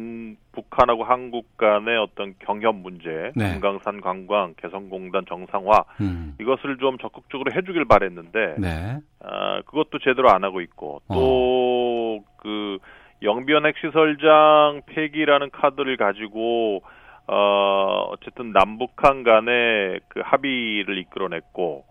북한하고 0.51 1.03
한국 1.03 1.57
간의 1.57 1.97
어떤 1.97 2.35
경협 2.39 2.75
문제, 2.75 3.31
네. 3.35 3.53
금강산 3.53 4.01
관광, 4.01 4.53
개성공단 4.57 5.25
정상화 5.27 5.83
음. 5.99 6.35
이것을 6.39 6.77
좀 6.77 6.97
적극적으로 6.99 7.51
해주길 7.51 7.85
바랬는데 7.85 8.55
네. 8.59 8.99
아, 9.19 9.61
그것도 9.65 9.99
제대로 10.03 10.29
안 10.29 10.43
하고 10.43 10.61
있고 10.61 11.01
또그 11.07 12.77
영변 13.23 13.65
핵시설장 13.65 14.81
폐기라는 14.85 15.49
카드를 15.51 15.97
가지고 15.97 16.83
어 17.27 18.09
어쨌든 18.11 18.51
남북한 18.51 19.23
간의 19.23 19.99
그 20.07 20.21
합의를 20.23 20.97
이끌어냈고 20.97 21.85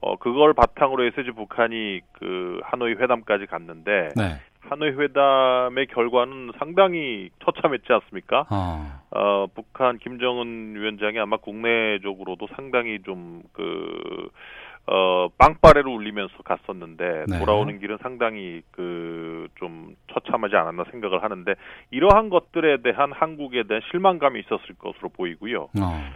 어 0.00 0.16
그걸 0.16 0.52
바탕으로 0.54 1.04
해서 1.04 1.20
이제 1.20 1.30
북한이 1.32 2.00
그 2.12 2.60
하노이 2.64 2.94
회담까지 2.94 3.46
갔는데 3.46 4.10
네. 4.16 4.40
하노이 4.68 4.90
회담의 4.90 5.86
결과는 5.86 6.52
상당히 6.58 7.30
처참했지 7.44 7.92
않습니까? 7.92 8.46
어. 8.50 9.00
어, 9.10 9.46
북한 9.54 9.98
김정은 9.98 10.74
위원장이 10.74 11.18
아마 11.18 11.36
국내적으로도 11.36 12.48
상당히 12.54 13.00
좀 13.04 13.42
그, 13.52 14.28
어, 14.86 15.28
빵빠레를 15.38 15.88
울리면서 15.90 16.34
갔었는데 16.44 17.24
네. 17.28 17.38
돌아오는 17.38 17.78
길은 17.78 17.98
상당히 18.02 18.62
그, 18.72 19.48
좀 19.56 19.94
처참하지 20.12 20.56
않았나 20.56 20.84
생각을 20.90 21.22
하는데 21.22 21.54
이러한 21.90 22.28
것들에 22.28 22.82
대한 22.82 23.12
한국에 23.12 23.64
대한 23.64 23.82
실망감이 23.90 24.40
있었을 24.40 24.74
것으로 24.78 25.08
보이고요. 25.10 25.62
어. 25.62 26.10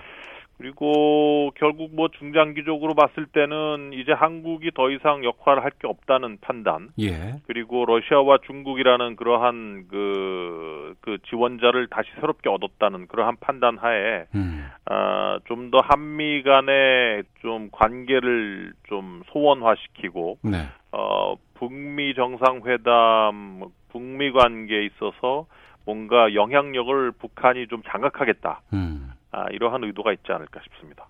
그리고 0.61 1.51
결국 1.57 1.95
뭐 1.95 2.09
중장기적으로 2.09 2.95
봤을 2.95 3.25
때는 3.27 3.93
이제 3.95 4.13
한국이 4.13 4.71
더 4.75 4.91
이상 4.91 5.25
역할을 5.25 5.65
할 5.65 5.71
게 5.81 5.87
없다는 5.87 6.39
판단. 6.43 6.91
예. 7.01 7.37
그리고 7.47 7.87
러시아와 7.87 8.39
중국이라는 8.47 9.17
그러한 9.17 9.87
그, 9.89 10.95
그 11.01 11.17
지원자를 11.31 11.87
다시 11.87 12.11
새롭게 12.21 12.51
얻었다는 12.51 13.07
그러한 13.07 13.37
판단 13.41 13.79
하에, 13.79 14.27
음. 14.35 14.67
아, 14.85 15.39
좀 15.47 15.71
더 15.71 15.79
한미 15.81 16.43
간의 16.43 17.23
좀 17.41 17.69
관계를 17.73 18.73
좀 18.89 19.23
소원화시키고, 19.33 20.39
네. 20.43 20.67
어, 20.93 21.37
북미 21.55 22.13
정상회담, 22.15 23.63
북미 23.91 24.33
관계에 24.33 24.85
있어서 24.87 25.47
뭔가 25.87 26.35
영향력을 26.35 27.13
북한이 27.13 27.69
좀 27.69 27.83
장악하겠다. 27.87 28.61
음. 28.75 29.13
아, 29.33 29.47
이러한 29.51 29.85
의도가 29.85 30.13
있지 30.13 30.33
않을까 30.33 30.61
싶습니다. 30.65 31.07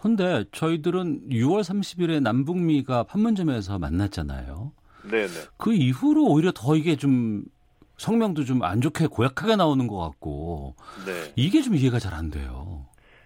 근데 0.00 0.44
저희들은 0.52 1.28
6월 1.30 1.60
30일에 1.60 2.20
남북미가 2.22 3.04
판문점에서 3.04 3.78
만났잖아요. 3.78 4.72
네네. 5.10 5.28
그 5.56 5.72
이후로 5.72 6.24
오히려 6.26 6.52
더 6.54 6.76
이게 6.76 6.96
좀 6.96 7.44
성명도 7.96 8.44
좀 8.44 8.62
안 8.62 8.80
좋게 8.80 9.06
고약하게 9.08 9.56
나오는 9.56 9.86
것 9.86 9.96
같고 9.98 10.74
네. 11.06 11.32
이게 11.36 11.62
좀 11.62 11.74
이해가 11.74 11.98
잘 11.98 12.14
안 12.14 12.30
돼요. 12.30 12.84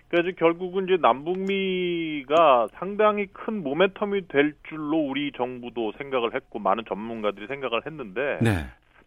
그래서 0.09 0.31
결국은 0.39 0.85
이제 0.85 0.97
남북미가 1.01 2.69
상당히 2.79 3.27
큰 3.33 3.65
모멘텀이 3.65 4.29
될 4.29 4.55
줄로 4.69 4.99
우리 4.99 5.33
정부도 5.37 5.93
생각을 5.99 6.35
했고 6.35 6.59
많은 6.61 6.85
전문가들이 6.89 7.47
생각을 7.49 7.85
했는데 7.87 8.39
네. 8.41 8.67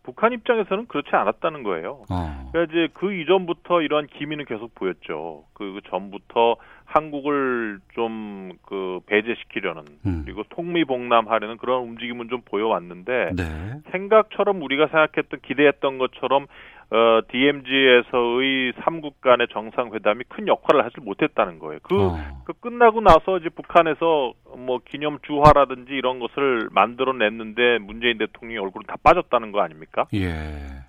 북한 0.10 0.34
입장에서는 0.34 0.88
그렇지 0.88 1.10
않았다는 1.12 1.62
거예요. 1.64 2.06
어. 2.10 2.50
그러니까 2.52 2.74
이제 2.74 2.88
그 2.94 3.14
이전부터 3.14 3.82
이러한 3.82 4.08
기미는 4.08 4.46
계속 4.46 4.74
보였죠. 4.74 5.44
그, 5.54 5.74
그 5.74 5.82
전부터 5.90 6.56
한국을 6.86 7.80
좀 7.94 8.40
그 8.66 9.00
배제시키려는 9.08 9.84
음. 10.06 10.22
그리고 10.26 10.44
통미봉남하려는 10.50 11.58
그런 11.58 11.82
움직임은 11.84 12.30
좀 12.30 12.42
보여왔는데 12.46 13.32
네. 13.36 13.82
생각처럼 13.92 14.62
우리가 14.62 14.88
생각했던 14.88 15.40
기대했던 15.42 15.98
것처럼 15.98 16.48
어, 16.92 17.22
DMZ에서의 17.32 18.74
삼국 18.84 19.22
간의 19.22 19.48
정상회담이 19.52 20.24
큰 20.28 20.48
역할을 20.48 20.84
하지 20.84 21.00
못했다는 21.02 21.60
거예요. 21.60 21.80
그, 21.84 21.96
어. 22.02 22.18
그 22.46 22.54
끝나고 22.54 23.02
나서 23.02 23.38
이제 23.38 23.50
북한에서 23.50 24.34
뭐 24.58 24.80
기념 24.90 25.20
주화라든지 25.22 25.94
이런 25.94 26.20
것을 26.20 26.68
만들어냈는데 26.72 27.78
문재인 27.80 28.18
대통령이 28.18 28.58
얼굴은 28.58 28.88
다 28.88 28.96
빠졌다는 29.04 29.52
거 29.52 29.62
아닙니까? 29.62 30.08
예. 30.16 30.26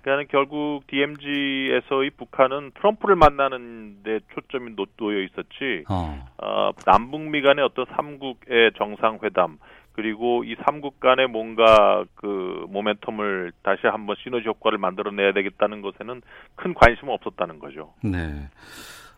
그러니까 0.01 0.31
결국 0.31 0.81
DMZ에서의 0.87 2.09
북한은 2.17 2.71
트럼프를 2.75 3.15
만나는 3.15 4.01
데 4.03 4.19
초점이 4.33 4.75
놓- 4.75 4.97
놓여 4.97 5.19
있었지 5.21 5.83
어. 5.87 6.27
어, 6.41 6.71
남북미 6.85 7.43
간의 7.43 7.63
어떤 7.63 7.85
삼국의 7.95 8.71
정상회담 8.77 9.57
그리고 9.93 10.43
이 10.43 10.55
삼국 10.65 10.99
간의 10.99 11.27
뭔가 11.27 12.05
그 12.15 12.65
모멘텀을 12.69 13.51
다시 13.63 13.81
한번 13.87 14.15
시너지 14.23 14.47
효과를 14.47 14.77
만들어내야 14.77 15.33
되겠다는 15.33 15.81
것에는 15.81 16.21
큰 16.55 16.73
관심은 16.73 17.13
없었다는 17.13 17.59
거죠. 17.59 17.93
네. 18.03 18.49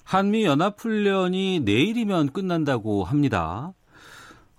한미 0.03 0.45
연합훈련이 0.45 1.61
내일이면 1.61 2.33
끝난다고 2.33 3.03
합니다. 3.03 3.73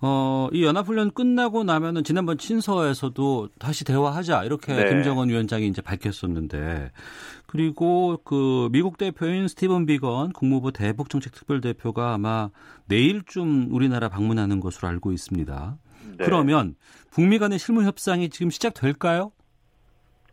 어, 0.06 0.48
이 0.52 0.64
연합훈련 0.64 1.12
끝나고 1.12 1.64
나면은 1.64 2.04
지난번 2.04 2.36
친서에서도 2.36 3.48
다시 3.58 3.84
대화하자 3.84 4.44
이렇게 4.44 4.74
네. 4.74 4.90
김정은 4.90 5.30
위원장이 5.30 5.66
이제 5.66 5.80
밝혔었는데 5.80 6.92
그리고 7.46 8.18
그 8.24 8.68
미국 8.70 8.98
대표인 8.98 9.48
스티븐 9.48 9.86
비건 9.86 10.32
국무부 10.32 10.72
대북정책특별대표가 10.72 12.12
아마 12.12 12.50
내일쯤 12.86 13.68
우리나라 13.70 14.10
방문하는 14.10 14.60
것으로 14.60 14.88
알고 14.88 15.12
있습니다. 15.12 15.78
네. 16.18 16.24
그러면 16.24 16.74
북미 17.12 17.38
간의 17.38 17.58
실무 17.58 17.82
협상이 17.84 18.28
지금 18.28 18.50
시작될까요? 18.50 19.32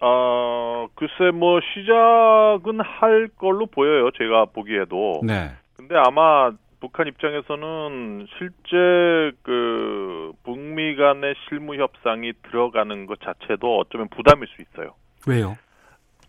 어, 0.01 0.88
글쎄 0.95 1.32
뭐 1.34 1.59
시작은 1.61 2.80
할 2.82 3.30
걸로 3.38 3.67
보여요. 3.67 4.09
제가 4.17 4.45
보기에도. 4.45 5.22
네. 5.24 5.51
근데 5.78 5.95
아마 5.95 6.51
북한 6.80 7.07
입장에서는 7.07 8.28
실제 8.38 9.38
그 9.43 10.32
북미 10.43 10.95
간의 10.95 11.36
실무 11.47 11.76
협상이 11.76 12.34
들어가는 12.43 13.05
것 13.05 13.19
자체도 13.22 13.80
어쩌면 13.80 14.07
부담일 14.09 14.47
수 14.47 14.61
있어요. 14.63 14.95
왜요? 15.28 15.57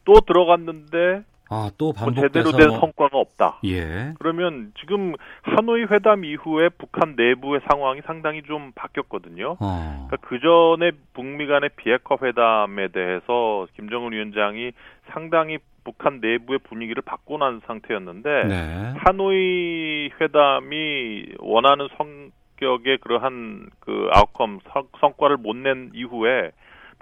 또 0.04 0.14
들어갔는데 0.26 1.22
아, 1.52 1.70
또뭐 1.76 1.92
반복돼서 1.92 2.28
제대로 2.32 2.52
된 2.56 2.68
뭐- 2.68 2.78
성과가 2.80 3.18
없다. 3.18 3.58
예. 3.64 4.14
그러면 4.18 4.72
지금 4.80 5.12
하노이 5.42 5.82
회담 5.90 6.24
이후에 6.24 6.70
북한 6.70 7.14
내부의 7.16 7.60
상황이 7.70 8.00
상당히 8.06 8.42
좀 8.42 8.72
바뀌었거든요. 8.74 9.56
어. 9.60 10.06
그러니까 10.08 10.16
그 10.28 10.40
전에 10.40 10.92
북미 11.12 11.46
간의 11.46 11.70
비핵화 11.76 12.16
회담에 12.22 12.88
대해서 12.88 13.66
김정은 13.76 14.12
위원장이 14.12 14.72
상당히 15.12 15.58
북한 15.84 16.20
내부의 16.20 16.60
분위기를 16.60 17.02
바꿔놓은 17.02 17.60
상태였는데 17.66 18.44
네. 18.44 18.92
하노이 18.98 20.10
회담이 20.20 21.26
원하는 21.40 21.88
성격의 21.96 22.98
그러한 22.98 23.66
그 23.80 24.08
아웃컴 24.14 24.60
성- 24.72 24.88
성과를 25.00 25.36
못 25.38 25.56
낸 25.56 25.90
이후에 25.94 26.50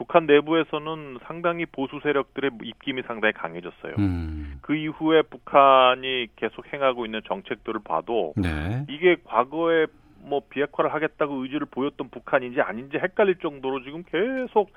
북한 0.00 0.24
내부에서는 0.24 1.18
상당히 1.26 1.66
보수 1.66 2.00
세력들의 2.02 2.52
입김이 2.62 3.02
상당히 3.02 3.34
강해졌어요. 3.34 3.96
음. 3.98 4.58
그 4.62 4.74
이후에 4.74 5.20
북한이 5.20 6.28
계속 6.36 6.72
행하고 6.72 7.04
있는 7.04 7.20
정책들을 7.26 7.80
봐도 7.84 8.32
네. 8.34 8.86
이게 8.88 9.16
과거에 9.24 9.86
뭐 10.22 10.40
비핵화를 10.48 10.94
하겠다고 10.94 11.42
의지를 11.42 11.66
보였던 11.70 12.08
북한인지 12.08 12.62
아닌지 12.62 12.96
헷갈릴 12.96 13.36
정도로 13.40 13.82
지금 13.82 14.02
계속 14.04 14.70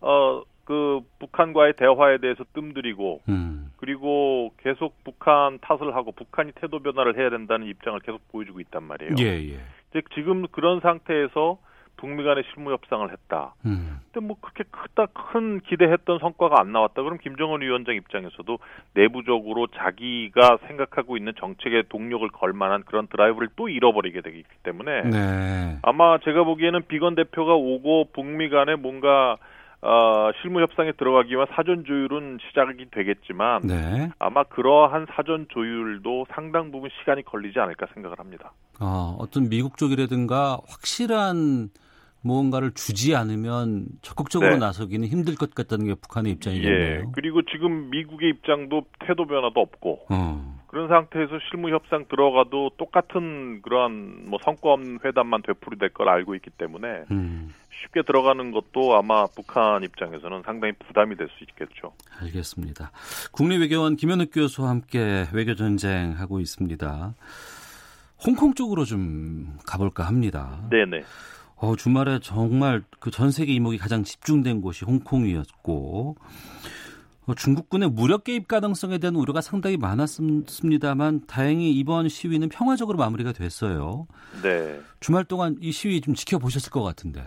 어 0.00 0.42
그 0.70 1.00
북한과의 1.18 1.72
대화에 1.72 2.18
대해서 2.18 2.44
뜸들이고 2.52 3.22
음. 3.28 3.72
그리고 3.78 4.52
계속 4.58 4.94
북한 5.02 5.58
탓을 5.58 5.96
하고 5.96 6.12
북한이 6.12 6.52
태도 6.54 6.78
변화를 6.78 7.18
해야 7.18 7.28
된다는 7.28 7.66
입장을 7.66 7.98
계속 7.98 8.20
보여주고 8.28 8.60
있단 8.60 8.84
말이에요. 8.84 9.14
예, 9.18 9.54
예. 9.54 9.58
즉 9.92 10.04
지금 10.14 10.46
그런 10.52 10.78
상태에서 10.78 11.58
북미 12.00 12.24
간의 12.24 12.44
실무 12.52 12.72
협상을 12.72 13.10
했다. 13.12 13.54
음. 13.66 14.00
근데 14.10 14.26
뭐 14.26 14.36
그렇게 14.40 14.64
크다 14.70 15.06
큰 15.06 15.60
기대했던 15.60 16.18
성과가 16.18 16.56
안 16.58 16.72
나왔다. 16.72 17.02
그럼 17.02 17.18
김정은 17.18 17.60
위원장 17.60 17.94
입장에서도 17.94 18.58
내부적으로 18.94 19.66
자기가 19.68 20.58
생각하고 20.66 21.18
있는 21.18 21.34
정책의 21.38 21.84
동력을 21.90 22.26
걸 22.30 22.54
만한 22.54 22.82
그런 22.84 23.06
드라이브를 23.06 23.48
또 23.54 23.68
잃어버리게 23.68 24.22
되기 24.22 24.42
때문에 24.62 25.02
네. 25.02 25.78
아마 25.82 26.18
제가 26.18 26.44
보기에는 26.44 26.86
비건 26.88 27.14
대표가 27.14 27.54
오고 27.54 28.08
북미 28.14 28.48
간에 28.48 28.76
뭔가 28.76 29.36
어, 29.82 30.30
실무 30.40 30.60
협상에 30.60 30.92
들어가기 30.92 31.32
위한 31.32 31.46
사전 31.54 31.84
조율은 31.84 32.38
시작이 32.48 32.90
되겠지만 32.90 33.62
네. 33.62 34.10
아마 34.18 34.44
그러한 34.44 35.06
사전 35.14 35.46
조율도 35.48 36.26
상당 36.34 36.70
부분 36.70 36.90
시간이 37.00 37.24
걸리지 37.24 37.58
않을까 37.58 37.86
생각을 37.94 38.18
합니다. 38.18 38.52
어, 38.78 39.16
어떤 39.18 39.48
미국 39.48 39.78
쪽이라든가 39.78 40.58
확실한 40.68 41.70
무언가를 42.22 42.72
주지 42.72 43.14
않으면 43.14 43.86
적극적으로 44.02 44.52
네. 44.52 44.56
나서기는 44.58 45.06
힘들 45.08 45.34
것 45.36 45.54
같다는 45.54 45.86
게 45.86 45.94
북한의 45.94 46.32
입장이겠네요. 46.32 47.00
예. 47.00 47.04
그리고 47.12 47.40
지금 47.42 47.90
미국의 47.90 48.30
입장도 48.30 48.82
태도 49.06 49.26
변화도 49.26 49.58
없고 49.60 50.06
어. 50.10 50.60
그런 50.66 50.88
상태에서 50.88 51.38
실무 51.50 51.70
협상 51.70 52.04
들어가도 52.08 52.70
똑같은 52.76 53.60
그러한 53.62 54.26
뭐 54.28 54.38
성과 54.44 54.72
없는 54.74 55.00
회담만 55.04 55.42
되풀이될 55.42 55.88
걸 55.88 56.08
알고 56.08 56.36
있기 56.36 56.50
때문에 56.50 57.04
음, 57.10 57.52
쉽게 57.82 58.02
들어가는 58.02 58.52
것도 58.52 58.94
아마 58.96 59.26
북한 59.26 59.82
입장에서는 59.82 60.42
상당히 60.44 60.74
부담이 60.86 61.16
될 61.16 61.28
수 61.28 61.44
있겠죠. 61.44 61.92
알겠습니다. 62.20 62.92
국립외교원 63.32 63.96
김현욱 63.96 64.30
교수와 64.32 64.68
함께 64.68 65.26
외교 65.32 65.54
전쟁 65.56 66.12
하고 66.18 66.38
있습니다. 66.38 67.14
홍콩 68.24 68.54
쪽으로 68.54 68.84
좀 68.84 69.56
가볼까 69.66 70.04
합니다. 70.06 70.60
네네. 70.70 71.02
어, 71.62 71.76
주말에 71.76 72.18
정말 72.20 72.82
그 73.00 73.10
전 73.10 73.30
세계 73.30 73.52
이목이 73.52 73.76
가장 73.76 74.02
집중된 74.02 74.60
곳이 74.62 74.84
홍콩이었고 74.84 76.16
어, 77.26 77.34
중국군의 77.34 77.90
무력 77.90 78.24
개입 78.24 78.48
가능성에 78.48 78.98
대한 78.98 79.14
우려가 79.14 79.40
상당히 79.40 79.76
많았습니다만 79.76 81.26
다행히 81.26 81.72
이번 81.72 82.08
시위는 82.08 82.48
평화적으로 82.48 82.96
마무리가 82.98 83.32
됐어요. 83.32 84.06
네. 84.42 84.80
주말 85.00 85.24
동안 85.24 85.56
이 85.60 85.70
시위 85.70 86.00
좀 86.00 86.14
지켜보셨을 86.14 86.72
것 86.72 86.82
같은데. 86.82 87.20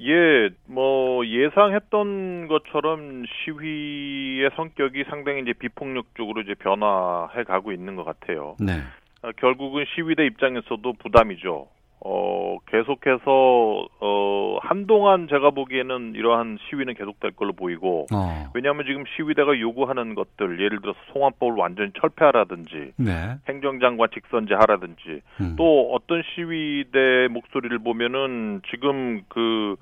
예, 0.00 0.50
뭐 0.66 1.24
예상했던 1.24 2.48
것처럼 2.48 3.24
시위의 3.26 4.50
성격이 4.56 5.04
상당히 5.08 5.42
이제 5.42 5.52
비폭력 5.52 6.06
쪽으로 6.16 6.40
이제 6.40 6.54
변화해 6.54 7.44
가고 7.44 7.70
있는 7.72 7.94
것 7.94 8.04
같아요. 8.04 8.56
네. 8.58 8.80
어, 9.22 9.30
결국은 9.36 9.84
시위대 9.94 10.26
입장에서도 10.26 10.92
부담이죠. 10.94 11.68
어, 12.06 12.58
계속해서 12.66 13.88
어, 14.00 14.58
한동안 14.60 15.26
제가 15.26 15.50
보기에는 15.50 16.12
이러한 16.14 16.58
시위는 16.68 16.94
계속될 16.94 17.32
걸로 17.32 17.54
보이고 17.54 18.06
어. 18.14 18.50
왜냐하면 18.52 18.84
지금 18.84 19.04
시위대가 19.16 19.58
요구하는 19.58 20.14
것들 20.14 20.60
예를 20.60 20.82
들어서 20.82 20.98
송환법을 21.12 21.54
완전히 21.56 21.92
철폐하라든지 21.98 22.92
네. 22.96 23.36
행정장관 23.48 24.10
직선제 24.12 24.54
하라든지 24.54 25.22
음. 25.40 25.54
또 25.56 25.92
어떤 25.94 26.22
시위대 26.34 27.28
목소리를 27.30 27.78
보면은 27.78 28.60
지금 28.70 29.22
그 29.28 29.76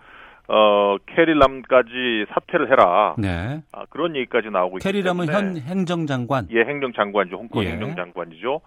어, 0.47 0.99
캐리람까지 1.07 2.27
사퇴를 2.29 2.71
해라. 2.71 3.17
네. 3.19 3.63
아, 3.73 3.85
그런 3.91 4.15
얘기까지 4.15 4.51
나오고 4.51 4.79
있기 4.79 4.85
캐리람은 4.85 5.27
현 5.27 5.57
행정장관. 5.57 6.49
예, 6.53 6.61
행정장관이죠. 6.61 7.37
홍콩 7.37 7.65
예. 7.65 7.71
행정장관이죠. 7.71 8.61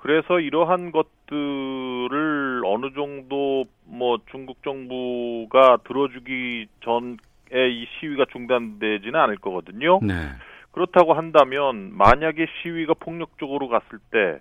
그래서 0.00 0.38
이러한 0.38 0.92
것들을 0.92 2.37
어느 2.72 2.92
정도 2.94 3.64
뭐 3.84 4.18
중국 4.30 4.62
정부가 4.62 5.78
들어주기 5.86 6.66
전에 6.84 7.16
이 7.52 7.86
시위가 7.98 8.26
중단되지는 8.32 9.14
않을 9.16 9.36
거거든요. 9.36 10.00
네. 10.02 10.14
그렇다고 10.72 11.14
한다면 11.14 11.90
만약에 11.94 12.46
시위가 12.62 12.94
폭력적으로 12.94 13.68
갔을 13.68 13.98
때 14.10 14.40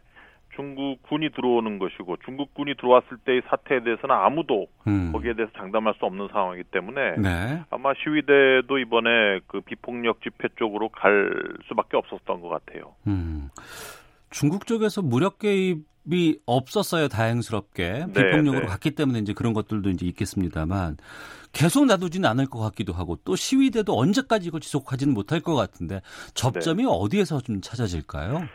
중국 0.57 1.03
군이 1.03 1.29
들어오는 1.35 1.77
것이고 1.77 2.17
중국 2.25 2.53
군이 2.55 2.75
들어왔을 2.75 3.17
때의 3.25 3.43
사태에 3.47 3.83
대해서는 3.83 4.15
아무도 4.15 4.65
음. 4.87 5.11
거기에 5.11 5.33
대해서 5.33 5.53
장담할 5.55 5.93
수 5.99 6.05
없는 6.05 6.29
상황이기 6.31 6.63
때문에 6.71 7.15
네. 7.17 7.61
아마 7.69 7.93
시위대도 7.93 8.79
이번에 8.79 9.39
그 9.45 9.61
비폭력 9.61 10.21
집회 10.23 10.47
쪽으로 10.57 10.89
갈 10.89 11.31
수밖에 11.67 11.95
없었던 11.97 12.41
것 12.41 12.49
같아요. 12.49 12.95
음. 13.05 13.49
중국 14.31 14.65
쪽에서 14.65 15.03
무력 15.03 15.37
개입 15.37 15.85
이 16.11 16.37
없었어요. 16.45 17.07
다행스럽게 17.09 18.05
네, 18.07 18.13
비폭력으로 18.13 18.61
네. 18.61 18.65
갔기 18.65 18.91
때문에 18.91 19.19
이제 19.19 19.33
그런 19.33 19.53
것들도 19.53 19.89
이제 19.89 20.05
있겠습니다만 20.05 20.97
계속 21.51 21.85
놔두지는 21.85 22.29
않을 22.29 22.45
것 22.47 22.59
같기도 22.59 22.93
하고 22.93 23.17
또 23.25 23.35
시위대도 23.35 23.97
언제까지 23.97 24.47
이걸 24.47 24.61
지속하지는 24.61 25.13
못할 25.13 25.41
것 25.41 25.55
같은데 25.55 26.01
접점이 26.33 26.83
네. 26.83 26.89
어디에서 26.89 27.41
좀 27.41 27.61
찾아질까요? 27.61 28.47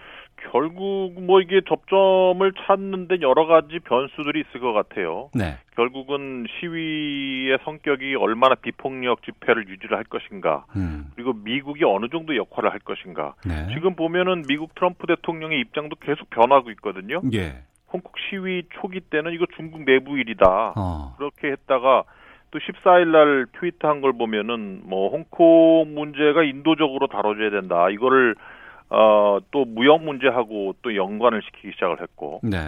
결국 0.50 1.14
뭐 1.20 1.40
이게 1.40 1.60
접점을 1.66 2.52
찾는데 2.66 3.20
여러 3.20 3.46
가지 3.46 3.78
변수들이 3.78 4.40
있을 4.40 4.60
것 4.60 4.72
같아요. 4.72 5.30
네. 5.34 5.56
결국은 5.76 6.46
시위의 6.60 7.58
성격이 7.64 8.16
얼마나 8.16 8.54
비폭력 8.54 9.22
집회를 9.22 9.68
유지를 9.68 9.96
할 9.96 10.04
것인가, 10.04 10.64
음. 10.76 11.06
그리고 11.14 11.32
미국이 11.32 11.84
어느 11.84 12.08
정도 12.08 12.36
역할을 12.36 12.72
할 12.72 12.80
것인가. 12.80 13.34
네. 13.46 13.68
지금 13.74 13.94
보면은 13.94 14.42
미국 14.48 14.74
트럼프 14.74 15.06
대통령의 15.06 15.60
입장도 15.60 15.96
계속 15.96 16.28
변하고 16.30 16.70
있거든요. 16.72 17.20
예. 17.32 17.62
홍콩 17.92 18.12
시위 18.28 18.64
초기 18.80 19.00
때는 19.00 19.32
이거 19.32 19.46
중국 19.56 19.84
내부 19.84 20.18
일이다. 20.18 20.72
어. 20.76 21.14
그렇게 21.18 21.48
했다가 21.52 22.04
또 22.50 22.58
14일 22.58 23.08
날 23.08 23.46
트위트한 23.58 24.00
걸 24.00 24.12
보면은 24.12 24.82
뭐 24.84 25.10
홍콩 25.10 25.94
문제가 25.94 26.42
인도적으로 26.42 27.06
다뤄져야 27.06 27.50
된다. 27.50 27.88
이거를 27.90 28.34
어, 28.94 29.38
또 29.52 29.64
무역 29.64 30.04
문제하고 30.04 30.74
또 30.82 30.94
연관을 30.94 31.40
시키기 31.42 31.72
시작을 31.72 32.02
했고 32.02 32.40
네. 32.42 32.58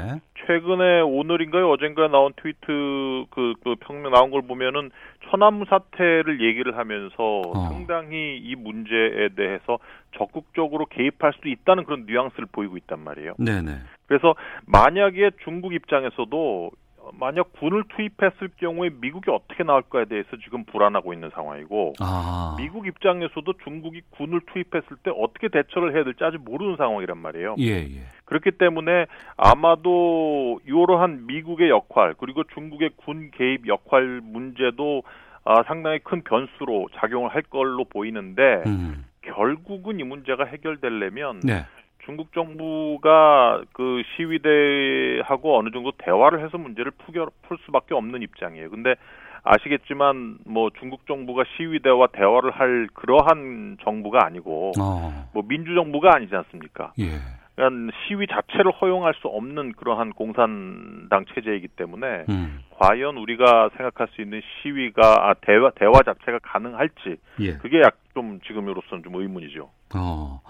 최근에 0.46 1.02
오늘인가요 1.02 1.70
어젠가에 1.70 2.08
나온 2.08 2.32
트위트 2.36 3.26
그, 3.30 3.52
그 3.62 3.74
평명 3.80 4.10
나온 4.10 4.30
걸 4.30 4.40
보면은 4.40 4.90
천안무 5.28 5.66
사태를 5.68 6.40
얘기를 6.40 6.78
하면서 6.78 7.14
어. 7.18 7.68
상당히 7.68 8.38
이 8.42 8.54
문제에 8.56 9.28
대해서 9.36 9.78
적극적으로 10.16 10.86
개입할 10.86 11.34
수도 11.34 11.50
있다는 11.50 11.84
그런 11.84 12.06
뉘앙스를 12.06 12.46
보이고 12.50 12.78
있단 12.78 13.00
말이에요. 13.00 13.34
네네. 13.38 13.72
그래서 14.06 14.34
만약에 14.66 15.30
중국 15.44 15.74
입장에서도 15.74 16.70
만약 17.18 17.52
군을 17.52 17.84
투입했을 17.88 18.50
경우에 18.56 18.90
미국이 19.00 19.30
어떻게 19.30 19.62
나올까에 19.62 20.06
대해서 20.06 20.28
지금 20.44 20.64
불안하고 20.64 21.12
있는 21.12 21.30
상황이고 21.30 21.94
아. 22.00 22.56
미국 22.58 22.86
입장에서도 22.86 23.52
중국이 23.64 24.02
군을 24.10 24.40
투입했을 24.52 24.96
때 25.02 25.10
어떻게 25.16 25.48
대처를 25.48 25.94
해야 25.94 26.04
될지 26.04 26.24
아직 26.24 26.38
모르는 26.44 26.76
상황이란 26.76 27.18
말이에요. 27.18 27.56
예, 27.58 27.70
예. 27.70 28.02
그렇기 28.24 28.52
때문에 28.52 29.06
아마도 29.36 30.60
이러한 30.66 31.26
미국의 31.26 31.70
역할 31.70 32.14
그리고 32.18 32.42
중국의 32.54 32.90
군 32.96 33.30
개입 33.32 33.66
역할 33.66 34.20
문제도 34.22 35.02
아, 35.44 35.62
상당히 35.64 35.98
큰 35.98 36.22
변수로 36.22 36.88
작용을 36.94 37.28
할 37.34 37.42
걸로 37.42 37.84
보이는데 37.84 38.62
음. 38.66 39.04
결국은 39.20 40.00
이 40.00 40.04
문제가 40.04 40.44
해결되려면 40.44 41.40
네. 41.40 41.64
중국 42.04 42.32
정부가 42.32 43.62
그 43.72 44.02
시위대하고 44.16 45.58
어느 45.58 45.70
정도 45.70 45.92
대화를 45.98 46.44
해서 46.44 46.58
문제를 46.58 46.92
풀겨, 46.92 47.28
풀 47.42 47.58
수밖에 47.64 47.94
없는 47.94 48.22
입장이에요. 48.22 48.70
근데 48.70 48.94
아시겠지만 49.42 50.38
뭐 50.46 50.70
중국 50.78 51.06
정부가 51.06 51.44
시위대와 51.56 52.08
대화를 52.08 52.50
할 52.50 52.88
그러한 52.94 53.78
정부가 53.84 54.24
아니고 54.24 54.72
어. 54.80 55.30
뭐 55.32 55.42
민주 55.46 55.74
정부가 55.74 56.14
아니지 56.14 56.34
않습니까? 56.34 56.92
예. 56.98 57.18
그러니까 57.54 57.96
시위 58.08 58.26
자체를 58.26 58.72
허용할 58.72 59.14
수 59.20 59.28
없는 59.28 59.72
그러한 59.72 60.12
공산당 60.14 61.24
체제이기 61.34 61.68
때문에 61.68 62.24
음. 62.28 62.60
과연 62.70 63.16
우리가 63.16 63.70
생각할 63.76 64.08
수 64.14 64.22
있는 64.22 64.40
시위가 64.62 65.28
아, 65.28 65.34
대화 65.34 65.70
대화 65.70 65.92
자체가 66.02 66.40
가능할지 66.42 67.16
예. 67.40 67.52
그게 67.58 67.80
약 67.80 68.04
좀 68.14 68.40
지금으로서는 68.46 69.02
좀 69.02 69.14
의문이죠. 69.16 69.68
어. 69.96 70.40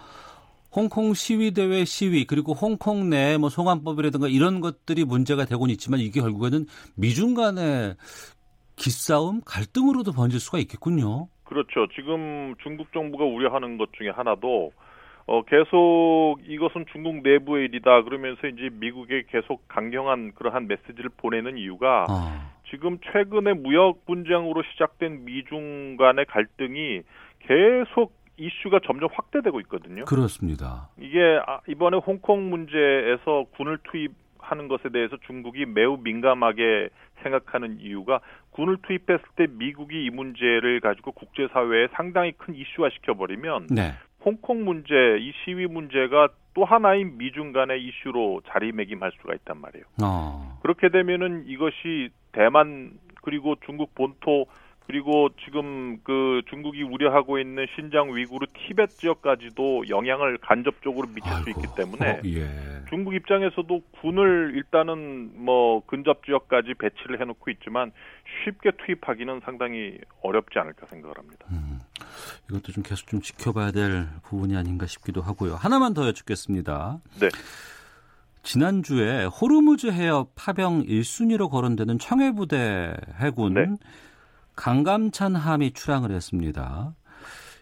홍콩 0.74 1.14
시위대회 1.14 1.84
시위 1.84 2.26
그리고 2.26 2.52
홍콩 2.52 3.10
내 3.10 3.38
뭐 3.38 3.48
송환법이라든가 3.48 4.28
이런 4.28 4.60
것들이 4.60 5.04
문제가 5.04 5.44
되고는 5.44 5.72
있지만 5.72 6.00
이게 6.00 6.20
결국에는 6.20 6.66
미중 6.96 7.34
간의 7.34 7.94
기싸움 8.76 9.40
갈등으로도 9.44 10.12
번질 10.12 10.40
수가 10.40 10.58
있겠군요. 10.58 11.28
그렇죠. 11.44 11.86
지금 11.94 12.54
중국 12.62 12.92
정부가 12.92 13.24
우려하는 13.24 13.78
것 13.78 13.92
중에 13.92 14.10
하나도 14.10 14.72
어, 15.26 15.42
계속 15.42 16.36
이것은 16.46 16.84
중국 16.92 17.22
내부의 17.22 17.66
일이다 17.66 18.02
그러면서 18.02 18.46
이제 18.46 18.68
미국에 18.72 19.24
계속 19.30 19.66
강경한 19.68 20.32
그러한 20.34 20.66
메시지를 20.68 21.10
보내는 21.16 21.56
이유가 21.56 22.04
어. 22.08 22.52
지금 22.70 22.98
최근에 23.12 23.54
무역 23.54 24.04
분쟁으로 24.06 24.62
시작된 24.72 25.24
미중 25.24 25.96
간의 25.96 26.26
갈등이 26.26 27.02
계속 27.40 28.12
이슈가 28.36 28.80
점점 28.84 29.08
확대되고 29.12 29.60
있거든요. 29.60 30.04
그렇습니다. 30.04 30.88
이게 30.98 31.40
아, 31.46 31.60
이번에 31.68 31.98
홍콩 31.98 32.50
문제에서 32.50 33.44
군을 33.56 33.78
투입하는 33.84 34.68
것에 34.68 34.88
대해서 34.90 35.16
중국이 35.26 35.66
매우 35.66 35.98
민감하게 35.98 36.88
생각하는 37.22 37.78
이유가 37.80 38.20
군을 38.50 38.78
투입했을 38.82 39.24
때 39.36 39.46
미국이 39.48 40.04
이 40.04 40.10
문제를 40.10 40.80
가지고 40.80 41.12
국제사회에 41.12 41.88
상당히 41.92 42.32
큰 42.32 42.54
이슈화 42.54 42.90
시켜버리면 42.90 43.68
네. 43.70 43.92
홍콩 44.24 44.64
문제, 44.64 44.94
이 45.20 45.32
시위 45.44 45.66
문제가 45.66 46.28
또 46.54 46.64
하나인 46.64 47.18
미중 47.18 47.52
간의 47.52 47.84
이슈로 47.84 48.42
자리매김할 48.48 49.12
수가 49.20 49.34
있단 49.34 49.60
말이에요. 49.60 49.84
어. 50.02 50.58
그렇게 50.62 50.88
되면은 50.88 51.44
이것이 51.46 52.10
대만 52.32 52.92
그리고 53.22 53.56
중국 53.66 53.94
본토 53.94 54.46
그리고 54.86 55.30
지금 55.44 55.98
그 56.02 56.42
중국이 56.50 56.82
우려하고 56.82 57.38
있는 57.38 57.66
신장 57.74 58.14
위구르 58.14 58.46
티벳 58.54 58.90
지역까지도 58.90 59.88
영향을 59.88 60.36
간접적으로 60.38 61.08
미칠 61.08 61.32
아이고, 61.32 61.42
수 61.44 61.50
있기 61.50 61.74
때문에 61.74 62.10
어, 62.10 62.20
예. 62.26 62.84
중국 62.90 63.14
입장에서도 63.14 63.80
군을 64.00 64.52
일단은 64.56 65.42
뭐 65.42 65.82
근접 65.86 66.24
지역까지 66.26 66.74
배치를 66.74 67.18
해놓고 67.20 67.50
있지만 67.52 67.92
쉽게 68.44 68.72
투입하기는 68.84 69.40
상당히 69.44 69.98
어렵지 70.22 70.58
않을까 70.58 70.86
생각을 70.86 71.16
합니다. 71.16 71.46
음, 71.50 71.80
이것도 72.50 72.72
좀 72.72 72.82
계속 72.82 73.06
좀 73.06 73.22
지켜봐야 73.22 73.70
될 73.70 74.06
부분이 74.24 74.54
아닌가 74.54 74.86
싶기도 74.86 75.22
하고요. 75.22 75.54
하나만 75.54 75.94
더 75.94 76.06
여쭙겠습니다. 76.08 76.98
네. 77.20 77.28
지난주에 78.42 79.24
호르무즈 79.24 79.86
해협 79.86 80.32
파병 80.34 80.82
1순위로 80.82 81.48
거론되는 81.48 81.98
청해부대 81.98 82.94
해군 83.18 83.54
네. 83.54 83.66
강감찬 84.56 85.36
함이 85.36 85.72
출항을 85.72 86.12
했습니다. 86.12 86.94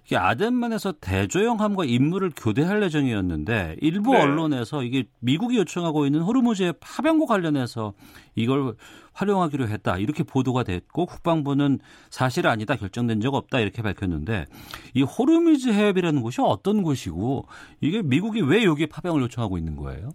이게 0.04 0.16
아덴만에서 0.16 0.92
대조영함과 1.00 1.84
임무를 1.84 2.32
교대할 2.36 2.82
예정이었는데 2.82 3.76
일부 3.80 4.12
네. 4.12 4.20
언론에서 4.20 4.82
이게 4.82 5.04
미국이 5.20 5.56
요청하고 5.56 6.06
있는 6.06 6.20
호르무즈의 6.22 6.74
파병과 6.80 7.26
관련해서 7.26 7.94
이걸 8.34 8.74
활용하기로 9.12 9.68
했다 9.68 9.98
이렇게 9.98 10.24
보도가 10.24 10.64
됐고 10.64 11.06
국방부는 11.06 11.78
사실 12.10 12.46
아니다 12.48 12.74
결정된 12.74 13.20
적 13.20 13.34
없다 13.34 13.60
이렇게 13.60 13.80
밝혔는데 13.80 14.46
이 14.94 15.02
호르무즈 15.02 15.68
해협이라는 15.68 16.20
곳이 16.20 16.40
어떤 16.42 16.82
곳이고 16.82 17.46
이게 17.80 18.02
미국이 18.02 18.40
왜 18.42 18.64
여기에 18.64 18.86
파병을 18.86 19.22
요청하고 19.22 19.56
있는 19.56 19.76
거예요? 19.76 20.10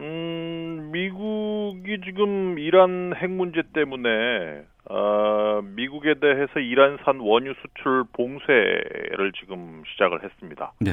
음, 0.00 0.90
미국이 0.92 2.00
지금 2.04 2.58
이란 2.58 3.14
핵 3.16 3.30
문제 3.30 3.62
때문에 3.74 4.64
어, 4.90 5.60
미국에 5.62 6.14
대해서 6.14 6.58
이란산 6.60 7.20
원유 7.20 7.54
수출 7.62 8.04
봉쇄를 8.12 9.32
지금 9.38 9.82
시작을 9.92 10.24
했습니다. 10.24 10.72
네. 10.80 10.92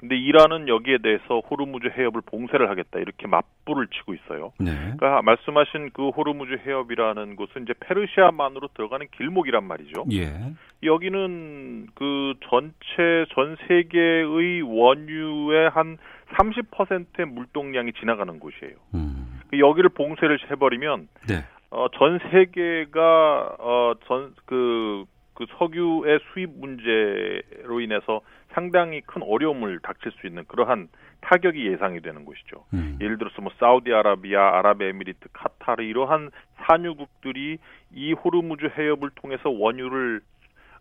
근데 0.00 0.16
이란은 0.16 0.66
여기에 0.66 0.98
대해서 1.02 1.40
호르무즈 1.40 1.88
해협을 1.88 2.22
봉쇄를 2.24 2.70
하겠다 2.70 2.98
이렇게 3.00 3.26
맞불을 3.26 3.88
치고 3.88 4.14
있어요. 4.14 4.50
네. 4.58 4.72
그러니까 4.96 5.20
말씀하신 5.20 5.90
그 5.92 6.08
호르무즈 6.08 6.58
해협이라는 6.66 7.36
곳은 7.36 7.64
이제 7.64 7.74
페르시아만으로 7.80 8.68
들어가는 8.68 9.06
길목이란 9.14 9.62
말이죠. 9.62 10.06
예. 10.12 10.54
여기는 10.82 11.88
그 11.94 12.32
전체 12.48 13.26
전 13.34 13.58
세계의 13.68 14.62
원유의 14.62 15.68
한 15.68 15.98
30%의 16.38 17.26
물동량이 17.26 17.92
지나가는 18.00 18.40
곳이에요. 18.40 18.76
음. 18.94 19.40
그 19.48 19.58
여기를 19.58 19.90
봉쇄를 19.90 20.38
해버리면 20.50 21.08
네. 21.28 21.44
어, 21.70 21.88
전 21.98 22.18
세계가 22.30 23.56
어, 23.58 23.92
전그 24.06 25.04
그 25.34 25.46
석유의 25.58 26.20
수입 26.32 26.50
문제로 26.50 27.80
인해서 27.80 28.20
상당히 28.52 29.00
큰 29.02 29.22
어려움을 29.22 29.80
닥칠 29.80 30.12
수 30.12 30.26
있는 30.26 30.44
그러한 30.46 30.88
타격이 31.20 31.66
예상이 31.66 32.00
되는 32.00 32.24
곳이죠. 32.24 32.64
음. 32.72 32.98
예를 33.00 33.18
들어서 33.18 33.42
뭐 33.42 33.52
사우디아라비아, 33.58 34.58
아랍에미리트, 34.58 35.28
카타르 35.32 35.82
이러한 35.82 36.30
산유국들이 36.56 37.58
이 37.94 38.12
호르무즈 38.12 38.70
해협을 38.76 39.10
통해서 39.14 39.50
원유를 39.50 40.20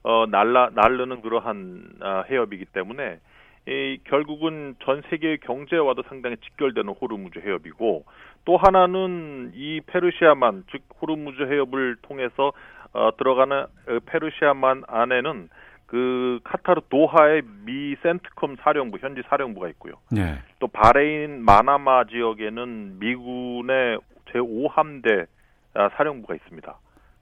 어 0.04 0.26
날라 0.28 0.70
날르는 0.74 1.22
그러한 1.22 1.90
아, 2.00 2.24
해협이기 2.30 2.66
때문에 2.66 3.20
이, 3.68 4.00
결국은 4.06 4.76
전 4.84 5.02
세계의 5.10 5.40
경제와도 5.40 6.04
상당히 6.04 6.38
직결되는 6.38 6.94
호르무즈 6.94 7.40
해협이고 7.40 8.06
또 8.46 8.58
하나는 8.58 9.52
이 9.54 9.82
페르시아만 9.86 10.64
즉 10.72 10.82
호르무즈 11.02 11.44
해협을 11.44 11.98
통해서 12.02 12.54
어, 12.94 13.12
들어가는 13.18 13.58
어, 13.58 14.00
페르시아만 14.06 14.84
안에는 14.88 15.50
그 15.90 16.40
카타르 16.44 16.82
도하의 16.90 17.42
미 17.66 17.96
CENTCOM 18.04 18.58
사령부 18.62 19.00
현지 19.00 19.24
사령부가 19.28 19.70
있고요. 19.70 19.96
네. 20.12 20.38
또 20.60 20.68
바레인 20.68 21.44
마나마 21.44 22.04
지역에는 22.04 23.00
미군의 23.00 24.00
제 24.32 24.38
5함대 24.38 25.26
아, 25.74 25.90
사령부가 25.96 26.36
있습니다. 26.36 26.78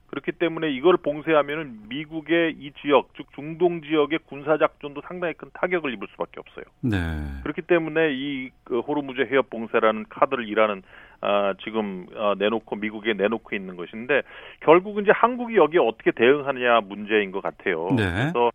그렇기 0.08 0.32
때문에 0.32 0.70
이걸 0.70 0.96
봉쇄하면은 0.96 1.88
미국의 1.88 2.56
이 2.58 2.72
지역, 2.80 3.10
즉 3.16 3.26
중동 3.34 3.82
지역의 3.82 4.20
군사 4.26 4.58
작전도 4.58 5.02
상당히 5.06 5.34
큰 5.34 5.48
타격을 5.52 5.92
입을 5.94 6.08
수밖에 6.12 6.40
없어요. 6.40 6.64
네. 6.82 6.96
그렇기 7.42 7.62
때문에 7.62 8.12
이 8.12 8.50
그 8.68 8.80
호르무즈 8.80 9.22
해협 9.22 9.48
봉쇄라는 9.50 10.04
카드를 10.08 10.46
일하는 10.48 10.82
아, 11.20 11.54
지금 11.64 12.06
어, 12.14 12.34
내놓고 12.38 12.76
미국에 12.76 13.14
내놓고 13.14 13.56
있는 13.56 13.76
것인데 13.76 14.22
결국은 14.60 15.02
이제 15.02 15.12
한국이 15.12 15.56
여기에 15.56 15.80
어떻게 15.80 16.10
대응하느냐 16.12 16.80
문제인 16.82 17.32
것 17.32 17.42
같아요. 17.42 17.88
네. 17.96 18.04
그래서 18.04 18.50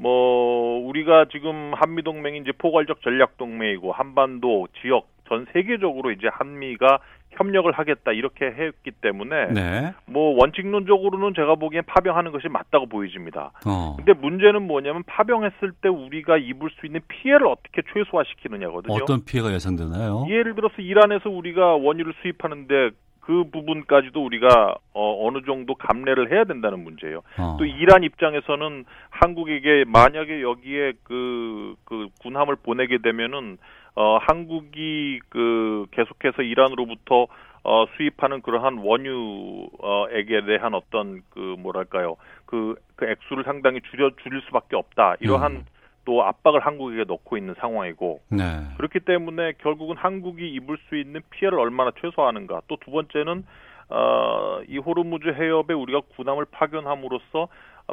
뭐 0.00 0.80
우리가 0.88 1.26
지금 1.30 1.72
한미 1.74 2.02
동맹이 2.02 2.38
이제 2.38 2.52
포괄적 2.56 3.02
전략 3.02 3.36
동맹이고 3.36 3.92
한반도 3.92 4.66
지역 4.80 5.08
전 5.28 5.46
세계적으로 5.52 6.10
이제 6.10 6.28
한미가 6.32 6.98
협력을 7.32 7.70
하겠다 7.70 8.12
이렇게 8.12 8.46
했기 8.46 8.90
때문에 8.90 9.52
네. 9.52 9.94
뭐 10.06 10.36
원칙론적으로는 10.38 11.34
제가 11.34 11.54
보기엔 11.54 11.84
파병하는 11.86 12.32
것이 12.32 12.48
맞다고 12.48 12.86
보여집니다. 12.86 13.52
어. 13.66 13.96
근데 13.96 14.12
문제는 14.12 14.66
뭐냐면 14.66 15.02
파병했을 15.04 15.72
때 15.80 15.88
우리가 15.88 16.36
입을 16.36 16.70
수 16.78 16.86
있는 16.86 17.00
피해를 17.08 17.46
어떻게 17.46 17.82
최소화시키느냐거든요. 17.92 18.94
어떤 18.94 19.24
피해가 19.24 19.52
예상되나요? 19.52 20.26
예를 20.28 20.54
들어서 20.54 20.74
이란에서 20.78 21.30
우리가 21.30 21.76
원유를 21.76 22.14
수입하는데 22.22 22.90
그 23.20 23.44
부분까지도 23.52 24.24
우리가 24.24 24.74
어, 24.92 25.26
어느 25.26 25.38
정도 25.46 25.74
감내를 25.74 26.32
해야 26.32 26.44
된다는 26.44 26.82
문제예요. 26.82 27.22
어. 27.38 27.56
또 27.58 27.64
이란 27.64 28.02
입장에서는 28.02 28.84
한국에게 29.10 29.84
만약에 29.86 30.42
여기에 30.42 30.94
그, 31.04 31.76
그 31.84 32.08
군함을 32.22 32.56
보내게 32.56 32.98
되면은 32.98 33.58
어, 33.94 34.18
한국이 34.18 35.20
그 35.28 35.86
계속해서 35.92 36.42
이란으로부터 36.42 37.26
어, 37.62 37.84
수입하는 37.96 38.40
그러한 38.40 38.78
원유에게 38.78 40.46
대한 40.46 40.74
어떤 40.74 41.22
그 41.30 41.56
뭐랄까요 41.58 42.16
그, 42.46 42.74
그 42.96 43.06
액수를 43.06 43.44
상당히 43.44 43.80
줄여 43.90 44.12
줄일 44.22 44.40
수밖에 44.46 44.76
없다 44.76 45.16
이러한 45.20 45.52
음. 45.52 45.64
또 46.06 46.24
압박을 46.24 46.60
한국에게 46.60 47.04
넣고 47.04 47.36
있는 47.36 47.54
상황이고 47.58 48.20
네. 48.30 48.44
그렇기 48.78 49.00
때문에 49.00 49.52
결국은 49.58 49.96
한국이 49.96 50.48
입을 50.54 50.78
수 50.88 50.96
있는 50.96 51.20
피해를 51.30 51.58
얼마나 51.58 51.90
최소화하는가 52.00 52.62
또 52.68 52.76
두 52.76 52.90
번째는 52.90 53.44
어, 53.90 54.60
이 54.68 54.78
호르무즈 54.78 55.28
해협에 55.28 55.74
우리가 55.74 56.00
군함을 56.16 56.46
파견함으로써 56.50 57.48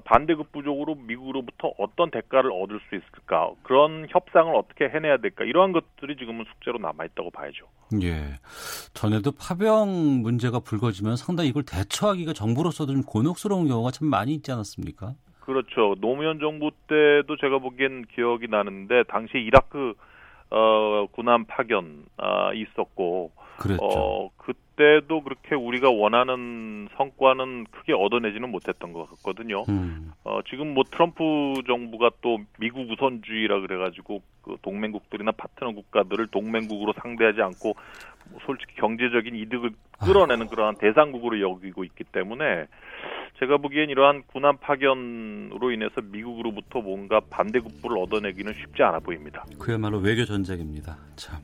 반대급부적으로 0.05 0.95
미국으로부터 0.95 1.71
어떤 1.77 2.11
대가를 2.11 2.51
얻을 2.51 2.79
수 2.89 2.95
있을까 2.95 3.51
그런 3.63 4.07
협상을 4.09 4.53
어떻게 4.55 4.89
해내야 4.89 5.17
될까 5.17 5.43
이러한 5.43 5.71
것들이 5.71 6.17
지금은 6.17 6.45
숙제로 6.45 6.77
남아 6.79 7.05
있다고 7.05 7.31
봐야죠. 7.31 7.65
예. 8.03 8.39
전에도 8.93 9.31
파병 9.31 10.21
문제가 10.21 10.59
불거지면 10.59 11.15
상당히 11.15 11.49
이걸 11.49 11.63
대처하기가 11.63 12.33
정부로서도 12.33 12.93
좀 12.93 13.03
곤혹스러운 13.03 13.67
경우가 13.67 13.91
참 13.91 14.09
많이 14.09 14.33
있지 14.33 14.51
않았습니까? 14.51 15.13
그렇죠. 15.41 15.95
노무현 16.01 16.39
정부 16.39 16.71
때도 16.87 17.37
제가 17.37 17.59
보기엔 17.59 18.05
기억이 18.13 18.47
나는데 18.49 19.03
당시 19.07 19.37
이라크 19.37 19.93
어, 20.49 21.07
군함 21.11 21.45
파견 21.45 22.05
아, 22.17 22.51
있었고 22.53 23.31
그랬죠. 23.58 23.84
어, 23.84 24.30
그때도 24.38 25.24
그렇게 25.24 25.55
우리가 25.55 25.89
원하는 25.89 26.88
성과는 26.95 27.66
크게 27.72 27.93
얻어내지는 27.93 28.49
못했던 28.49 28.93
것 28.93 29.10
같거든요. 29.10 29.64
음. 29.70 30.12
어, 30.24 30.39
지금 30.49 30.74
뭐 30.74 30.84
트럼프 30.84 31.24
정부가 31.66 32.12
또 32.22 32.39
미국 32.60 32.89
우선주의라 32.91 33.62
그래가지고 33.62 34.22
그 34.43 34.58
동맹국들이나 34.62 35.32
파트너 35.32 35.74
국가들을 35.74 36.28
동맹국으로 36.28 36.93
상대하지 37.01 37.41
않고 37.41 37.76
뭐 38.30 38.39
솔직히 38.45 38.76
경제적인 38.76 39.36
이득을 39.36 39.72
끌어내는 40.03 40.47
그러한 40.47 40.76
대상국으로 40.76 41.41
여기고 41.41 41.84
있기 41.84 42.03
때문에 42.05 42.68
제가 43.39 43.58
보기엔 43.58 43.89
이러한 43.89 44.24
군함 44.28 44.58
파견으로 44.58 45.72
인해서 45.72 46.01
미국으로부터 46.01 46.82
뭔가 46.82 47.20
반대급부를 47.30 47.97
얻어내기는 47.99 48.53
쉽지 48.53 48.84
않아 48.84 48.99
보입니다. 48.99 49.45
그야말로 49.60 49.99
외교 49.99 50.26
전쟁입니다. 50.26 50.97
참. 51.16 51.39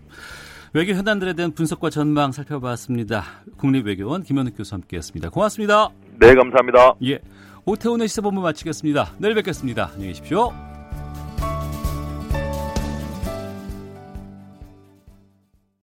외교 0.74 0.93
현안들에 0.93 1.34
대한 1.34 1.51
분석과 1.51 1.91
전망 1.91 2.32
살펴봤습니다. 2.32 3.24
국립외교원 3.57 4.24
김현욱 4.24 4.57
교수 4.57 4.74
함께했습니다. 4.74 5.30
고맙습니다. 5.30 5.89
네, 6.19 6.34
감사합니다. 6.34 6.95
예, 7.05 7.19
오태훈의 7.65 8.07
시사본부 8.07 8.41
마치겠습니다. 8.41 9.13
내일 9.19 9.36
뵙겠습니다. 9.36 9.91
안녕히 9.93 10.07
계십시오. 10.13 10.72